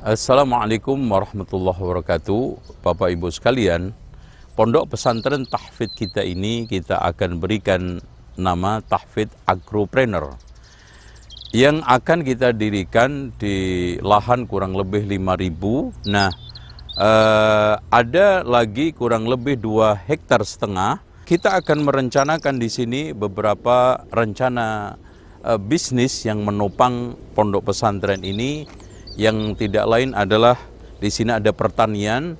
Assalamualaikum 0.03 0.99
warahmatullahi 0.99 1.79
wabarakatuh. 1.79 2.59
Bapak 2.83 3.15
Ibu 3.15 3.31
sekalian 3.31 3.95
Pondok 4.51 4.91
pesantren 4.91 5.47
tahfid 5.47 5.95
kita 5.95 6.19
ini 6.27 6.67
kita 6.67 6.99
akan 6.99 7.39
berikan 7.39 8.03
nama 8.35 8.83
tahfid 8.83 9.31
agropreneur 9.47 10.35
yang 11.55 11.79
akan 11.87 12.19
kita 12.27 12.51
dirikan 12.51 13.31
di 13.39 13.95
lahan 14.03 14.43
kurang 14.43 14.75
lebih 14.75 15.07
5000 15.07 16.11
nah 16.11 16.35
eh, 16.99 17.73
ada 17.79 18.43
lagi 18.43 18.91
kurang 18.91 19.23
lebih 19.23 19.55
2 19.55 20.03
hektar 20.03 20.43
setengah. 20.43 20.99
Kita 21.23 21.55
akan 21.63 21.79
merencanakan 21.79 22.59
di 22.59 22.67
sini 22.67 23.01
beberapa 23.15 24.03
rencana 24.11 24.99
eh, 25.47 25.59
bisnis 25.63 26.27
yang 26.27 26.43
menopang 26.43 27.15
pondok 27.31 27.71
pesantren 27.71 28.19
ini 28.27 28.82
yang 29.19 29.53
tidak 29.53 29.85
lain 29.85 30.17
adalah 30.17 30.57
di 30.97 31.09
sini 31.11 31.35
ada 31.35 31.51
pertanian. 31.51 32.39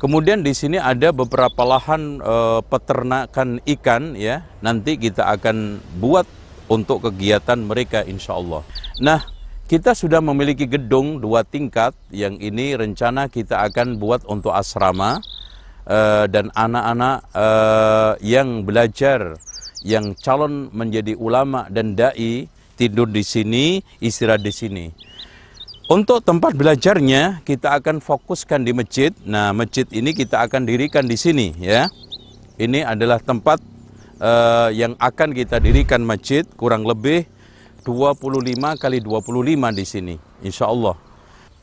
Kemudian 0.00 0.44
di 0.44 0.52
sini 0.52 0.76
ada 0.76 1.14
beberapa 1.16 1.64
lahan 1.64 2.20
e, 2.20 2.36
peternakan 2.68 3.62
ikan 3.64 4.18
ya. 4.18 4.44
Nanti 4.60 5.00
kita 5.00 5.32
akan 5.32 5.80
buat 5.96 6.28
untuk 6.68 7.08
kegiatan 7.08 7.56
mereka 7.60 8.04
insya 8.04 8.36
Allah. 8.36 8.60
Nah, 9.00 9.24
kita 9.64 9.96
sudah 9.96 10.20
memiliki 10.20 10.68
gedung 10.68 11.24
dua 11.24 11.40
tingkat 11.40 11.96
yang 12.12 12.36
ini 12.36 12.76
rencana 12.76 13.32
kita 13.32 13.64
akan 13.64 13.96
buat 13.96 14.28
untuk 14.28 14.52
asrama 14.52 15.24
e, 15.88 16.28
dan 16.28 16.52
anak-anak 16.52 17.16
e, 17.32 17.48
yang 18.28 18.60
belajar 18.66 19.40
yang 19.84 20.16
calon 20.16 20.72
menjadi 20.72 21.16
ulama 21.16 21.68
dan 21.68 21.92
dai 21.96 22.48
tidur 22.74 23.06
di 23.06 23.22
sini, 23.22 23.78
istirahat 24.02 24.42
di 24.42 24.52
sini. 24.52 24.86
Untuk 25.84 26.24
tempat 26.24 26.56
belajarnya 26.56 27.44
kita 27.44 27.76
akan 27.76 28.00
fokuskan 28.00 28.64
di 28.64 28.72
masjid. 28.72 29.12
Nah, 29.20 29.52
masjid 29.52 29.84
ini 29.92 30.16
kita 30.16 30.40
akan 30.40 30.64
dirikan 30.64 31.04
di 31.04 31.12
sini 31.12 31.52
ya. 31.60 31.92
Ini 32.56 32.88
adalah 32.88 33.20
tempat 33.20 33.60
uh, 34.16 34.72
yang 34.72 34.96
akan 34.96 35.36
kita 35.36 35.60
dirikan 35.60 36.00
masjid 36.00 36.48
kurang 36.56 36.88
lebih 36.88 37.28
25 37.84 38.16
kali 38.80 39.04
25 39.04 39.76
di 39.76 39.84
sini 39.84 40.14
insya 40.40 40.72
Allah. 40.72 40.96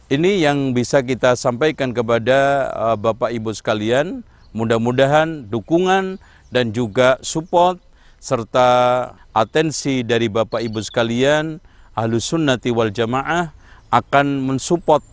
Ini 0.05 0.45
yang 0.45 0.77
bisa 0.77 1.01
kita 1.01 1.33
sampaikan 1.33 1.89
kepada 1.89 2.69
uh, 2.77 2.97
Bapak 3.01 3.33
Ibu 3.33 3.57
sekalian. 3.57 4.21
Mudah-mudahan 4.53 5.49
dukungan 5.49 6.21
dan 6.53 6.69
juga 6.69 7.17
support 7.25 7.81
serta 8.21 8.69
atensi 9.33 10.05
dari 10.05 10.29
Bapak 10.29 10.61
Ibu 10.61 10.77
sekalian 10.85 11.57
Ahlus 11.97 12.29
Sunnati 12.29 12.69
wal 12.69 12.93
Jamaah 12.93 13.60
akan 13.91 14.47
mensupport, 14.47 15.03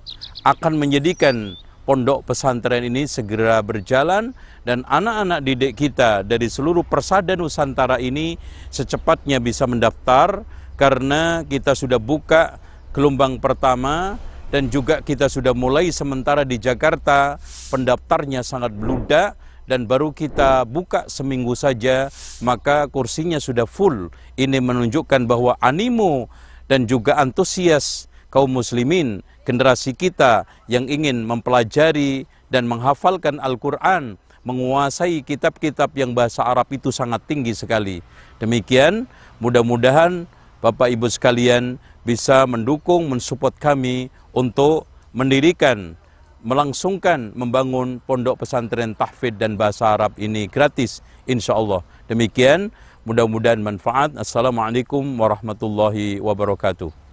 akan 0.46 0.78
menjadikan 0.78 1.58
pondok 1.82 2.30
pesantren 2.30 2.84
ini 2.84 3.08
segera 3.08 3.58
berjalan 3.64 4.36
dan 4.62 4.84
anak-anak 4.84 5.40
didik 5.40 5.72
kita 5.74 6.20
dari 6.20 6.46
seluruh 6.46 6.84
persada 6.84 7.32
Nusantara 7.32 7.96
ini 7.96 8.36
secepatnya 8.68 9.40
bisa 9.40 9.64
mendaftar 9.64 10.44
karena 10.76 11.42
kita 11.48 11.72
sudah 11.72 11.98
buka 11.98 12.60
gelombang 12.92 13.40
pertama 13.42 14.20
dan 14.48 14.68
juga 14.68 15.00
kita 15.00 15.28
sudah 15.28 15.52
mulai 15.52 15.88
sementara 15.88 16.44
di 16.44 16.60
Jakarta. 16.60 17.40
Pendaftarnya 17.72 18.44
sangat 18.44 18.72
beludak 18.76 19.36
dan 19.68 19.84
baru 19.84 20.12
kita 20.12 20.64
buka 20.64 21.08
seminggu 21.08 21.52
saja 21.56 22.12
maka 22.44 22.84
kursinya 22.92 23.40
sudah 23.40 23.64
full. 23.64 24.12
Ini 24.36 24.60
menunjukkan 24.60 25.24
bahwa 25.24 25.56
animo 25.60 26.28
dan 26.68 26.84
juga 26.84 27.16
antusias 27.16 28.08
kaum 28.28 28.52
muslimin, 28.52 29.24
generasi 29.44 29.96
kita 29.96 30.44
yang 30.68 30.88
ingin 30.88 31.24
mempelajari 31.24 32.28
dan 32.52 32.68
menghafalkan 32.68 33.40
Al-Quran, 33.40 34.20
menguasai 34.44 35.20
kitab-kitab 35.24 35.92
yang 35.96 36.16
bahasa 36.16 36.44
Arab 36.44 36.68
itu 36.72 36.88
sangat 36.88 37.20
tinggi 37.28 37.52
sekali. 37.52 38.00
Demikian, 38.40 39.04
mudah-mudahan 39.42 40.24
Bapak 40.58 40.90
Ibu 40.90 41.06
sekalian 41.12 41.76
bisa 42.02 42.48
mendukung, 42.48 43.06
mensupport 43.12 43.52
kami 43.56 44.08
untuk 44.32 44.88
mendirikan, 45.12 45.94
melangsungkan, 46.42 47.34
membangun 47.34 48.00
pondok 48.04 48.42
pesantren 48.42 48.94
tahfidz 48.94 49.38
dan 49.38 49.54
bahasa 49.58 49.94
Arab 49.94 50.16
ini 50.16 50.48
gratis, 50.48 51.04
insya 51.28 51.54
Allah. 51.54 51.84
Demikian, 52.08 52.70
mudah-mudahan 53.04 53.60
manfaat. 53.60 54.14
Assalamualaikum 54.16 55.04
warahmatullahi 55.18 56.20
wabarakatuh. 56.22 57.07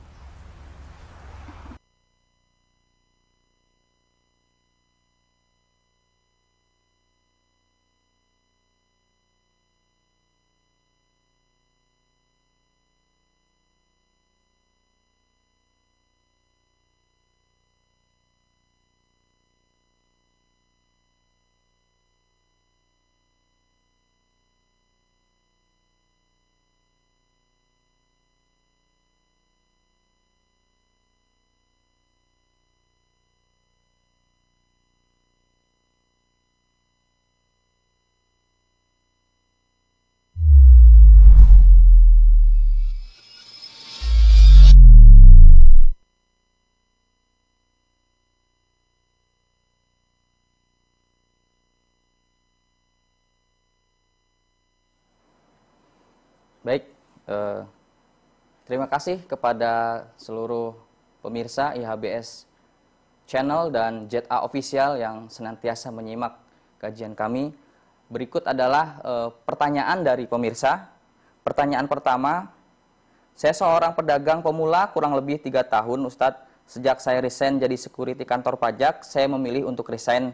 Baik, 56.66 56.82
eh, 57.30 57.62
terima 58.66 58.90
kasih 58.90 59.22
kepada 59.30 60.02
seluruh 60.18 60.74
pemirsa 61.22 61.78
IHBS 61.78 62.50
Channel 63.30 63.70
dan 63.70 64.10
JA 64.10 64.42
Official 64.42 64.98
yang 64.98 65.30
senantiasa 65.30 65.94
menyimak 65.94 66.34
kajian 66.82 67.14
kami. 67.14 67.54
Berikut 68.10 68.50
adalah 68.50 68.98
eh, 69.06 69.30
pertanyaan 69.46 70.02
dari 70.02 70.26
pemirsa. 70.26 70.90
Pertanyaan 71.46 71.86
pertama, 71.86 72.50
saya 73.38 73.54
seorang 73.54 73.94
pedagang 73.94 74.42
pemula 74.42 74.90
kurang 74.90 75.14
lebih 75.14 75.38
tiga 75.38 75.62
tahun, 75.62 76.02
Ustadz. 76.10 76.42
Sejak 76.66 76.98
saya 76.98 77.22
resign 77.22 77.62
jadi 77.62 77.78
security 77.78 78.26
kantor 78.26 78.58
pajak, 78.58 79.06
saya 79.06 79.30
memilih 79.30 79.70
untuk 79.70 79.86
resign. 79.94 80.34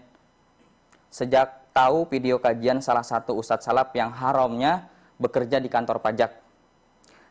Sejak 1.11 1.59
tahu 1.75 2.07
video 2.07 2.39
kajian 2.39 2.79
salah 2.79 3.03
satu 3.03 3.35
Ustadz 3.35 3.67
Salap 3.67 3.91
yang 3.91 4.15
haramnya 4.15 4.90
bekerja 5.21 5.61
di 5.61 5.69
kantor 5.69 6.01
pajak. 6.01 6.33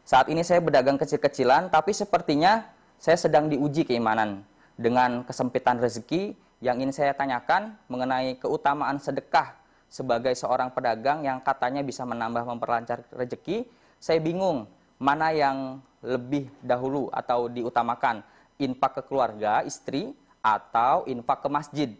Saat 0.07 0.31
ini 0.31 0.47
saya 0.47 0.63
berdagang 0.63 0.97
kecil-kecilan, 0.97 1.69
tapi 1.75 1.91
sepertinya 1.91 2.71
saya 2.97 3.19
sedang 3.19 3.51
diuji 3.51 3.83
keimanan. 3.83 4.47
Dengan 4.81 5.27
kesempitan 5.27 5.77
rezeki, 5.77 6.33
yang 6.65 6.81
ingin 6.81 6.93
saya 6.93 7.13
tanyakan 7.13 7.77
mengenai 7.91 8.39
keutamaan 8.41 8.97
sedekah 8.97 9.57
sebagai 9.91 10.33
seorang 10.39 10.71
pedagang 10.73 11.27
yang 11.27 11.43
katanya 11.43 11.83
bisa 11.85 12.07
menambah 12.07 12.47
memperlancar 12.47 13.05
rezeki, 13.13 13.67
saya 13.99 14.23
bingung 14.23 14.65
mana 14.97 15.35
yang 15.35 15.83
lebih 16.01 16.49
dahulu 16.65 17.13
atau 17.13 17.49
diutamakan, 17.51 18.25
infak 18.57 19.01
ke 19.01 19.03
keluarga, 19.05 19.61
istri, 19.65 20.17
atau 20.41 21.05
infak 21.05 21.45
ke 21.45 21.49
masjid, 21.53 21.91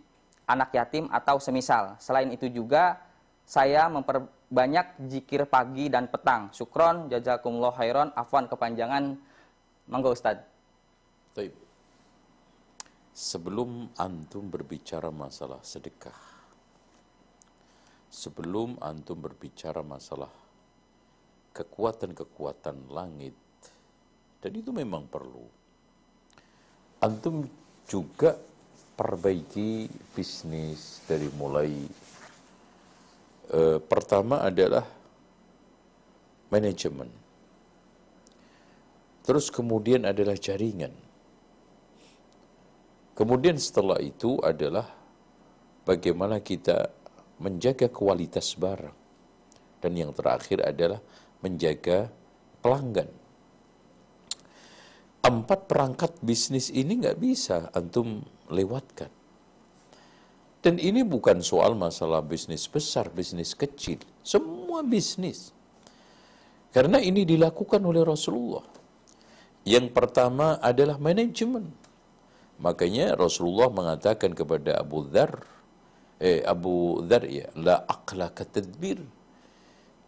anak 0.49 0.73
yatim 0.73 1.09
atau 1.13 1.37
semisal. 1.37 1.97
Selain 2.01 2.29
itu 2.33 2.49
juga 2.49 2.97
saya 3.45 3.89
memper 3.93 4.25
banyak 4.51 5.07
jikir 5.07 5.47
pagi 5.47 5.87
dan 5.87 6.11
petang. 6.11 6.51
Syukron, 6.51 7.07
jazakumullah 7.07 7.71
khairan, 7.71 8.11
afwan 8.19 8.51
kepanjangan. 8.51 9.15
Mangga 9.87 10.11
Ustaz. 10.11 10.43
Taib. 11.33 11.55
Sebelum 13.15 13.95
antum 13.95 14.51
berbicara 14.51 15.15
masalah 15.15 15.63
sedekah, 15.63 16.19
sebelum 18.11 18.79
antum 18.83 19.19
berbicara 19.23 19.87
masalah 19.87 20.31
kekuatan-kekuatan 21.55 22.91
langit, 22.91 23.35
dan 24.41 24.53
itu 24.57 24.71
memang 24.73 25.05
perlu, 25.11 25.45
antum 27.03 27.45
juga 27.85 28.39
perbaiki 28.97 29.91
bisnis 30.15 31.05
dari 31.05 31.29
mulai 31.35 31.77
Eh, 33.51 33.83
pertama 33.83 34.47
adalah 34.47 34.87
manajemen. 36.55 37.11
Terus 39.27 39.51
kemudian 39.51 40.07
adalah 40.07 40.39
jaringan. 40.39 40.95
Kemudian 43.19 43.59
setelah 43.59 43.99
itu 43.99 44.39
adalah 44.39 44.87
bagaimana 45.83 46.39
kita 46.39 46.95
menjaga 47.43 47.91
kualitas 47.91 48.55
barang. 48.55 48.95
Dan 49.83 49.99
yang 49.99 50.15
terakhir 50.15 50.63
adalah 50.63 51.03
menjaga 51.43 52.07
pelanggan. 52.63 53.11
Empat 55.27 55.67
perangkat 55.67 56.17
bisnis 56.23 56.71
ini 56.71 57.03
nggak 57.03 57.19
bisa 57.19 57.67
antum 57.75 58.23
lewatkan. 58.47 59.20
Dan 60.61 60.77
ini 60.77 61.01
bukan 61.01 61.41
soal 61.41 61.73
masalah 61.73 62.21
bisnis 62.21 62.69
besar, 62.69 63.09
bisnis 63.09 63.57
kecil. 63.57 64.05
Semua 64.21 64.85
bisnis. 64.85 65.57
Karena 66.69 67.01
ini 67.01 67.25
dilakukan 67.25 67.81
oleh 67.81 68.05
Rasulullah. 68.05 68.63
Yang 69.65 69.89
pertama 69.97 70.61
adalah 70.61 71.01
manajemen. 71.01 71.73
Makanya 72.61 73.17
Rasulullah 73.17 73.73
mengatakan 73.73 74.37
kepada 74.37 74.85
Abu 74.85 75.09
Dhar, 75.09 75.49
eh 76.21 76.45
Abu 76.45 77.01
Dhar 77.09 77.25
ya, 77.25 77.49
la 77.57 77.81
aqla 77.89 78.29
katadbir. 78.29 79.01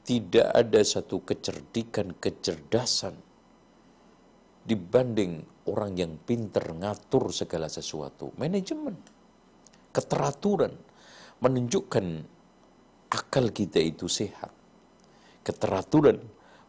Tidak 0.04 0.52
ada 0.52 0.80
satu 0.84 1.24
kecerdikan, 1.24 2.12
kecerdasan 2.20 3.16
dibanding 4.68 5.48
orang 5.64 5.96
yang 5.96 6.12
pintar 6.20 6.76
ngatur 6.76 7.32
segala 7.32 7.72
sesuatu. 7.72 8.36
Manajemen 8.36 9.11
keteraturan 9.92 10.72
menunjukkan 11.44 12.24
akal 13.12 13.52
kita 13.52 13.78
itu 13.78 14.08
sehat. 14.08 14.50
Keteraturan 15.44 16.18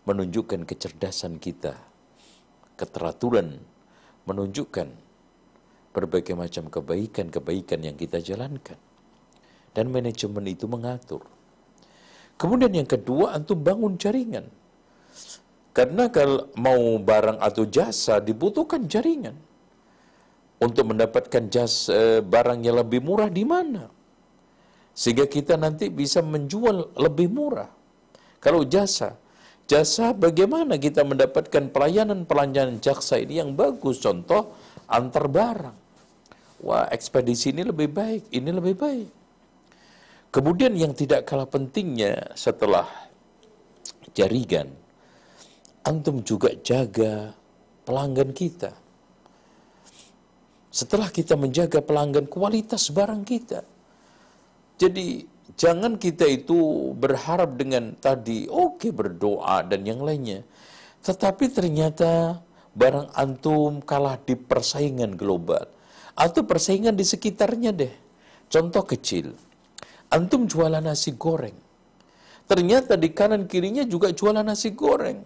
menunjukkan 0.03 0.67
kecerdasan 0.67 1.39
kita. 1.39 1.79
Keteraturan 2.75 3.63
menunjukkan 4.27 4.87
berbagai 5.93 6.35
macam 6.35 6.67
kebaikan-kebaikan 6.67 7.79
yang 7.85 7.95
kita 7.95 8.19
jalankan. 8.19 8.75
Dan 9.73 9.89
manajemen 9.89 10.45
itu 10.45 10.67
mengatur. 10.69 11.25
Kemudian 12.37 12.73
yang 12.73 12.89
kedua, 12.89 13.33
antum 13.37 13.61
bangun 13.61 13.95
jaringan. 13.97 14.49
Karena 15.73 16.09
kalau 16.13 16.53
mau 16.57 17.01
barang 17.01 17.41
atau 17.41 17.65
jasa 17.65 18.21
dibutuhkan 18.21 18.85
jaringan 18.85 19.33
untuk 20.61 20.93
mendapatkan 20.93 21.49
jas 21.49 21.87
uh, 21.89 22.21
barang 22.21 22.61
yang 22.61 22.77
lebih 22.81 23.01
murah 23.01 23.31
di 23.31 23.43
mana? 23.47 23.89
Sehingga 24.93 25.25
kita 25.25 25.57
nanti 25.57 25.89
bisa 25.89 26.21
menjual 26.21 26.93
lebih 26.99 27.31
murah. 27.33 27.71
Kalau 28.37 28.61
jasa, 28.61 29.17
jasa 29.65 30.13
bagaimana 30.13 30.77
kita 30.77 31.01
mendapatkan 31.01 31.73
pelayanan-pelayanan 31.73 32.77
jaksa 32.77 33.17
ini 33.17 33.41
yang 33.41 33.57
bagus? 33.57 33.97
Contoh, 34.03 34.53
antar 34.85 35.25
barang. 35.25 35.77
Wah, 36.63 36.87
ekspedisi 36.93 37.51
ini 37.51 37.65
lebih 37.65 37.89
baik, 37.89 38.29
ini 38.31 38.49
lebih 38.53 38.75
baik. 38.77 39.09
Kemudian 40.29 40.73
yang 40.77 40.93
tidak 40.93 41.25
kalah 41.25 41.49
pentingnya 41.49 42.33
setelah 42.37 42.87
jaringan, 44.13 44.69
antum 45.85 46.21
juga 46.21 46.53
jaga 46.61 47.33
pelanggan 47.83 48.31
kita 48.31 48.82
setelah 50.73 51.13
kita 51.13 51.37
menjaga 51.37 51.85
pelanggan 51.85 52.25
kualitas 52.25 52.89
barang 52.89 53.21
kita. 53.21 53.61
Jadi 54.81 55.21
jangan 55.53 56.01
kita 56.01 56.25
itu 56.25 56.89
berharap 56.97 57.53
dengan 57.53 57.93
tadi 57.93 58.49
oke 58.49 58.81
okay, 58.81 58.89
berdoa 58.89 59.61
dan 59.69 59.85
yang 59.85 60.01
lainnya. 60.01 60.41
Tetapi 61.05 61.45
ternyata 61.53 62.41
barang 62.73 63.13
antum 63.13 63.85
kalah 63.85 64.17
di 64.17 64.33
persaingan 64.33 65.13
global 65.13 65.69
atau 66.17 66.41
persaingan 66.41 66.97
di 66.97 67.05
sekitarnya 67.05 67.69
deh. 67.69 67.93
Contoh 68.49 68.81
kecil. 68.81 69.29
Antum 70.09 70.49
jualan 70.49 70.81
nasi 70.81 71.13
goreng. 71.13 71.57
Ternyata 72.49 72.97
di 72.97 73.13
kanan 73.13 73.45
kirinya 73.45 73.85
juga 73.85 74.09
jualan 74.09 74.45
nasi 74.45 74.73
goreng. 74.73 75.21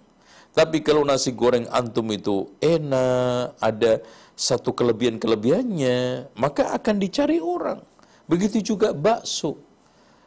Tapi 0.58 0.82
kalau 0.82 1.06
nasi 1.06 1.38
goreng 1.38 1.70
antum 1.70 2.10
itu 2.10 2.50
enak, 2.58 3.62
ada 3.62 4.02
satu 4.34 4.74
kelebihan-kelebihannya, 4.74 6.34
maka 6.34 6.74
akan 6.74 6.98
dicari 6.98 7.38
orang. 7.38 7.78
Begitu 8.26 8.74
juga 8.74 8.90
bakso. 8.90 9.62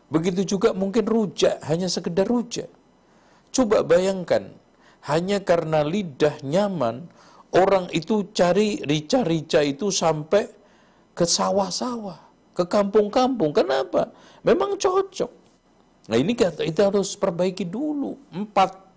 Begitu 0.06 0.46
juga 0.46 0.70
mungkin 0.70 1.02
rujak, 1.02 1.58
hanya 1.66 1.90
sekedar 1.90 2.30
rujak. 2.30 2.70
Coba 3.50 3.82
bayangkan, 3.82 4.54
hanya 5.10 5.42
karena 5.42 5.82
lidah 5.82 6.38
nyaman, 6.46 7.10
orang 7.50 7.90
itu 7.90 8.30
cari 8.30 8.78
rica-rica 8.86 9.66
itu 9.66 9.90
sampai 9.90 10.46
ke 11.10 11.26
sawah-sawah, 11.26 12.18
ke 12.54 12.66
kampung-kampung. 12.70 13.50
Kenapa? 13.50 14.14
Memang 14.46 14.78
cocok. 14.78 15.30
Nah 16.06 16.18
ini 16.18 16.34
kita 16.34 16.90
harus 16.90 17.14
perbaiki 17.18 17.66
dulu. 17.66 18.18
Empat 18.34 18.89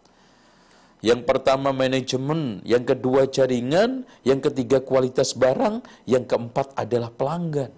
yang 1.03 1.27
pertama 1.27 1.75
manajemen, 1.75 2.63
yang 2.63 2.87
kedua 2.87 3.27
jaringan, 3.27 4.07
yang 4.23 4.39
ketiga 4.39 4.79
kualitas 4.79 5.35
barang, 5.35 5.83
yang 6.07 6.23
keempat 6.23 6.71
adalah 6.79 7.11
pelanggan. 7.11 7.75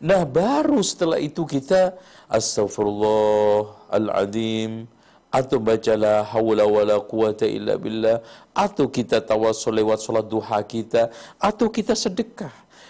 Nah 0.00 0.24
baru 0.24 0.80
setelah 0.80 1.20
itu 1.20 1.44
kita 1.44 1.92
Astaghfirullahaladzim 2.30 4.86
atau 5.28 5.60
bacalah 5.60 6.24
hawla 6.24 6.64
wala 6.64 7.04
quwata 7.04 7.44
illa 7.44 7.76
billah 7.76 8.24
atau 8.56 8.88
kita 8.88 9.20
tawassul 9.20 9.76
lewat 9.76 10.00
salat 10.00 10.24
duha 10.24 10.64
kita 10.64 11.12
atau 11.36 11.68
kita 11.68 11.92
sedekah 11.92 12.48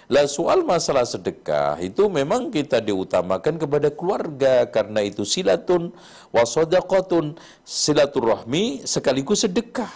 lah 0.09 0.24
soal 0.24 0.64
masalah 0.64 1.04
sedekah 1.04 1.76
itu 1.84 2.09
memang 2.09 2.48
kita 2.48 2.80
diutamakan 2.80 3.61
kepada 3.61 3.92
keluarga 3.92 4.64
karena 4.72 5.04
itu 5.04 5.20
silatun 5.28 5.92
wasodakotun 6.32 7.36
silaturahmi 7.61 8.88
sekaligus 8.88 9.44
sedekah. 9.44 9.92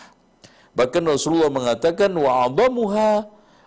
Bahkan 0.76 1.04
Rasulullah 1.08 1.48
mengatakan 1.48 2.12
wa 2.12 2.44
adamuha 2.44 3.24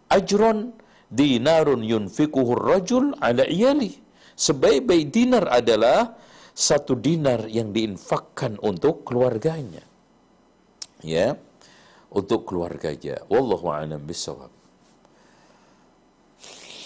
ajron 0.09 0.77
dinarun 1.09 1.81
yunfikuhu 1.81 2.53
rajul 2.53 3.17
ala 3.17 3.45
iyali. 3.49 3.97
Sebaik-baik 4.37 5.09
dinar 5.09 5.49
adalah 5.49 6.13
satu 6.53 6.93
dinar 6.93 7.49
yang 7.49 7.73
diinfakkan 7.73 8.61
untuk 8.61 9.01
keluarganya. 9.01 9.81
Ya, 11.01 11.35
untuk 12.13 12.47
keluarganya. 12.47 13.21
Wallahu 13.27 13.67
a'lam 13.67 13.99
bishawab. 14.07 14.54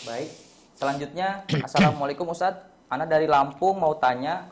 Baik. 0.09 0.29
Selanjutnya, 0.73 1.45
Assalamualaikum 1.61 2.25
Ustadz. 2.33 2.65
Ana 2.89 3.05
dari 3.05 3.29
Lampung 3.29 3.77
mau 3.77 3.93
tanya, 4.01 4.49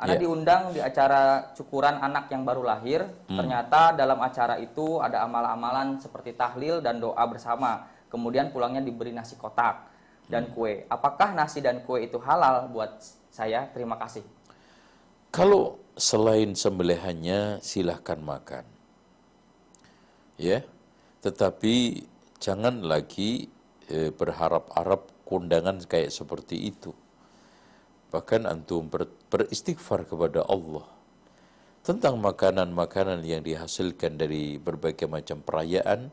Ana 0.00 0.16
Ya. 0.16 0.24
diundang 0.24 0.72
di 0.72 0.80
acara 0.80 1.52
cukuran 1.52 2.00
anak 2.00 2.32
yang 2.32 2.48
baru 2.48 2.64
lahir. 2.64 3.04
Hmm. 3.28 3.36
Ternyata 3.36 3.92
dalam 3.92 4.16
acara 4.24 4.56
itu 4.56 4.96
ada 5.04 5.28
amal-amalan 5.28 6.00
seperti 6.00 6.32
tahlil 6.32 6.80
dan 6.80 6.96
doa 7.04 7.20
bersama. 7.28 7.84
Kemudian 8.08 8.48
pulangnya 8.48 8.80
diberi 8.80 9.12
nasi 9.12 9.36
kotak 9.36 9.92
dan 10.32 10.48
Hmm. 10.48 10.56
kue. 10.56 10.88
Apakah 10.88 11.36
nasi 11.36 11.60
dan 11.60 11.84
kue 11.84 12.08
itu 12.08 12.16
halal 12.16 12.72
buat 12.72 12.96
saya? 13.28 13.68
Terima 13.76 14.00
kasih. 14.00 14.24
Kalau 15.28 15.76
selain 16.00 16.56
sembelihannya 16.56 17.60
silahkan 17.60 18.16
makan. 18.16 18.64
Ya. 20.40 20.64
Tetapi 21.20 22.08
jangan 22.40 22.80
lagi 22.80 23.52
eh, 23.90 24.10
berharap-harap 24.14 25.10
kondangan 25.26 25.82
kayak 25.84 26.14
seperti 26.14 26.70
itu. 26.70 26.94
Bahkan 28.10 28.46
antum 28.46 28.90
ber- 28.90 29.10
beristighfar 29.30 30.06
kepada 30.06 30.42
Allah 30.46 30.86
tentang 31.82 32.18
makanan-makanan 32.22 33.22
yang 33.26 33.42
dihasilkan 33.42 34.18
dari 34.20 34.58
berbagai 34.60 35.06
macam 35.06 35.40
perayaan 35.42 36.12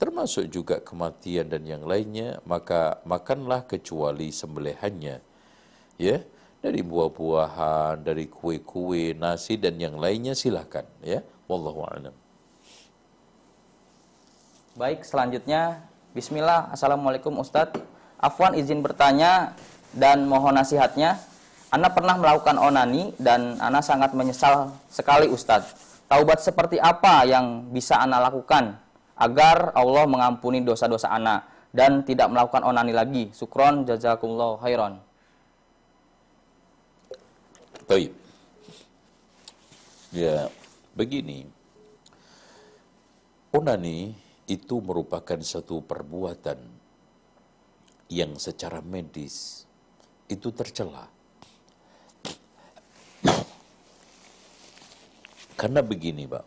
termasuk 0.00 0.50
juga 0.50 0.82
kematian 0.82 1.46
dan 1.46 1.62
yang 1.62 1.86
lainnya 1.86 2.42
maka 2.42 2.98
makanlah 3.06 3.64
kecuali 3.68 4.34
sembelihannya 4.34 5.16
ya. 6.00 6.18
Dari 6.62 6.78
buah-buahan 6.78 8.06
dari 8.06 8.30
kue-kue 8.30 9.18
nasi 9.18 9.58
dan 9.58 9.82
yang 9.82 9.98
lainnya 9.98 10.30
silahkan 10.30 10.86
ya. 11.02 11.18
Wallahu 11.50 11.82
a'lam. 11.82 12.14
Baik, 14.78 15.02
selanjutnya 15.02 15.82
Bismillah, 16.12 16.68
Assalamualaikum 16.68 17.40
Ustadz 17.40 17.80
Afwan 18.20 18.52
izin 18.52 18.84
bertanya 18.84 19.56
dan 19.96 20.28
mohon 20.28 20.52
nasihatnya. 20.52 21.16
Ana 21.72 21.88
pernah 21.88 22.20
melakukan 22.20 22.60
onani 22.60 23.16
dan 23.16 23.56
Ana 23.56 23.80
sangat 23.80 24.12
menyesal 24.12 24.76
sekali 24.92 25.24
Ustadz 25.32 25.72
Taubat 26.12 26.44
seperti 26.44 26.76
apa 26.76 27.24
yang 27.24 27.64
bisa 27.72 27.96
Ana 27.96 28.20
lakukan 28.20 28.76
Agar 29.16 29.72
Allah 29.72 30.04
mengampuni 30.04 30.60
dosa-dosa 30.60 31.08
Ana 31.08 31.48
Dan 31.72 32.04
tidak 32.04 32.28
melakukan 32.28 32.60
onani 32.60 32.92
lagi? 32.92 33.24
Sukron 33.32 33.88
jazakumullah 33.88 34.60
khairan. 34.60 35.00
Taib. 37.88 38.12
Ya, 40.12 40.52
begini. 40.92 41.48
Onani 43.56 44.12
itu 44.52 44.84
merupakan 44.84 45.40
satu 45.40 45.80
perbuatan 45.80 46.60
yang 48.12 48.36
secara 48.36 48.84
medis 48.84 49.64
itu 50.28 50.52
tercela. 50.52 51.08
Karena 55.56 55.80
begini, 55.80 56.28
Pak. 56.28 56.44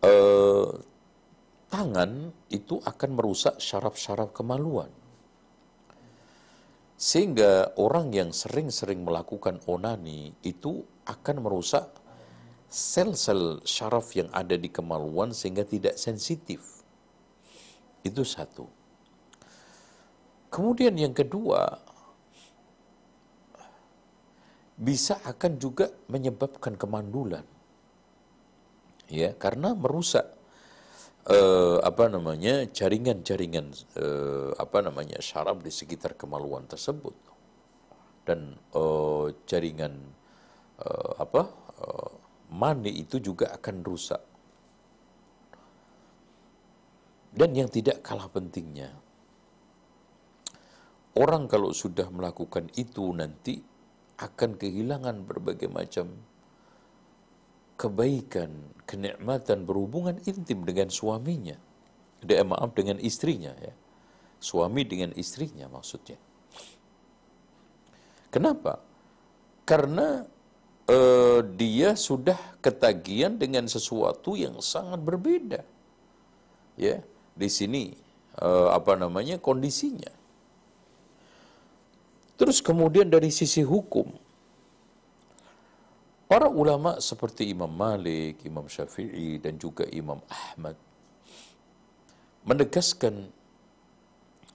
Eh, 0.00 0.68
tangan 1.70 2.10
itu 2.52 2.82
akan 2.82 3.10
merusak 3.16 3.62
syaraf-syaraf 3.62 4.34
kemaluan. 4.34 4.90
Sehingga 7.00 7.72
orang 7.80 8.12
yang 8.12 8.28
sering-sering 8.34 9.06
melakukan 9.06 9.62
onani 9.64 10.36
itu 10.44 10.84
akan 11.08 11.36
merusak 11.40 11.99
sel-sel 12.70 13.66
syaraf 13.66 14.14
yang 14.14 14.30
ada 14.30 14.54
di 14.54 14.70
kemaluan 14.70 15.34
sehingga 15.34 15.66
tidak 15.66 15.98
sensitif. 15.98 16.62
Itu 18.06 18.22
satu. 18.22 18.70
Kemudian 20.48 20.94
yang 20.94 21.10
kedua, 21.10 21.66
bisa 24.78 25.18
akan 25.26 25.58
juga 25.58 25.90
menyebabkan 26.06 26.78
kemandulan. 26.78 27.44
Ya, 29.10 29.34
karena 29.34 29.74
merusak 29.74 30.30
eh, 31.26 31.78
apa 31.82 32.06
namanya 32.06 32.64
jaringan-jaringan 32.70 33.74
eh, 33.98 34.50
apa 34.54 34.78
namanya 34.86 35.18
syaraf 35.18 35.58
di 35.60 35.74
sekitar 35.74 36.14
kemaluan 36.14 36.64
tersebut 36.70 37.12
dan 38.24 38.54
eh, 38.54 39.26
jaringan 39.50 39.98
eh, 40.78 41.12
apa 41.18 41.42
eh, 41.82 42.19
mani 42.50 42.90
itu 42.98 43.22
juga 43.22 43.54
akan 43.54 43.76
rusak 43.86 44.22
dan 47.30 47.50
yang 47.54 47.70
tidak 47.70 48.02
kalah 48.02 48.26
pentingnya 48.26 48.90
orang 51.14 51.46
kalau 51.46 51.70
sudah 51.70 52.10
melakukan 52.10 52.70
itu 52.74 53.14
nanti 53.14 53.62
akan 54.20 54.60
kehilangan 54.60 55.24
berbagai 55.24 55.72
macam 55.72 56.12
kebaikan, 57.80 58.52
kenikmatan 58.84 59.64
berhubungan 59.64 60.20
intim 60.28 60.68
dengan 60.68 60.92
suaminya. 60.92 61.56
De, 62.20 62.36
maaf 62.44 62.76
dengan 62.76 63.00
istrinya 63.00 63.56
ya. 63.56 63.72
Suami 64.36 64.84
dengan 64.84 65.16
istrinya 65.16 65.64
maksudnya. 65.72 66.20
Kenapa? 68.28 68.84
Karena 69.64 70.20
eh, 70.90 71.40
dia 71.54 71.94
sudah 71.94 72.36
ketagihan 72.58 73.38
dengan 73.38 73.70
sesuatu 73.70 74.34
yang 74.34 74.58
sangat 74.58 74.98
berbeda. 74.98 75.62
Ya, 76.74 77.06
di 77.38 77.48
sini 77.48 77.94
eh, 78.42 78.68
apa 78.74 78.98
namanya 78.98 79.38
kondisinya. 79.38 80.10
Terus 82.34 82.58
kemudian 82.64 83.12
dari 83.12 83.28
sisi 83.30 83.60
hukum, 83.62 84.16
Para 86.30 86.46
ulama 86.46 87.02
seperti 87.02 87.50
Imam 87.50 87.66
Malik, 87.66 88.46
Imam 88.46 88.70
Syafi'i 88.70 89.42
dan 89.42 89.58
juga 89.58 89.82
Imam 89.90 90.22
Ahmad 90.30 90.78
menegaskan 92.46 93.34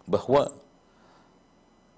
bahwa 0.08 0.56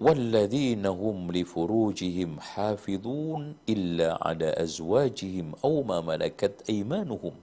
والذين 0.05 0.83
هم 1.01 1.17
لفروجهم 1.37 2.31
حافظون 2.51 3.41
إلا 3.73 4.09
على 4.25 4.47
أزواجهم 4.65 5.47
أو 5.65 5.73
ما 5.89 5.97
ملكت 6.03 6.55
أيمانهم 6.69 7.35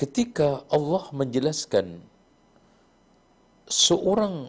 ketika 0.00 0.64
Allah 0.72 1.04
menjelaskan 1.12 2.00
seorang 3.68 4.48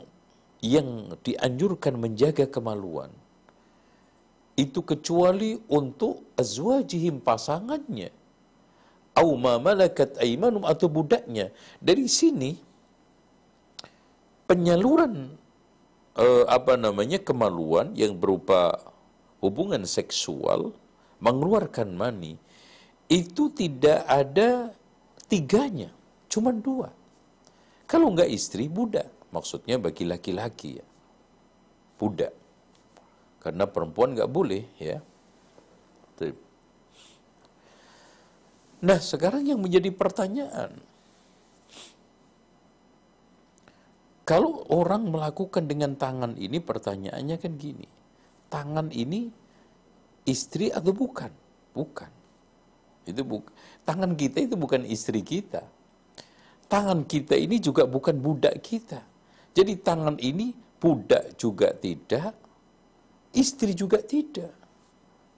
yang 0.63 1.11
dianjurkan 1.27 1.99
menjaga 1.99 2.47
kemaluan 2.47 3.11
itu 4.55 4.79
kecuali 4.91 5.59
untuk 5.67 6.23
azwajihim 6.39 7.19
pasangannya 7.19 8.15
au 9.19 9.35
ma 9.35 9.59
malakat 9.59 10.15
aimanum 10.23 10.63
atau 10.63 10.87
budaknya 10.87 11.51
dari 11.83 12.07
sini 12.07 12.55
penyaluran 14.47 15.35
eh, 16.16 16.44
apa 16.48 16.74
namanya 16.80 17.20
kemaluan 17.20 17.92
yang 17.92 18.16
berupa 18.16 18.80
hubungan 19.44 19.84
seksual 19.84 20.72
mengeluarkan 21.20 21.96
mani 21.96 22.36
itu 23.06 23.52
tidak 23.54 24.02
ada 24.08 24.74
tiganya 25.30 25.92
cuma 26.26 26.50
dua. 26.50 26.90
Kalau 27.86 28.10
enggak 28.10 28.32
istri 28.32 28.66
budak. 28.66 29.14
Maksudnya 29.30 29.76
bagi 29.76 30.08
laki-laki 30.08 30.80
ya. 30.80 30.86
Budak. 32.00 32.34
Karena 33.38 33.68
perempuan 33.70 34.16
nggak 34.16 34.30
boleh 34.32 34.64
ya. 34.80 34.98
Nah 38.86 38.98
sekarang 39.00 39.48
yang 39.48 39.58
menjadi 39.62 39.88
pertanyaan, 39.88 40.78
kalau 44.26 44.66
orang 44.74 45.06
melakukan 45.06 45.70
dengan 45.70 45.94
tangan 45.94 46.34
ini 46.34 46.58
pertanyaannya 46.58 47.36
kan 47.38 47.54
gini, 47.54 47.86
tangan 48.50 48.90
ini 48.90 49.30
istri 50.26 50.74
atau 50.74 50.90
bukan? 50.90 51.30
Bukan. 51.70 52.10
Itu 53.06 53.22
bu 53.22 53.46
tangan 53.86 54.18
kita 54.18 54.50
itu 54.50 54.58
bukan 54.58 54.82
istri 54.82 55.22
kita. 55.22 55.62
Tangan 56.66 57.06
kita 57.06 57.38
ini 57.38 57.62
juga 57.62 57.86
bukan 57.86 58.18
budak 58.18 58.58
kita. 58.66 58.98
Jadi 59.54 59.78
tangan 59.78 60.18
ini 60.18 60.50
budak 60.82 61.38
juga 61.38 61.70
tidak, 61.78 62.34
istri 63.30 63.78
juga 63.78 64.02
tidak. 64.02 64.50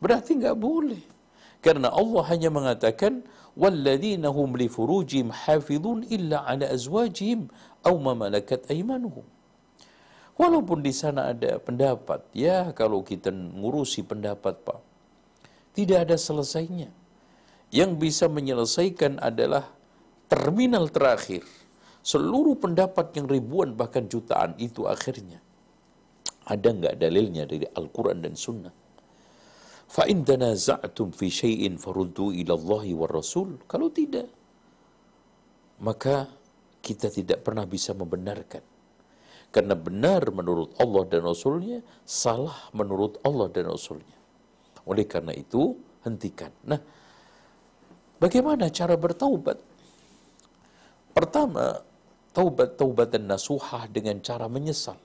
Berarti 0.00 0.32
nggak 0.40 0.56
boleh. 0.56 1.04
Karena 1.60 1.92
Allah 1.92 2.24
hanya 2.32 2.48
mengatakan 2.48 3.20
walladzina 3.58 4.30
hum 4.30 4.54
li 4.54 4.70
furujihim 4.70 5.34
hafizun 5.34 6.06
illa 6.08 6.46
ala 6.46 6.70
azwajihim 7.84 7.86
aw 7.86 7.94
ma 7.98 8.12
malakat 8.14 8.66
aymanuhum. 8.70 9.26
Walaupun 10.38 10.86
di 10.86 10.94
sana 10.94 11.34
ada 11.34 11.58
pendapat, 11.58 12.22
ya 12.30 12.70
kalau 12.70 13.02
kita 13.02 13.34
ngurusi 13.34 14.06
pendapat 14.06 14.62
Pak, 14.62 14.80
tidak 15.74 16.06
ada 16.06 16.14
selesainya. 16.14 16.94
Yang 17.74 17.90
bisa 17.98 18.24
menyelesaikan 18.30 19.18
adalah 19.18 19.68
terminal 20.30 20.88
terakhir. 20.88 21.42
Seluruh 22.06 22.56
pendapat 22.56 23.12
yang 23.18 23.26
ribuan 23.28 23.74
bahkan 23.74 24.06
jutaan 24.06 24.54
itu 24.62 24.86
akhirnya. 24.86 25.42
Ada 26.48 26.72
nggak 26.72 26.94
dalilnya 26.96 27.44
dari 27.44 27.66
Al-Quran 27.68 28.24
dan 28.24 28.32
Sunnah? 28.38 28.72
Fa'in 29.90 30.24
tanaza'tum 30.24 31.12
fi 31.12 31.28
syai'in 31.28 31.76
faruddu 31.76 32.32
ila 32.32 32.56
Allahi 32.56 32.96
wa. 32.96 33.08
Kalau 33.68 33.88
tidak, 33.92 34.28
maka 35.82 36.37
kita 36.88 37.12
tidak 37.12 37.44
pernah 37.44 37.68
bisa 37.68 37.92
membenarkan 37.92 38.64
karena 39.48 39.72
benar 39.72 40.28
menurut 40.28 40.76
Allah 40.76 41.08
dan 41.08 41.24
Rasulnya, 41.24 41.80
salah 42.04 42.68
menurut 42.76 43.16
Allah 43.24 43.48
dan 43.48 43.72
Rasulnya. 43.72 44.16
Oleh 44.84 45.08
karena 45.08 45.32
itu, 45.32 45.72
hentikan. 46.04 46.52
Nah, 46.68 46.80
bagaimana 48.20 48.68
cara 48.68 48.92
bertaubat? 49.00 49.56
Pertama, 51.16 51.80
taubat-taubat 52.36 53.08
dan 53.08 53.24
nasuhah 53.24 53.88
dengan 53.88 54.20
cara 54.20 54.52
menyesal. 54.52 55.00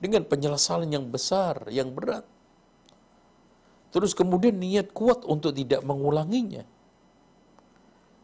Dengan 0.00 0.24
penyesalan 0.24 0.88
yang 0.88 1.06
besar, 1.12 1.68
yang 1.68 1.92
berat. 1.92 2.24
Terus 3.92 4.16
kemudian 4.16 4.56
niat 4.56 4.88
kuat 4.96 5.20
untuk 5.28 5.52
tidak 5.52 5.84
mengulanginya. 5.84 6.64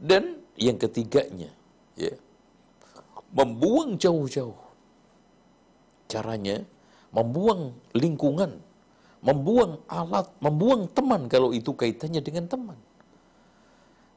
Dan 0.00 0.40
yang 0.56 0.80
ketiganya, 0.80 1.52
ya, 1.98 2.14
membuang 3.34 3.98
jauh-jauh 3.98 4.68
caranya 6.08 6.64
membuang 7.12 7.76
lingkungan, 7.96 8.60
membuang 9.24 9.80
alat, 9.88 10.28
membuang 10.40 10.88
teman 10.92 11.28
kalau 11.28 11.52
itu 11.56 11.72
kaitannya 11.72 12.20
dengan 12.20 12.48
teman. 12.48 12.78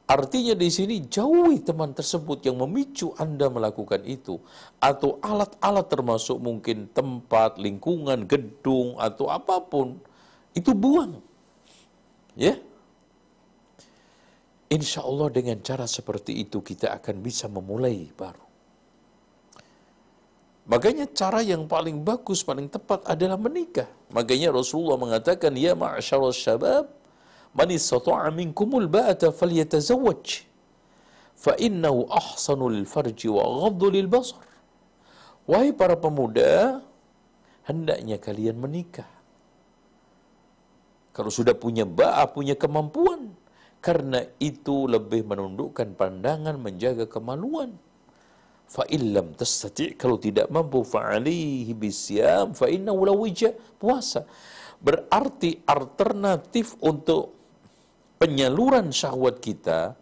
Artinya 0.02 0.52
di 0.52 0.68
sini 0.68 1.08
jauhi 1.08 1.64
teman 1.64 1.96
tersebut 1.96 2.44
yang 2.44 2.60
memicu 2.60 3.16
Anda 3.16 3.48
melakukan 3.48 4.04
itu 4.04 4.36
atau 4.76 5.16
alat-alat 5.24 5.88
termasuk 5.88 6.36
mungkin 6.36 6.90
tempat, 6.92 7.56
lingkungan, 7.56 8.28
gedung 8.28 9.00
atau 9.00 9.32
apa 9.32 9.62
pun 9.64 9.96
itu 10.52 10.76
buang. 10.76 11.16
Ya. 12.36 12.60
Insya 14.72 15.04
Allah 15.04 15.28
dengan 15.28 15.60
cara 15.60 15.84
seperti 15.84 16.40
itu 16.48 16.64
kita 16.64 16.96
akan 16.96 17.20
bisa 17.20 17.44
memulai 17.44 18.08
baru. 18.16 18.40
Makanya 20.72 21.10
cara 21.12 21.44
yang 21.44 21.68
paling 21.68 22.00
bagus, 22.00 22.40
paling 22.40 22.72
tepat 22.72 23.04
adalah 23.04 23.36
menikah. 23.36 23.90
Makanya 24.16 24.48
Rasulullah 24.54 24.96
mengatakan, 24.96 25.52
Ya 25.58 25.76
ma'asyara 25.76 26.32
syabab, 26.32 26.88
man 27.52 27.68
istata'a 27.68 28.32
minkumul 28.32 28.88
ba'ata 28.88 29.28
falyatazawwaj. 29.34 30.48
Fa 31.36 31.52
innahu 31.58 32.08
ahsanu 32.08 32.72
lil 32.72 32.86
farji 32.88 33.28
wa 33.28 33.44
ghaddu 33.66 33.86
lil 33.92 34.08
basar. 34.08 34.46
Wahai 35.50 35.74
para 35.74 35.98
pemuda, 35.98 36.80
hendaknya 37.68 38.16
kalian 38.22 38.56
menikah. 38.56 39.10
Kalau 41.12 41.28
sudah 41.28 41.52
punya 41.52 41.84
ba'a, 41.84 42.24
punya 42.30 42.56
kemampuan. 42.56 43.21
Karena 43.82 44.22
itu 44.38 44.86
lebih 44.86 45.26
menundukkan 45.26 45.98
pandangan, 45.98 46.54
menjaga 46.54 47.10
kemaluan. 47.10 47.74
Fa 48.70 48.86
illam 48.88 49.34
tastati 49.36 49.98
kalau 49.98 50.16
tidak 50.16 50.48
mampu 50.48 50.80
fa 50.86 51.18
alihi 51.18 51.74
bisyam 51.76 52.54
fa 52.56 52.70
innahu 52.70 53.04
lawija 53.10 53.52
puasa. 53.76 54.24
Berarti 54.78 55.66
alternatif 55.66 56.78
untuk 56.80 57.36
penyaluran 58.16 58.94
syahwat 58.94 59.42
kita 59.42 59.98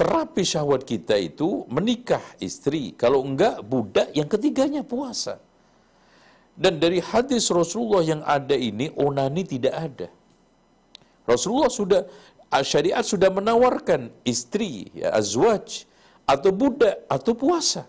terapi 0.00 0.42
syahwat 0.48 0.88
kita 0.88 1.12
itu 1.20 1.68
menikah 1.68 2.24
istri. 2.40 2.96
Kalau 2.96 3.20
enggak 3.20 3.60
budak 3.60 4.08
yang 4.16 4.24
ketiganya 4.32 4.80
puasa. 4.80 5.36
Dan 6.56 6.80
dari 6.80 7.04
hadis 7.04 7.52
Rasulullah 7.52 8.00
yang 8.00 8.24
ada 8.24 8.56
ini 8.56 8.88
onani 8.96 9.44
tidak 9.44 9.74
ada. 9.76 10.08
Rasulullah 11.28 11.68
sudah 11.68 12.02
syariat 12.58 13.06
sudah 13.06 13.30
menawarkan 13.30 14.10
istri 14.26 14.90
ya 14.90 15.14
azwaj 15.14 15.86
atau 16.26 16.50
budak 16.50 17.06
atau 17.06 17.32
puasa. 17.38 17.86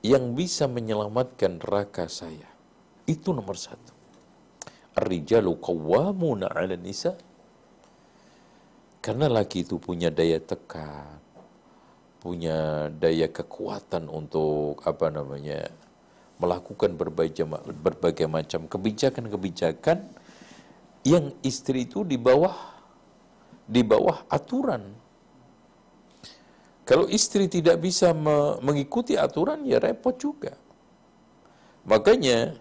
yang 0.00 0.32
bisa 0.32 0.64
menyelamatkan 0.64 1.60
neraka 1.60 2.08
saya. 2.08 2.48
Itu 3.04 3.36
nomor 3.36 3.60
satu. 3.60 3.92
Ar-rijalu 4.96 5.60
qawwamuna 5.60 6.48
'ala 6.48 6.80
nisa. 6.80 7.12
Karena 9.04 9.28
laki 9.28 9.68
itu 9.68 9.76
punya 9.76 10.08
daya 10.08 10.40
tekan, 10.40 11.20
punya 12.24 12.88
daya 12.88 13.28
kekuatan 13.28 14.08
untuk 14.08 14.80
apa 14.88 15.12
namanya 15.12 15.68
melakukan 16.38 16.98
berbagai, 16.98 18.26
macam 18.26 18.66
kebijakan-kebijakan 18.66 20.02
yang 21.04 21.30
istri 21.44 21.86
itu 21.86 22.02
di 22.02 22.16
bawah 22.16 22.74
di 23.64 23.80
bawah 23.80 24.28
aturan. 24.28 24.92
Kalau 26.84 27.08
istri 27.08 27.48
tidak 27.48 27.80
bisa 27.80 28.12
me 28.12 28.60
mengikuti 28.60 29.16
aturan 29.16 29.64
ya 29.64 29.80
repot 29.80 30.12
juga. 30.20 30.52
Makanya 31.88 32.60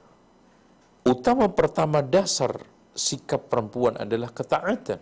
utama 1.03 1.51
pertama 1.51 1.99
dasar 1.99 2.55
sikap 2.95 3.51
perempuan 3.51 3.99
adalah 3.99 4.31
ketaatan. 4.31 4.99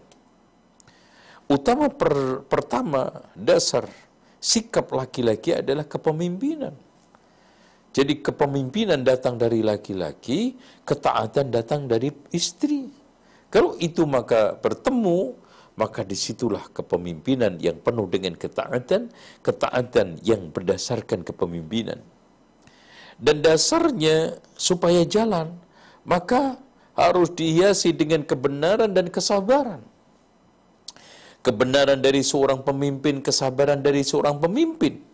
Utama 1.46 1.92
per 1.92 2.42
pertama 2.50 3.30
dasar 3.38 3.86
sikap 4.42 4.90
laki-laki 4.90 5.54
adalah 5.54 5.86
kepemimpinan. 5.86 6.74
Jadi 7.92 8.24
kepemimpinan 8.24 9.04
datang 9.04 9.36
dari 9.36 9.60
laki-laki, 9.60 10.56
ketaatan 10.88 11.52
datang 11.52 11.92
dari 11.92 12.08
istri. 12.32 12.88
Kalau 13.52 13.76
itu 13.84 14.08
maka 14.08 14.56
bertemu, 14.56 15.36
maka 15.76 16.08
di 16.08 16.16
situlah 16.16 16.72
kepemimpinan 16.72 17.60
yang 17.60 17.76
penuh 17.84 18.08
dengan 18.08 18.40
ketaatan, 18.40 19.12
ketaatan 19.44 20.24
yang 20.24 20.56
berdasarkan 20.56 21.28
kepemimpinan. 21.28 22.00
Dan 23.20 23.44
dasarnya 23.44 24.40
supaya 24.56 25.04
jalan, 25.04 25.60
maka 26.08 26.64
harus 26.96 27.28
dihiasi 27.36 27.92
dengan 27.92 28.24
kebenaran 28.24 28.96
dan 28.96 29.12
kesabaran. 29.12 29.84
Kebenaran 31.44 32.00
dari 32.00 32.24
seorang 32.24 32.64
pemimpin, 32.64 33.20
kesabaran 33.20 33.84
dari 33.84 34.06
seorang 34.06 34.40
pemimpin. 34.40 35.11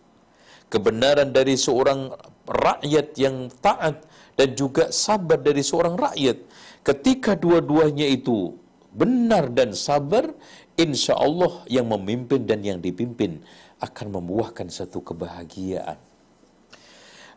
Kebenaran 0.68 1.32
dari 1.32 1.56
seorang 1.56 2.12
rakyat 2.44 3.16
yang 3.16 3.48
taat 3.60 4.04
dan 4.36 4.48
juga 4.52 4.92
sabar 4.92 5.40
dari 5.40 5.64
seorang 5.64 5.96
rakyat. 5.96 6.38
Ketika 6.84 7.32
dua-duanya 7.36 8.04
itu 8.04 8.52
benar 8.92 9.48
dan 9.52 9.72
sabar, 9.72 10.28
insya 10.76 11.16
Allah 11.16 11.64
yang 11.72 11.88
memimpin 11.88 12.44
dan 12.44 12.60
yang 12.60 12.78
dipimpin 12.78 13.40
akan 13.80 14.06
membuahkan 14.20 14.68
satu 14.68 15.00
kebahagiaan. 15.00 15.96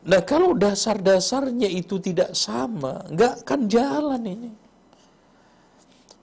Nah 0.01 0.21
kalau 0.25 0.57
dasar-dasarnya 0.57 1.69
itu 1.69 2.01
tidak 2.01 2.33
sama, 2.33 3.05
nggak 3.09 3.45
akan 3.45 3.61
jalan 3.69 4.23
ini. 4.25 4.51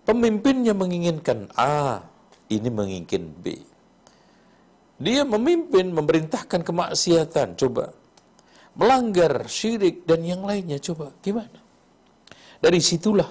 Pemimpinnya 0.02 0.72
menginginkan 0.72 1.52
A, 1.55 2.02
ini 2.48 2.68
menginginkan 2.72 3.28
B. 3.39 3.60
Dia 4.99 5.23
memimpin, 5.23 5.95
memerintahkan 5.95 6.66
kemaksiatan, 6.66 7.55
coba. 7.55 7.95
Melanggar 8.79 9.47
syirik 9.47 10.03
dan 10.07 10.27
yang 10.27 10.43
lainnya, 10.43 10.83
coba. 10.83 11.15
Gimana? 11.23 11.59
Dari 12.59 12.83
situlah 12.83 13.31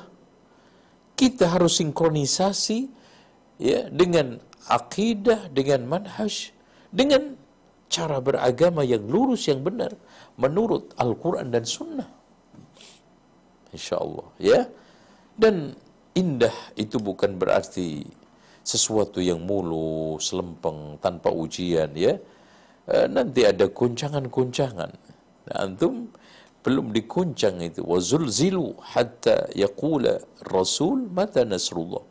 kita 1.17 1.51
harus 1.51 1.83
sinkronisasi 1.83 2.79
ya 3.59 3.91
dengan 3.91 4.39
akidah, 4.71 5.51
dengan 5.51 5.83
manhaj, 5.83 6.55
dengan 6.87 7.35
cara 7.91 8.23
beragama 8.23 8.87
yang 8.87 9.03
lurus 9.07 9.47
yang 9.51 9.63
benar 9.63 9.95
menurut 10.39 10.95
Al-Quran 10.95 11.51
dan 11.51 11.67
Sunnah. 11.67 12.07
Insya 13.75 13.99
Allah 13.99 14.27
ya. 14.39 14.61
Dan 15.37 15.75
indah 16.17 16.53
itu 16.73 16.97
bukan 16.97 17.37
berarti 17.37 18.01
sesuatu 18.67 19.23
yang 19.23 19.39
mulus, 19.47 20.35
lempeng, 20.35 20.99
tanpa 20.99 21.31
ujian 21.31 21.87
ya. 21.95 22.19
E, 22.83 23.07
nanti 23.07 23.47
ada 23.47 23.71
guncangan-guncangan. 23.71 24.91
Nah, 25.47 25.57
antum 25.63 26.11
belum 26.59 26.91
dikuncang 26.91 27.63
itu. 27.63 27.79
Wazulzilu 27.87 28.75
hatta 28.91 29.47
yaqula 29.55 30.19
Rasul 30.51 31.07
mata 31.07 31.47
nasrullah. 31.47 32.03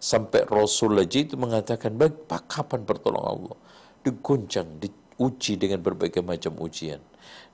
Sampai 0.00 0.48
Rasul 0.48 0.96
aja 0.96 1.20
itu 1.20 1.36
mengatakan, 1.36 1.92
baik, 1.92 2.24
kapan 2.48 2.88
pertolongan 2.88 3.28
Allah? 3.36 3.58
Diguncang, 4.00 4.80
diuji 4.80 5.60
dengan 5.60 5.84
berbagai 5.84 6.24
macam 6.24 6.56
ujian. 6.64 7.02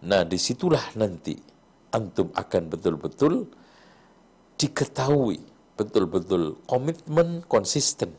Nah, 0.07 0.23
di 0.23 0.39
situlah 0.39 0.95
nanti 0.95 1.35
antum 1.91 2.31
akan 2.31 2.63
betul-betul 2.71 3.51
diketahui 4.55 5.43
betul-betul 5.75 6.63
komitmen 6.71 7.43
konsisten 7.51 8.15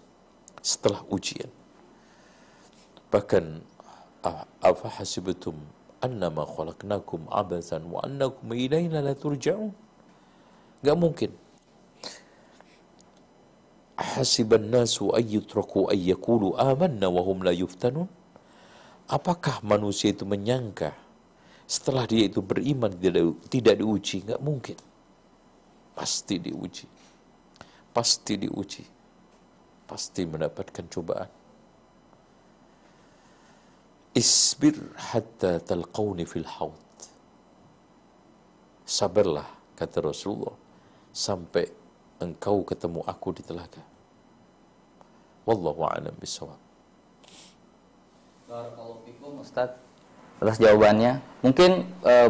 setelah 0.66 1.06
ujian. 1.14 1.54
Bahkan 3.14 3.62
apa 4.66 4.88
hasibatum 4.98 5.54
annama 6.02 6.42
khalaqnakum 6.50 7.30
abasan 7.30 7.86
wa 7.86 8.02
annakum 8.02 8.50
ilaina 8.58 9.06
la 9.06 9.14
turja'un? 9.14 9.70
Enggak 10.82 10.98
mungkin. 10.98 11.32
Hasiban 13.96 14.74
nasu 14.74 15.14
ayyutraku 15.14 15.94
ayyakulu 15.94 16.58
amanna 16.58 17.14
wa 17.14 17.22
hum 17.22 17.46
la 17.46 17.54
yuftanun? 17.54 18.10
Apakah 19.06 19.62
manusia 19.62 20.10
itu 20.10 20.26
menyangka 20.26 20.98
setelah 21.70 22.10
dia 22.10 22.26
itu 22.26 22.42
beriman 22.42 22.90
tidak, 22.90 23.38
tidak 23.54 23.76
diuji, 23.82 24.26
nggak 24.26 24.42
mungkin. 24.42 24.78
Pasti 25.94 26.42
diuji. 26.42 26.86
Pasti 27.94 28.34
diuji. 28.38 28.95
Pasti 29.86 30.26
mendapatkan 30.26 30.86
cobaan. 30.90 31.30
Isbir 34.16 34.78
hatta 34.96 35.60
talqawni 35.62 36.26
fil 36.26 36.48
haud. 36.48 36.82
Sabarlah, 38.86 39.46
kata 39.76 40.02
Rasulullah, 40.02 40.56
sampai 41.12 41.68
engkau 42.22 42.64
ketemu 42.64 43.02
aku 43.06 43.30
di 43.36 43.44
telaga. 43.44 43.84
Wallahu 45.46 45.86
a'lam 45.86 46.16
fikum 49.06 49.42
Ustaz 49.42 49.78
atas 50.42 50.58
jawabannya. 50.58 51.22
Mungkin 51.44 51.86
eh, 52.06 52.30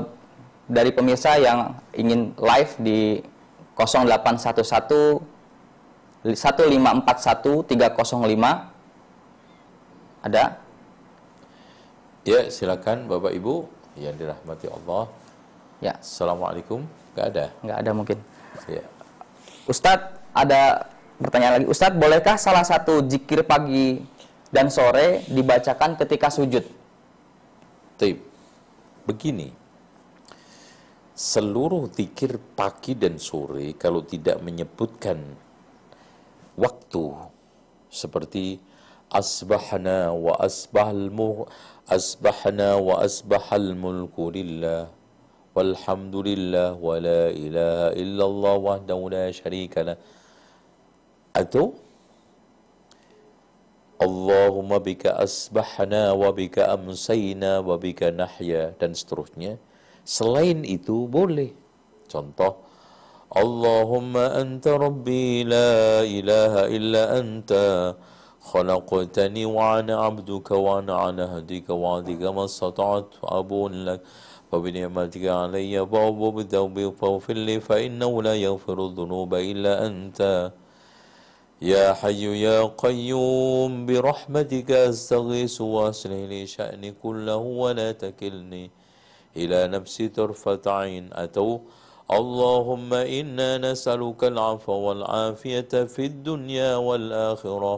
dari 0.66 0.92
pemirsa 0.92 1.38
yang 1.38 1.78
ingin 1.94 2.34
live 2.38 2.74
di 2.82 3.22
0811 3.78 5.35
1541 6.26 7.70
305 7.70 8.74
ada? 10.26 10.58
Ya, 12.26 12.50
silakan 12.50 13.06
Bapak 13.06 13.30
Ibu 13.30 13.70
yang 14.02 14.18
dirahmati 14.18 14.66
Allah. 14.74 15.06
Ya. 15.78 16.02
Assalamualaikum. 16.02 16.82
Gak 17.14 17.30
ada? 17.30 17.54
Gak 17.62 17.78
ada 17.78 17.92
mungkin. 17.94 18.18
Ya. 18.66 18.82
Ustadz, 19.70 20.18
ada 20.34 20.90
pertanyaan 21.22 21.62
lagi. 21.62 21.70
Ustadz, 21.70 22.02
bolehkah 22.02 22.42
salah 22.42 22.66
satu 22.66 23.06
jikir 23.06 23.46
pagi 23.46 24.02
dan 24.50 24.74
sore 24.74 25.30
dibacakan 25.30 25.94
ketika 25.94 26.34
sujud? 26.34 26.66
Taib. 28.02 28.18
Begini, 29.06 29.54
seluruh 31.14 31.86
zikir 31.94 32.42
pagi 32.58 32.98
dan 32.98 33.22
sore 33.22 33.78
kalau 33.78 34.02
tidak 34.02 34.42
menyebutkan 34.42 35.45
waktu 36.56 37.06
seperti 37.92 38.60
asbahna 39.12 40.12
wa 40.12 40.36
asbahal 40.42 41.12
mu 41.14 41.46
asbahna 41.88 42.80
wa 42.82 43.00
asbahal 43.06 43.78
mulku 43.78 44.34
lillah 44.34 44.90
walhamdulillah 45.56 46.76
wa 46.76 47.00
la 47.00 47.32
ilaha 47.32 47.88
illallah 47.96 48.56
wahdahu 48.60 49.14
la 49.14 49.32
syarika 49.32 49.96
atau 51.32 51.76
Allahumma 53.96 54.84
bika 54.84 55.16
asbahna 55.16 56.12
wa 56.12 56.28
bika 56.36 56.68
amsayna 56.68 57.64
wa 57.64 57.80
bika 57.80 58.12
nahya 58.12 58.76
dan 58.76 58.92
seterusnya. 58.92 59.56
Selain 60.04 60.68
itu 60.68 61.08
boleh. 61.08 61.56
Contoh 62.12 62.65
Allahumma 63.36 64.32
anta 64.40 64.80
rabbi 64.80 65.44
la 65.44 66.08
ilaha 66.08 66.72
illa 66.72 67.20
anta 67.20 67.96
خلقتني 68.46 69.46
وأنا 69.46 69.96
عبدك 70.06 70.52
وأنا 70.52 70.96
على 70.96 71.24
هديك 71.24 71.70
وعدك 71.70 72.22
ما 72.22 72.46
استطعت 72.46 73.18
أبون 73.24 73.86
لك. 73.86 74.02
وبنعمتك 74.52 75.26
علي 75.26 75.80
وأبو 75.80 76.32
بذنبي 76.32 76.92
فاغفر 76.92 77.34
لي 77.34 77.60
فإنه 77.60 78.24
لا 78.24 78.36
يغفر 78.36 78.86
الذنوب 78.86 79.34
إلا 79.34 79.88
أنت. 79.88 80.52
يا 81.62 81.94
حي 81.94 82.24
يا 82.46 82.70
قيوم 82.78 83.86
برحمتك 83.86 84.72
أستغيث 84.72 85.62
وأصلح 85.62 86.22
لي 86.32 86.46
شأني 86.46 86.94
كله 87.04 87.36
ولا 87.36 87.92
تكلني 87.92 88.72
إلى 89.36 89.68
نفسي 89.68 90.08
طرفة 90.08 90.62
عين. 90.68 91.10
أتوا 91.14 91.58
اللهم 92.11 92.91
إنا 92.95 93.59
نسألك 93.59 94.25
العفو 94.25 94.73
والعافية 94.73 95.73
في 95.95 96.07
الدنيا 96.07 96.77
والآخرة 96.77 97.75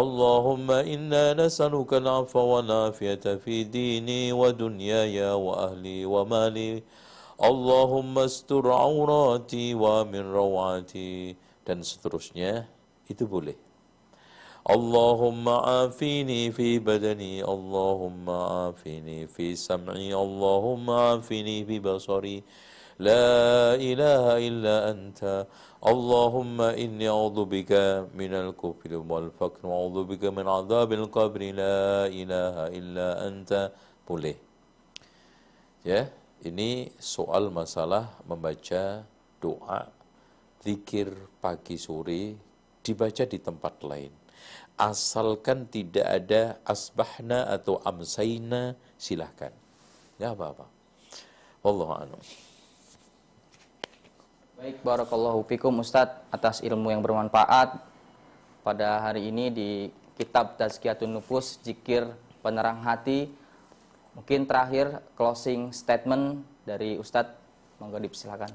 اللهم 0.00 0.70
إنا 0.70 1.24
نسألك 1.34 1.94
العفو 1.94 2.40
والعافية 2.40 3.26
في 3.42 3.64
ديني 3.64 4.32
ودنياي 4.32 5.18
وأهلي 5.34 6.06
ومالي 6.06 6.82
اللهم 7.50 8.14
استر 8.18 8.64
عوراتي 8.72 9.74
ومن 9.74 10.24
روعاتي 10.32 11.36
dan 11.66 11.82
seterusnya 11.82 12.70
itu 13.10 13.26
boleh. 13.26 13.58
Allahumma 14.66 15.86
afini 15.86 16.50
fi 16.54 16.78
badani, 16.78 17.42
Allahumma 17.42 18.70
afini 18.70 19.26
fi 19.26 19.58
sam'i, 19.58 20.14
Allahumma 20.14 21.18
afini 21.18 21.66
fi 21.66 21.82
basari. 21.82 22.42
Illa 23.01 24.75
anta. 24.93 25.49
Allahumma 25.81 26.77
inni 26.77 27.09
a'udhu 27.09 27.49
bika 27.49 28.05
minal 28.13 28.53
kufri 28.53 28.93
wal 28.93 29.33
fakr 29.33 29.65
wa 29.65 29.81
a'udhu 29.81 30.05
bika 30.13 30.29
min 30.29 30.45
adhabil 30.45 31.09
qabri. 31.09 31.49
La 31.57 32.05
ilaha 32.05 32.69
illa 32.69 33.25
anta. 33.25 33.73
Boleh. 34.05 34.37
Ya, 35.81 36.13
ini 36.45 36.93
soal 37.01 37.49
masalah 37.49 38.21
membaca 38.29 39.01
doa 39.41 39.89
zikir 40.61 41.09
pagi 41.41 41.81
sore 41.81 42.37
dibaca 42.85 43.25
di 43.25 43.41
tempat 43.41 43.81
lain. 43.81 44.13
Asalkan 44.77 45.65
tidak 45.69 46.05
ada 46.05 46.61
asbahna 46.65 47.49
atau 47.49 47.81
amsaina, 47.81 48.77
silahkan. 48.97 49.53
Ya 50.21 50.37
apa-apa. 50.37 50.69
Wallahu 51.65 51.93
a'lam. 51.97 52.21
Baik, 54.61 54.77
barakallahu 54.85 55.41
fikum 55.49 55.81
Ustadz 55.81 56.21
atas 56.29 56.61
ilmu 56.61 56.93
yang 56.93 57.01
bermanfaat 57.01 57.81
pada 58.61 59.01
hari 59.01 59.33
ini 59.33 59.49
di 59.49 59.89
kitab 60.13 60.53
Tazkiyatun 60.53 61.17
Nufus, 61.17 61.57
Zikir 61.65 62.05
Penerang 62.45 62.77
Hati. 62.85 63.25
Mungkin 64.13 64.45
terakhir 64.45 65.01
closing 65.17 65.73
statement 65.73 66.45
dari 66.61 66.93
Ustadz, 67.01 67.33
monggo 67.81 67.97
dipersilakan. 67.97 68.53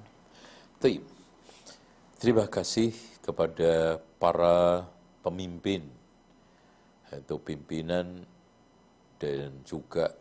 Terima 2.23 2.47
kasih 2.47 2.95
kepada 3.19 3.99
para 4.23 4.87
pemimpin 5.27 5.91
atau 7.11 7.43
pimpinan 7.43 8.23
dan 9.19 9.59
juga 9.67 10.15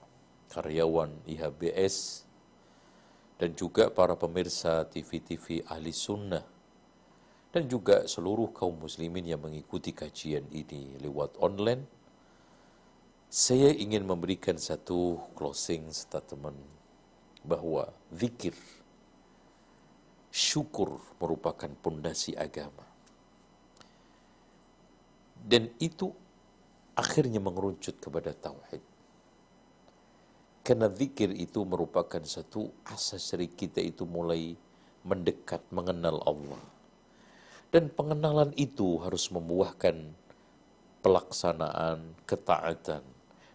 karyawan 0.49 1.13
IHBS 1.29 2.24
dan 3.35 3.51
juga 3.53 3.91
para 3.91 4.15
pemirsa 4.15 4.87
TV-TV 4.87 5.67
ahli 5.67 5.91
sunnah 5.91 6.43
dan 7.51 7.67
juga 7.71 8.03
seluruh 8.07 8.51
kaum 8.51 8.75
muslimin 8.83 9.27
yang 9.27 9.43
mengikuti 9.43 9.91
kajian 9.95 10.47
ini 10.51 10.99
lewat 10.99 11.39
online 11.39 11.83
saya 13.31 13.71
ingin 13.75 14.07
memberikan 14.07 14.55
satu 14.55 15.19
closing 15.35 15.91
statement 15.91 16.59
bahwa 17.43 17.91
zikir 18.15 18.55
syukur 20.31 20.99
merupakan 21.19 21.71
pondasi 21.83 22.35
agama 22.35 22.83
dan 25.45 25.69
itu 25.77 26.09
akhirnya 26.97 27.37
mengerucut 27.37 27.99
kepada 28.01 28.33
tauhid. 28.33 28.81
Karena 30.65 30.89
zikir 30.89 31.29
itu 31.29 31.61
merupakan 31.61 32.25
satu 32.25 32.73
asas 32.89 33.21
dari 33.29 33.45
kita 33.45 33.85
itu 33.85 34.01
mulai 34.09 34.57
mendekat, 35.05 35.61
mengenal 35.69 36.25
Allah. 36.25 36.63
Dan 37.69 37.93
pengenalan 37.93 38.49
itu 38.57 38.97
harus 38.97 39.29
membuahkan 39.29 40.09
pelaksanaan, 41.05 42.17
ketaatan, 42.25 43.05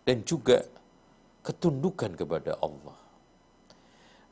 dan 0.07 0.23
juga 0.23 0.63
ketundukan 1.43 2.15
kepada 2.15 2.55
Allah. 2.63 2.95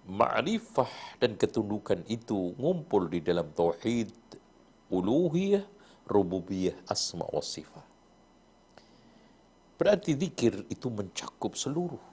Ma'rifah 0.06 1.18
dan 1.18 1.34
ketundukan 1.34 2.06
itu 2.06 2.54
ngumpul 2.62 3.10
di 3.10 3.18
dalam 3.18 3.50
tauhid, 3.58 4.14
uluhiyah, 4.86 5.66
rububiyah, 6.06 6.78
asma 6.86 7.26
wa 7.26 7.42
sifat. 7.42 7.82
Berarti 9.74 10.14
zikir 10.14 10.62
itu 10.70 10.86
mencakup 10.86 11.58
seluruh 11.58 12.07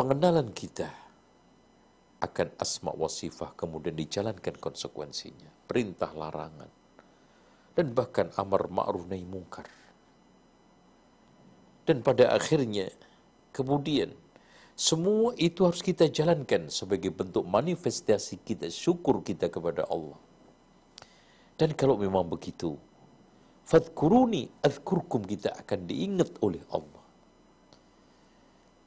pengenalan 0.00 0.48
kita 0.56 0.88
akan 2.24 2.56
asma 2.56 2.96
wa 2.96 3.04
sifat 3.04 3.52
kemudian 3.52 3.92
dijalankan 3.92 4.56
konsekuensinya, 4.56 5.52
perintah 5.68 6.08
larangan 6.16 6.72
dan 7.76 7.92
bahkan 7.92 8.32
amar 8.40 8.64
ma'ruf 8.72 9.04
nahi 9.04 9.28
mungkar. 9.28 9.68
Dan 11.84 12.00
pada 12.00 12.32
akhirnya 12.32 12.88
kemudian 13.52 14.16
semua 14.72 15.36
itu 15.36 15.68
harus 15.68 15.84
kita 15.84 16.08
jalankan 16.08 16.72
sebagai 16.72 17.12
bentuk 17.12 17.44
manifestasi 17.44 18.40
kita 18.40 18.72
syukur 18.72 19.20
kita 19.20 19.52
kepada 19.52 19.84
Allah 19.84 20.16
dan 21.60 21.76
kalau 21.76 22.00
memang 22.00 22.24
begitu, 22.24 22.72
fadkuruni 23.68 24.48
azkurkum 24.64 25.28
kita 25.28 25.52
akan 25.60 25.84
diingat 25.84 26.40
oleh 26.40 26.64
Allah. 26.72 26.99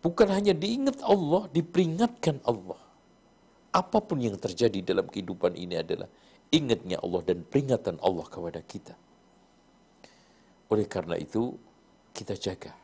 Bukan 0.04 0.28
hanya 0.28 0.52
diingat 0.52 1.00
Allah, 1.00 1.48
diperingatkan 1.48 2.44
Allah. 2.44 2.80
Apa 3.72 4.04
pun 4.04 4.20
yang 4.20 4.36
terjadi 4.36 4.84
dalam 4.84 5.08
kehidupan 5.08 5.56
ini 5.56 5.80
adalah 5.80 6.12
ingatnya 6.52 7.00
Allah 7.00 7.22
dan 7.24 7.48
peringatan 7.48 7.98
Allah 8.04 8.28
kepada 8.28 8.60
kita. 8.60 8.94
Oleh 10.70 10.86
karena 10.86 11.16
itu, 11.16 11.56
kita 12.12 12.36
jaga. 12.36 12.76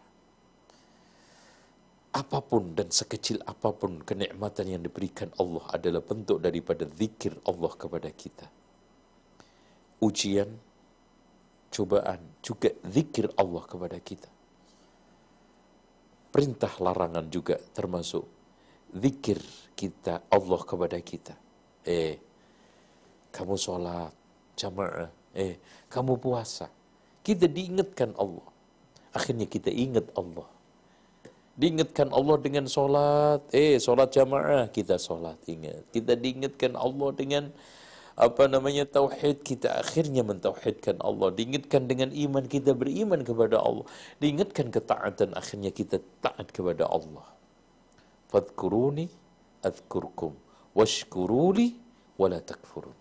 Apa 2.16 2.42
pun 2.42 2.74
dan 2.74 2.90
sekecil 2.90 3.44
apa 3.46 3.70
pun 3.70 4.02
kenikmatan 4.02 4.66
yang 4.66 4.82
diberikan 4.82 5.30
Allah 5.38 5.62
adalah 5.70 6.02
bentuk 6.02 6.42
daripada 6.42 6.90
zikir 6.90 7.38
Allah 7.46 7.70
kepada 7.78 8.10
kita 8.10 8.50
ujian, 10.00 10.48
cobaan, 11.72 12.20
juga 12.40 12.72
zikir 12.88 13.28
Allah 13.36 13.64
kepada 13.68 14.00
kita. 14.00 14.32
Perintah 16.30 16.70
larangan 16.78 17.26
juga 17.28 17.58
termasuk 17.74 18.26
zikir 18.94 19.42
kita 19.74 20.30
Allah 20.30 20.62
kepada 20.62 20.98
kita. 21.02 21.34
Eh, 21.86 22.22
kamu 23.34 23.56
sholat 23.58 24.14
jamaah, 24.54 25.10
eh, 25.34 25.58
kamu 25.90 26.22
puasa. 26.22 26.70
Kita 27.26 27.46
diingatkan 27.50 28.14
Allah. 28.18 28.46
Akhirnya 29.14 29.50
kita 29.50 29.74
ingat 29.74 30.10
Allah. 30.14 30.46
Diingatkan 31.60 32.14
Allah 32.16 32.38
dengan 32.40 32.66
sholat, 32.70 33.44
eh 33.52 33.76
sholat 33.82 34.14
jamaah, 34.14 34.72
kita 34.72 34.96
sholat 34.96 35.36
ingat. 35.50 35.84
Kita 35.92 36.16
diingatkan 36.16 36.78
Allah 36.78 37.10
dengan 37.12 37.44
apa 38.20 38.52
namanya 38.52 38.84
tauhid 38.84 39.48
kita 39.48 39.80
akhirnya 39.80 40.28
mentauhidkan 40.28 41.00
Allah. 41.00 41.32
Diingatkan 41.32 41.88
dengan 41.88 42.12
iman 42.12 42.44
kita 42.44 42.76
beriman 42.76 43.24
kepada 43.24 43.64
Allah. 43.64 43.88
Diingatkan 44.20 44.68
ketaatan 44.76 45.32
akhirnya 45.40 45.72
kita 45.72 46.04
taat 46.20 46.52
kepada 46.52 46.84
Allah. 46.92 47.24
Fadkuruni 48.28 49.08
adzkurkum 49.64 50.36
washkuruli 50.76 51.80
wala 52.20 52.44
takfurun. 52.44 52.94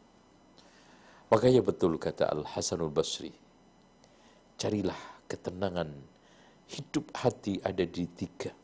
Makanya 1.35 1.67
betul 1.67 1.99
kata 1.99 2.31
Al 2.31 2.47
Hasanul 2.55 2.95
Basri 2.95 3.35
carilah 4.55 5.27
ketenangan. 5.27 5.91
Hidup 6.69 7.11
hati 7.17 7.59
ada 7.65 7.83
di 7.83 8.07
tiga. 8.13 8.55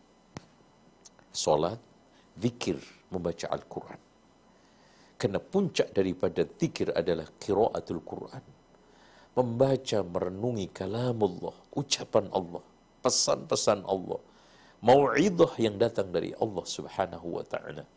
Salat 1.35 1.83
zikir 2.39 2.79
membaca 3.11 3.51
Al-Quran 3.51 4.14
Karena 5.25 5.41
puncak 5.41 5.97
daripada 5.97 6.45
zikir 6.45 6.93
adalah 6.93 7.25
kiraatul 7.41 8.05
Quran. 8.05 8.45
Membaca, 9.33 10.05
merenungi 10.05 10.69
kalamullah, 10.69 11.57
ucapan 11.73 12.29
Allah, 12.29 12.61
pesan-pesan 13.01 13.89
Allah. 13.89 14.21
Mau'idah 14.85 15.49
yang 15.57 15.81
datang 15.81 16.13
dari 16.13 16.37
Allah 16.37 16.61
subhanahu 16.69 17.41
wa 17.41 17.45
ta'ala. 17.49 17.89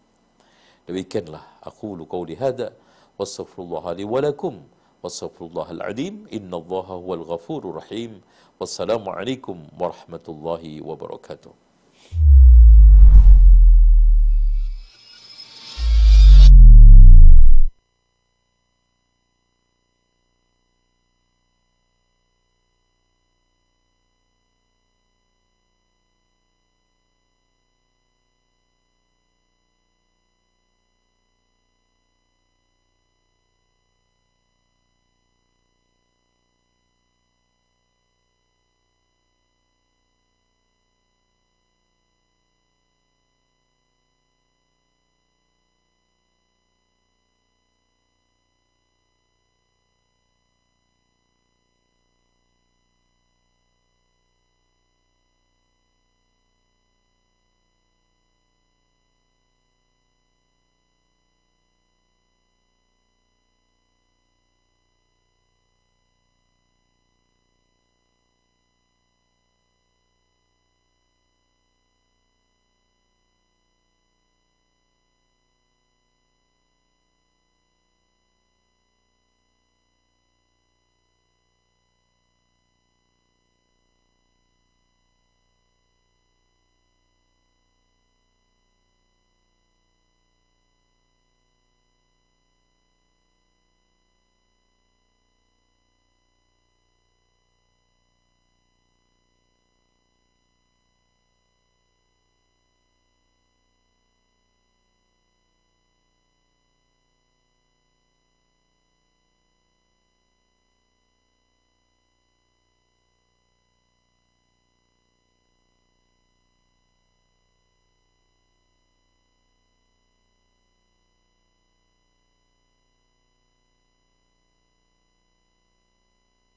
Demikianlah 0.88 1.44
aku 1.68 2.00
qawli 2.08 2.40
hada. 2.40 2.72
Wassafirullah 3.20 3.92
li 4.00 4.08
walakum. 4.08 4.64
Wassafirullah 5.04 5.68
al-adim. 5.84 6.32
Inna 6.32 6.64
allaha 6.64 6.96
huwal 6.96 7.28
ghafurur 7.28 7.84
rahim. 7.84 8.24
Wassalamualaikum 8.56 9.68
warahmatullahi 9.76 10.80
wabarakatuh. 10.80 11.52